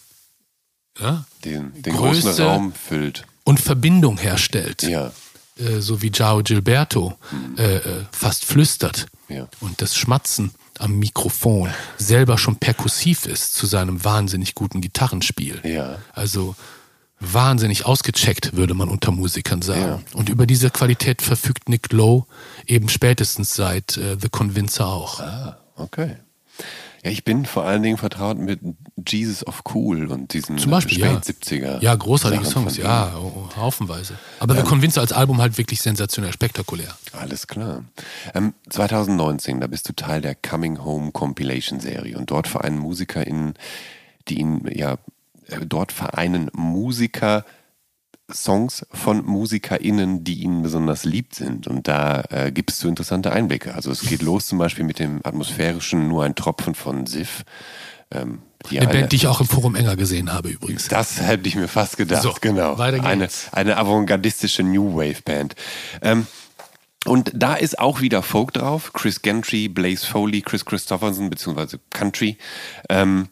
[0.99, 3.25] ja, Den, den Größe- großen Raum füllt.
[3.43, 4.83] und Verbindung herstellt.
[4.83, 5.11] Ja.
[5.57, 7.13] Äh, so wie Giao Gilberto
[7.57, 7.81] äh, äh,
[8.11, 9.47] fast flüstert Ja.
[9.61, 15.61] und das Schmatzen am Mikrofon selber schon perkussiv ist zu seinem wahnsinnig guten Gitarrenspiel.
[15.63, 15.99] Ja.
[16.13, 16.55] Also
[17.21, 20.03] wahnsinnig ausgecheckt, würde man unter Musikern sagen.
[20.11, 20.17] Ja.
[20.17, 22.25] Und über diese Qualität verfügt Nick Lowe
[22.67, 25.21] eben spätestens seit äh, The Convincer auch.
[25.21, 26.17] Ah, okay.
[27.05, 28.61] Ja, ich bin vor allen Dingen vertraut mit
[29.07, 31.21] Jesus of Cool und diesen Zum Beispiel, ja.
[31.21, 31.79] spät 70er.
[31.79, 34.17] Ja, großartige Sachen Songs, ja, oh, oh, haufenweise.
[34.39, 36.97] Aber The Convincer als Album halt wirklich sensationell, spektakulär.
[37.11, 37.86] Alles klar.
[38.33, 43.53] Ähm, 2019, da bist du Teil der Coming Home Compilation Serie und dort vereinen MusikerInnen,
[44.27, 44.93] die ihn, ja,
[45.45, 47.45] äh, dort vereinen Musiker
[48.33, 51.67] Songs von MusikerInnen, die ihnen besonders lieb sind.
[51.67, 53.75] Und da äh, gibst du interessante Einblicke.
[53.75, 57.43] Also es geht los zum Beispiel mit dem atmosphärischen Nur ein Tropfen von Sif.
[58.11, 58.41] Ähm,
[58.71, 60.87] die Eine eine- Band, die ich auch im Forum enger gesehen habe übrigens.
[60.87, 62.77] Das hätte ich mir fast gedacht, So, genau.
[62.79, 63.49] weiter geht's.
[63.53, 65.55] Eine, eine avantgardistische New Wave Band.
[66.01, 66.25] Ähm,
[67.05, 68.91] und da ist auch wieder Folk drauf.
[68.93, 72.39] Chris Gentry, Blaze Foley, Chris Christopherson, beziehungsweise Country.
[72.89, 73.27] Ähm,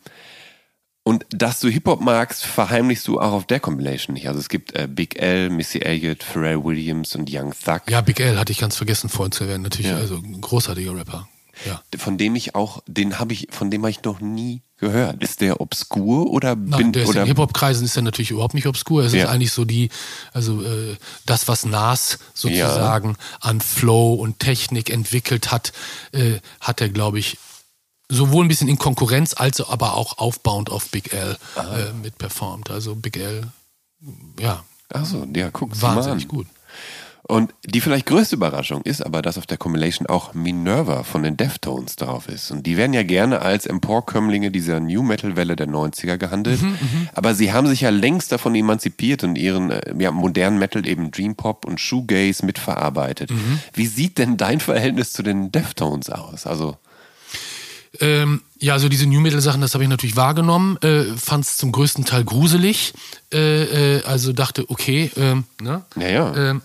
[1.03, 4.27] Und dass du Hip-Hop magst, verheimlichst du auch auf der Compilation nicht.
[4.30, 7.81] Also es gibt äh, Big L, Missy Elliott, Pharrell Williams und Young Thug.
[7.89, 9.63] Ja, Big L hatte ich ganz vergessen vorhin zu erwähnen.
[9.63, 9.97] Natürlich, ja.
[9.97, 11.27] also ein großartiger Rapper.
[11.65, 11.81] Ja.
[11.97, 15.21] Von dem ich auch, den habe ich, von dem habe ich noch nie gehört.
[15.21, 18.53] Ist der obskur oder Nein, bin der ist oder in Hip-Hop-Kreisen ist er natürlich überhaupt
[18.53, 19.03] nicht obskur.
[19.03, 19.25] Es Ja.
[19.25, 19.89] ist eigentlich so die,
[20.31, 25.73] also äh, das, was Nas sozusagen an Flow und Technik entwickelt hat,
[26.11, 27.38] äh, hat er, glaube ich,
[28.09, 32.69] sowohl ein bisschen in Konkurrenz als aber auch aufbauend auf Big L äh, mit performt.
[32.69, 33.47] Also Big L,
[34.39, 34.63] ja,
[34.93, 36.47] Achso, ja, guck wahnsinnig gut.
[37.25, 41.38] Und die vielleicht größte Überraschung ist aber, dass auf der Compilation auch Minerva von den
[41.38, 42.51] Deftones drauf ist.
[42.51, 46.59] Und die werden ja gerne als Emporkömmlinge dieser New Metal Welle der 90er gehandelt.
[47.13, 51.11] aber sie haben sich ja längst davon emanzipiert und ihren äh, ja, modernen Metal eben
[51.11, 53.31] Dream Pop und Shoegaze mitverarbeitet.
[53.73, 56.45] Wie sieht denn dein Verhältnis zu den Deftones aus?
[56.45, 56.75] Also,
[57.99, 61.57] Ähm, ja, also diese New Metal Sachen, das habe ich natürlich wahrgenommen, äh, fand es
[61.57, 62.93] zum größten Teil gruselig.
[63.31, 65.83] Äh, äh, also dachte, okay, ähm, ne?
[65.95, 66.35] Ja, ja.
[66.35, 66.61] Ähm,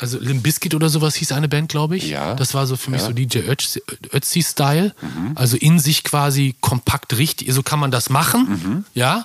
[0.00, 2.08] also Limp Bizkit oder sowas hieß eine Band, glaube ich.
[2.08, 2.34] Ja.
[2.34, 3.08] Das war so für mich Ja.
[3.08, 3.12] Mhm.
[3.12, 3.82] so DJ Ötzi-
[4.12, 4.92] Ötzi-Style.
[5.36, 7.52] Also in sich quasi kompakt richtig.
[7.52, 8.84] So kann man das machen.
[8.94, 9.24] Ja.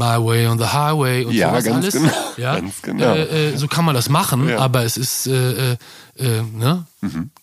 [0.00, 1.38] My Way on the Highway und Mhm.
[1.38, 1.94] Ja, sowas ganz alles.
[1.94, 2.12] genau.
[2.38, 2.54] Ja.
[2.56, 3.14] Ganz genau.
[3.14, 4.58] Äh, äh, so kann man das machen, Ja.
[4.58, 5.76] aber es ist äh, äh,
[6.18, 6.86] äh, ne?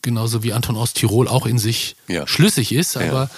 [0.01, 2.25] genauso wie Anton aus Tirol auch in sich Ja.
[2.27, 3.29] schlüssig ist, aber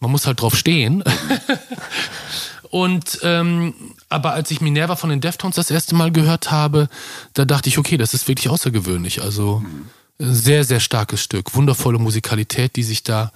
[0.00, 1.02] man muss halt drauf stehen.
[2.70, 3.74] Und ähm,
[4.10, 6.88] aber als ich Minerva von den Deftones das erste Mal gehört habe,
[7.34, 9.22] da dachte ich, okay, das ist wirklich außergewöhnlich.
[9.22, 9.62] Also
[10.20, 11.54] ein sehr, sehr starkes Stück.
[11.54, 13.32] Wundervolle Musikalität, die sich da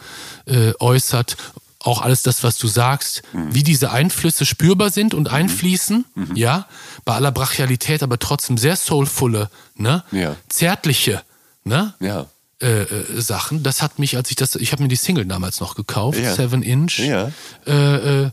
[0.47, 1.36] äh, äußert.
[1.85, 6.05] Auch alles das, was du sagst, wie diese Einflüsse spürbar sind und einfließen,
[6.35, 6.67] ja,
[7.05, 10.37] bei aller Brachialität, aber trotzdem sehr soulvolle, ne, Ja.
[10.49, 11.23] zärtliche,
[11.65, 12.27] ne, ja.
[12.61, 13.63] äh, äh, Sachen.
[13.65, 16.35] Das hat mich, als ich das, ich habe mir die Single damals noch gekauft, Ja.
[16.35, 17.01] Seven Inch.
[17.01, 17.33] Ja.
[17.67, 18.31] Äh, äh,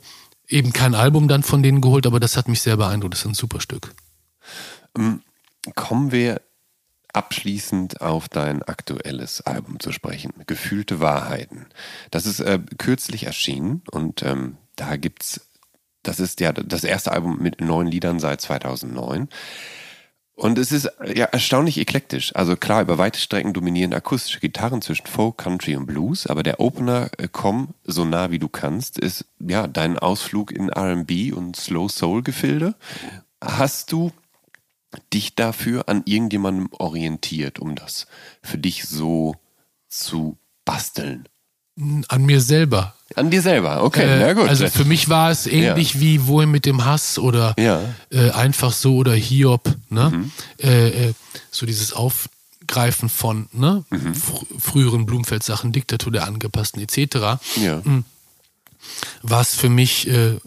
[0.48, 3.14] eben kein Album dann von denen geholt, aber das hat mich sehr beeindruckt.
[3.16, 3.94] Das ist ein super Stück.
[5.76, 6.42] Kommen wir
[7.14, 10.34] abschließend auf dein aktuelles Album zu sprechen.
[10.48, 11.68] Gefühlte Wahrheiten.
[12.12, 15.42] Das ist äh, kürzlich erschienen und ähm, da gibt's,
[16.04, 19.28] das ist ja das erste Album mit neun Liedern seit 2009.
[20.40, 22.34] Und es ist ja erstaunlich eklektisch.
[22.34, 26.62] Also klar, über weite Strecken dominieren akustische Gitarren zwischen Folk, Country und Blues, aber der
[26.62, 31.58] Opener äh, Komm so nah wie du kannst ist ja dein Ausflug in R&B und
[31.58, 32.76] Slow Soul Gefilde.
[33.44, 34.14] Hast du
[35.14, 38.08] dich dafür an irgendjemandem orientiert, um das
[38.42, 39.36] für dich so
[39.88, 41.28] zu basteln?
[42.10, 42.96] An mir selber.
[43.16, 44.50] An dir selber, okay, Äh, na gut.
[44.50, 47.82] Also für mich war es ähnlich wie Wohin mit dem Hass oder Ja.
[48.12, 50.10] äh, einfach so oder Hiob, ne?
[50.10, 50.32] Mhm.
[50.62, 51.14] Äh, äh,
[51.52, 53.86] so dieses Aufgreifen von ne?
[53.92, 54.14] Mhm.
[54.14, 57.16] Fr früheren Blumfeld-Sachen, Diktatur der Angepassten etc.
[57.62, 57.82] ja.
[57.86, 58.04] war
[59.24, 60.38] es für mich, äh,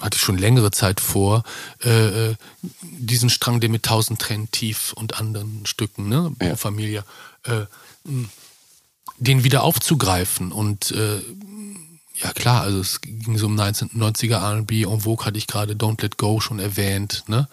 [0.00, 1.42] hatte ich schon längere Zeit vor,
[1.84, 2.34] äh, äh,
[2.82, 6.56] diesen Strang, der mit Tausend Tränen tief und anderen Stücken, ne, Ja.
[6.56, 7.04] Familie,
[7.44, 7.62] äh,
[9.18, 11.20] den wieder aufzugreifen und äh,
[12.20, 16.02] ja klar, also es ging so um 1990er R&B, En Vogue hatte ich gerade Don't
[16.02, 17.48] Let Go schon erwähnt, ne?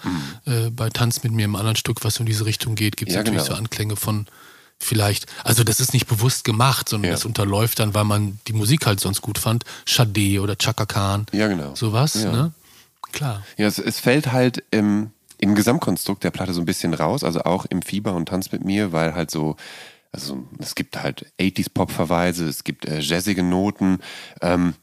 [0.45, 3.13] Äh, bei Tanz mit mir im anderen Stück, was in diese Richtung geht, gibt es
[3.15, 3.17] Mhm.
[3.17, 3.55] Ja, natürlich genau.
[3.55, 4.25] so Anklänge von
[4.79, 7.15] vielleicht, also das ist nicht bewusst gemacht, sondern Ja.
[7.15, 9.63] das unterläuft dann, weil man die Musik halt sonst gut fand.
[9.87, 11.25] Sade oder Chaka Khan.
[11.31, 11.73] Ja, genau.
[11.75, 12.31] Sowas, Ja.
[12.31, 12.51] ne?
[13.11, 13.43] Klar.
[13.57, 17.41] Ja, es, es fällt halt im, im Gesamtkonstrukt der Platte so ein bisschen raus, also
[17.43, 19.55] auch im Fieber und Tanz mit mir, weil halt so,
[20.11, 23.99] also es gibt halt 80s-Pop-Verweise, es gibt äh, jazzige Noten,
[24.41, 24.73] ähm,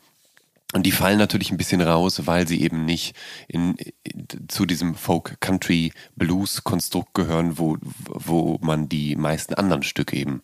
[0.73, 3.15] und die fallen natürlich ein bisschen raus, weil sie eben nicht
[3.49, 7.77] in, in, zu diesem Folk-Country-Blues-Konstrukt gehören, wo,
[8.07, 10.43] wo man die meisten anderen Stücke eben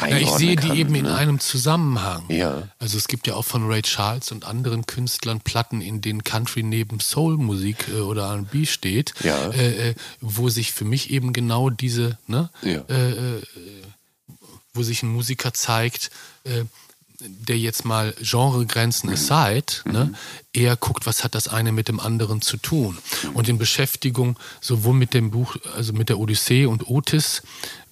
[0.00, 0.98] Ja, ich sehe die kann, eben ne?
[0.98, 2.24] in einem Zusammenhang.
[2.28, 2.68] Ja.
[2.78, 6.62] Also es gibt ja auch von Ray Charles und anderen Künstlern Platten, in denen Country
[6.62, 9.50] neben Soul-Musik äh, oder R&B steht, Ja.
[9.52, 12.82] äh, äh, wo sich für mich eben genau diese, ne, Ja.
[12.88, 13.42] äh, äh,
[14.74, 16.10] wo sich ein Musiker zeigt,
[16.44, 16.64] äh,
[17.20, 20.12] der jetzt mal Genregrenzen aside, ne,
[20.52, 22.98] eher guckt, was hat das eine mit dem anderen zu tun.
[23.34, 27.42] Und in Beschäftigung sowohl mit dem Buch, also mit der Odyssee und Otis,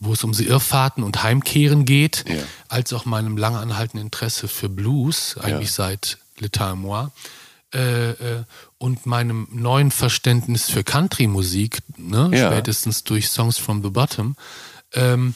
[0.01, 2.43] wo es um Irrfahrten und Heimkehren geht, Ja.
[2.69, 7.09] als auch meinem lang anhaltenden Interesse für Blues, eigentlich seit L'État et moi,
[7.73, 8.45] äh, äh,
[8.79, 12.51] und meinem neuen Verständnis für Country-Musik, ne, Ja.
[12.51, 14.37] spätestens durch Songs from the Bottom,
[14.93, 15.35] ähm,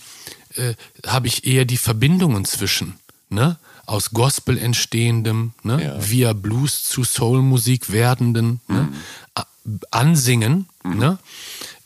[0.56, 0.74] äh,
[1.06, 2.98] habe ich eher die Verbindungen zwischen,
[3.30, 3.56] ne,
[3.88, 6.10] aus Gospel entstehendem, ne, Ja.
[6.10, 8.88] via Blues zu Soul-Musik werdenden, ne,
[9.34, 9.46] a-
[9.90, 11.18] Ansingen, ne,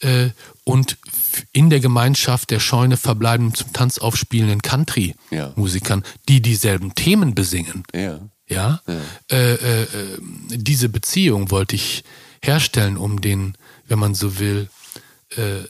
[0.00, 0.30] äh,
[0.64, 0.98] und
[1.52, 4.70] in der Gemeinschaft der Scheune verbleibenden zum Tanz aufspielenden Ja.
[4.70, 7.84] Country-Musikern, die dieselben Themen besingen.
[7.94, 8.20] Ja.
[8.48, 8.80] Ja,
[9.30, 10.18] Äh, äh, äh,
[10.50, 12.04] diese Beziehung wollte ich
[12.42, 13.54] herstellen, um den,
[13.88, 14.68] wenn man so will,
[15.36, 15.60] äh,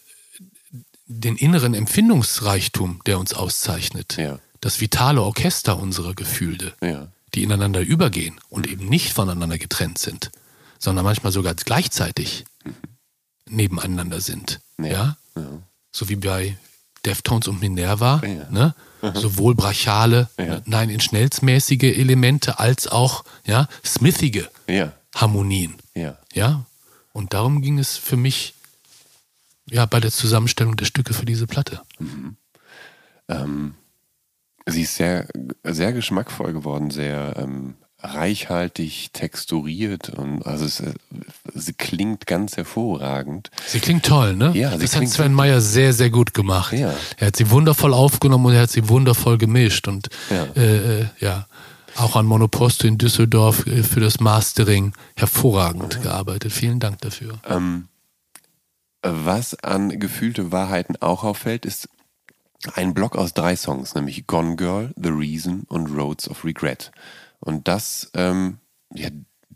[1.07, 4.39] den inneren Empfindungsreichtum, der uns auszeichnet, Ja.
[4.63, 7.09] Das vitale Orchester unserer Gefühle, Ja.
[7.35, 10.31] die ineinander übergehen und eben nicht voneinander getrennt sind,
[10.79, 12.45] sondern manchmal sogar gleichzeitig
[13.47, 14.61] nebeneinander sind.
[14.79, 15.17] Ja.
[15.37, 15.45] Ja.
[15.91, 16.57] So wie bei
[17.05, 18.75] Deftones und Minerva, ne?
[19.15, 20.63] Sowohl brachiale, Ja.
[20.65, 24.49] nein, in schnellsmäßige Elemente als auch ja, smithige.
[25.15, 25.75] Harmonien.
[26.33, 26.65] Ja.
[27.13, 28.55] Und darum ging es für mich
[29.67, 31.83] ja bei der Zusammenstellung der Stücke für diese Platte.
[33.29, 33.75] Ähm,
[34.67, 35.27] sie ist sehr,
[35.65, 37.75] sehr geschmackvoll geworden, sehr ähm,
[38.05, 40.93] reichhaltig texturiert und also es, äh,
[41.55, 43.51] sie klingt ganz hervorragend.
[43.67, 44.51] Sie klingt toll, ne?
[44.55, 46.73] Ja, das hat Sven Meyer sehr, sehr gut gemacht.
[46.73, 46.95] Ja.
[47.19, 49.87] Er hat sie wundervoll aufgenommen und er hat sie wundervoll gemischt.
[49.87, 50.45] Und Ja.
[50.57, 51.47] äh, äh, ja,
[51.97, 56.53] auch an Monoposto in Düsseldorf äh, für das Mastering hervorragend gearbeitet.
[56.53, 57.39] Vielen Dank dafür.
[57.49, 57.87] Ähm,
[59.03, 61.89] was an gefühlte Wahrheiten auch auffällt, ist
[62.75, 66.93] ein Block aus drei Songs, nämlich Gone Girl, The Reason und Roads of Regret.
[67.41, 68.59] Und das ähm,
[68.95, 69.09] ja,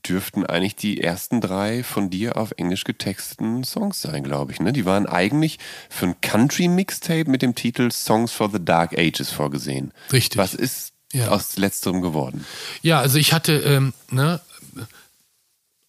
[0.06, 4.60] dürften eigentlich die ersten drei von dir auf Englisch getexteten Songs sein, glaube ich.
[4.60, 4.72] Ne?
[4.72, 5.58] Die waren eigentlich
[5.88, 9.92] für ein Country-Mixtape mit dem Titel Songs for the Dark Ages vorgesehen.
[10.12, 10.38] Richtig.
[10.38, 11.28] Was ist Ja.
[11.28, 12.44] aus letzterem geworden?
[12.82, 14.40] Ja, also ich hatte, ähm, ne,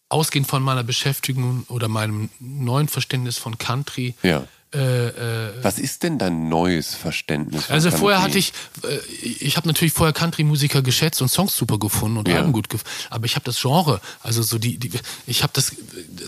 [0.09, 4.47] ausgehend von meiner Beschäftigung oder meinem neuen Verständnis von Country, Ja.
[4.73, 7.69] Äh, äh, Was ist denn dein neues Verständnis?
[7.69, 8.29] Also vorher Country?
[8.31, 8.53] hatte ich,
[8.83, 8.97] äh,
[9.45, 12.37] ich habe natürlich vorher Country-Musiker geschätzt und Songs super gefunden und Ja.
[12.37, 14.91] Alben gut gefunden, aber ich habe das Genre, also so die, die
[15.25, 15.71] ich habe das,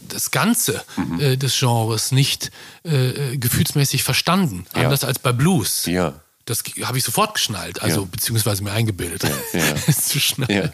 [0.08, 1.20] das Ganze Mhm.
[1.20, 2.52] äh, des Genres nicht
[2.84, 4.84] äh, gefühlsmäßig verstanden, Ja.
[4.84, 5.86] anders als bei Blues.
[5.86, 6.14] Ja.
[6.46, 8.08] Das habe ich sofort geschnallt, also Ja.
[8.12, 9.62] beziehungsweise mir eingebildet, ja.
[9.86, 10.72] es zu schnallen.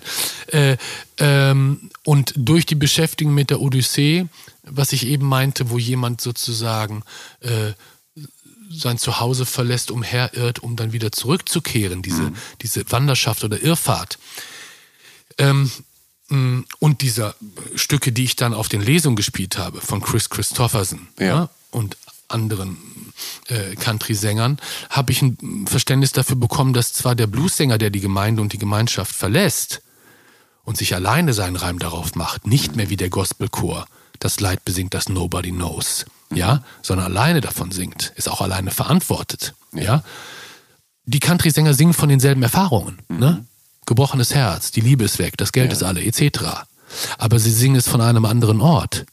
[0.48, 0.78] Äh,
[1.18, 4.28] ähm, und durch die Beschäftigung mit der Odyssee,
[4.70, 7.04] was ich eben meinte, wo jemand sozusagen
[7.42, 7.74] äh,
[8.70, 12.32] sein Zuhause verlässt, umherirrt, um dann wieder zurückzukehren, diese,
[12.62, 14.18] diese Wanderschaft oder Irrfahrt.
[15.38, 15.72] Ähm,
[16.30, 17.36] mh, und dieser
[17.76, 21.50] Stücke, die ich dann auf den Lesungen gespielt habe, von Chris Christopherson Ja.
[21.72, 21.98] und
[22.28, 22.78] anderen
[23.48, 24.58] äh, Country-Sängern,
[24.90, 28.58] habe ich ein Verständnis dafür bekommen, dass zwar der Bluessänger, der die Gemeinde und die
[28.58, 29.82] Gemeinschaft verlässt
[30.64, 33.86] und sich alleine seinen Reim darauf macht, nicht mehr wie der Gospelchor
[34.20, 39.54] das Leid besingt, das Nobody knows, ja, sondern alleine davon singt, ist auch alleine verantwortet,
[39.74, 40.04] ja.
[41.08, 43.46] Die Country-Sänger singen von denselben Erfahrungen, ne?
[43.86, 46.66] Gebrochenes Herz, die Liebe ist weg, das Geld ist alle, etc.
[47.20, 49.06] Aber sie singen es von einem anderen Ort.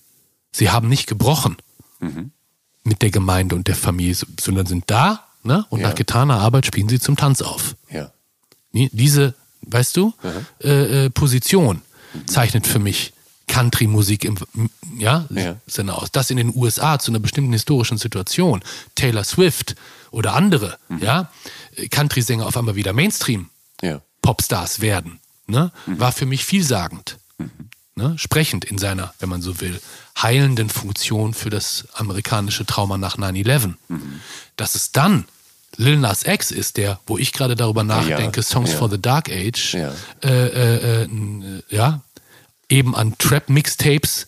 [0.52, 1.56] Sie haben nicht gebrochen
[2.84, 5.66] mit der Gemeinde und der Familie, sondern sind da, ne?
[5.68, 5.88] Und Ja.
[5.88, 7.76] nach getaner Arbeit spielen sie zum Tanz auf.
[7.90, 8.10] Ja.
[8.72, 9.34] Nie- Diese,
[9.66, 10.14] weißt du,
[10.64, 11.82] äh, äh, Position
[12.26, 13.12] zeichnet für mich
[13.52, 14.36] Country-Musik im
[14.98, 15.56] ja, Ja.
[15.66, 16.10] Sinne aus.
[16.10, 18.62] Das in den USA zu einer bestimmten historischen Situation,
[18.94, 19.76] Taylor Swift
[20.10, 21.30] oder andere, ja,
[21.76, 23.50] äh, Country-Sänger auf einmal wieder Mainstream
[23.82, 24.00] Ja.
[24.22, 27.18] Popstars werden, ne, war für mich vielsagend.
[27.94, 29.78] Ne, sprechend in seiner, wenn man so will,
[30.16, 33.74] heilenden Funktion für das amerikanische Trauma nach 9-11.
[34.56, 35.26] Dass es dann
[35.76, 38.78] Lil Nas X ist, der, wo ich gerade darüber nachdenke, Songs ja.
[38.78, 39.92] for the Dark Age, Ja.
[40.22, 42.00] äh, äh, äh, äh, ja,
[42.72, 44.26] eben an Trap-Mixtapes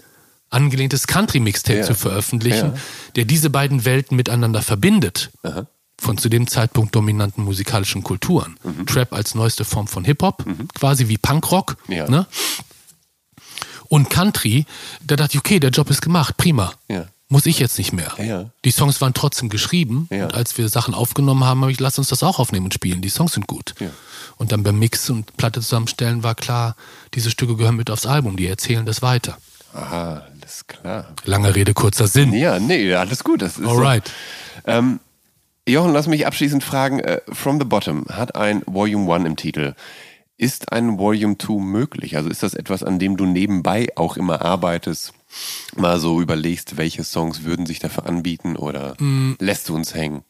[0.51, 1.85] angelehntes Country-Mixtape Ja.
[1.85, 2.81] zu veröffentlichen, Ja.
[3.17, 5.31] der diese beiden Welten miteinander verbindet.
[5.43, 5.67] Aha.
[5.99, 8.57] Von zu dem Zeitpunkt dominanten musikalischen Kulturen.
[8.63, 8.87] Mhm.
[8.87, 10.45] Trap als neueste Form von Hip-Hop,
[10.75, 11.77] quasi wie Punkrock.
[11.89, 12.09] Ja.
[12.09, 12.27] Ne?
[13.89, 14.67] Und Country,
[15.05, 16.73] da dachte ich, okay, der Job ist gemacht, prima.
[17.29, 18.13] Muss ich jetzt nicht mehr.
[18.19, 18.51] Ja.
[18.65, 20.25] Die Songs waren trotzdem geschrieben Ja.
[20.25, 23.01] und als wir Sachen aufgenommen haben, habe ich, lass uns das auch aufnehmen und spielen.
[23.01, 23.75] Die Songs sind gut.
[23.81, 23.89] Ja.
[24.37, 26.77] Und dann beim Mix und Platte zusammenstellen war klar,
[27.15, 29.39] diese Stücke gehören mit aufs Album, die erzählen das weiter.
[29.73, 31.15] Aha, alles klar.
[31.25, 32.33] Lange Rede, kurzer Sinn.
[32.33, 33.43] Ja, nee, alles gut.
[33.43, 34.07] Das ist Alright.
[34.07, 34.71] So.
[34.73, 35.01] Ähm,
[35.67, 37.01] Jochen, lass mich abschließend fragen.
[37.01, 39.75] Äh, From the Bottom hat ein Volume 1 im Titel.
[40.37, 42.17] Ist ein Volume 2 möglich?
[42.17, 45.13] Also ist das etwas, an dem du nebenbei auch immer arbeitest?
[45.77, 49.35] Mal so überlegst, welche Songs würden sich dafür anbieten oder Mm.
[49.41, 50.23] lässt du uns hängen?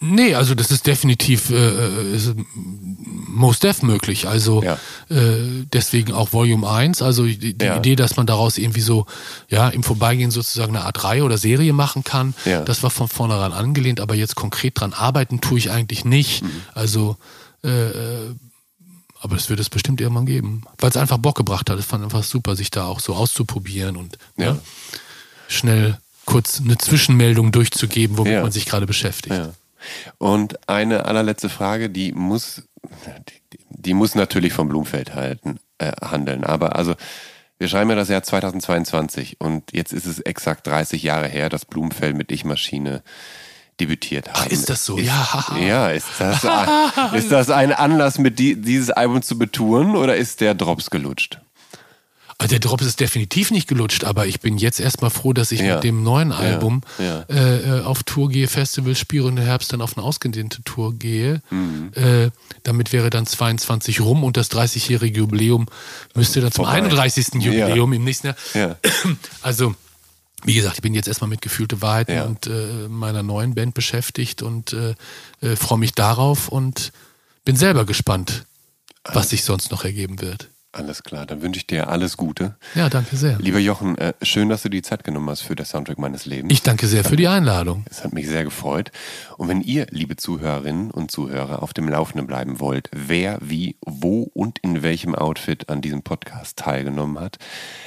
[0.00, 4.26] Nee, also das ist definitiv äh, äh, ist most def möglich.
[4.28, 4.78] Also Ja.
[5.08, 7.00] äh, deswegen auch Volume 1.
[7.00, 7.76] Also die, die Ja.
[7.78, 9.06] Idee, dass man daraus irgendwie so
[9.48, 12.60] ja im Vorbeigehen sozusagen eine Art Reihe oder Serie machen kann, Ja.
[12.62, 16.42] das war von vornherein angelehnt, aber jetzt konkret dran arbeiten tue ich eigentlich nicht.
[16.42, 16.50] Mhm.
[16.74, 17.16] Also
[17.64, 18.34] äh, äh,
[19.24, 20.62] aber es wird es bestimmt irgendwann geben.
[20.78, 21.78] Weil es einfach Bock gebracht hat.
[21.78, 24.52] Es fand einfach super, sich da auch so auszuprobieren und Ja.
[24.52, 24.60] ne,
[25.48, 28.42] schnell kurz eine Zwischenmeldung durchzugeben, womit Ja.
[28.42, 29.34] man sich gerade beschäftigt.
[29.34, 29.52] Ja.
[30.18, 35.92] Und eine allerletzte Frage, die muss, die, die die muss natürlich vom Blumfeld halten, äh,
[36.00, 36.44] handeln.
[36.44, 36.94] Aber also,
[37.58, 41.64] wir schreiben ja das Jahr 2022 und jetzt ist es exakt 30 Jahre her, dass
[41.66, 43.02] Blumfeld mit Ich-Maschine
[43.80, 44.40] debütiert haben.
[44.42, 44.96] Ach, ist das so?
[44.98, 45.46] Ist, ja.
[45.60, 46.68] Ja, ist das, ein,
[47.14, 51.38] ist das ein Anlass, mit die, dieses Album zu betouren oder ist der Drops gelutscht?
[52.36, 55.60] Also der Drops ist definitiv nicht gelutscht, aber ich bin jetzt erstmal froh, dass ich
[55.60, 55.76] Ja.
[55.76, 57.20] mit dem neuen Album Ja.
[57.30, 60.94] Äh, äh, auf Tour gehe, Festivals spiele und im Herbst dann auf eine ausgedehnte Tour
[60.94, 61.42] gehe.
[61.50, 61.92] Mhm.
[61.94, 62.30] Äh,
[62.64, 65.66] damit wäre dann 22 rum und das 30-jährige Jubiläum
[66.14, 66.78] müsste dann zum Vorbei.
[66.82, 67.34] 31.
[67.34, 68.36] Jubiläum im nächsten Jahr.
[68.52, 68.76] Ja.
[69.40, 69.76] Also,
[70.44, 72.24] wie gesagt, ich bin jetzt erstmal mit gefühlte Wahrheiten Ja.
[72.24, 74.94] und äh, meiner neuen Band beschäftigt und äh,
[75.40, 76.92] äh, freue mich darauf und
[77.44, 78.44] bin selber gespannt,
[79.04, 80.50] was sich sonst noch ergeben wird.
[80.76, 82.56] Alles klar, dann wünsche ich dir alles Gute.
[82.74, 83.38] Ja, danke sehr.
[83.38, 86.52] Lieber Jochen, äh, schön, dass du die Zeit genommen hast für das Soundtrack meines Lebens.
[86.52, 87.84] Ich danke sehr für die Einladung.
[87.88, 88.90] Es hat mich sehr gefreut.
[89.38, 94.24] Und wenn ihr, liebe Zuhörerinnen und Zuhörer, auf dem Laufenden bleiben wollt, wer, wie, wo
[94.34, 97.38] und in welchem Outfit an diesem Podcast teilgenommen hat,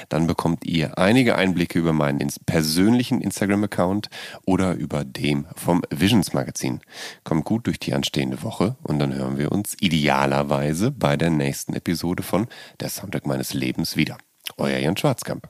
[0.08, 4.08] dann bekommt ihr einige Einblicke über meinen ins persönlichen Instagram-Account
[4.46, 6.80] oder über dem vom Visions Magazin.
[7.22, 11.74] Kommt gut durch die anstehende Woche und dann hören wir uns idealerweise bei der nächsten
[11.74, 12.46] Episode von
[12.80, 14.18] Der Soundtrack meines Lebens wieder.
[14.56, 15.48] Euer Jan Schwarzkamp.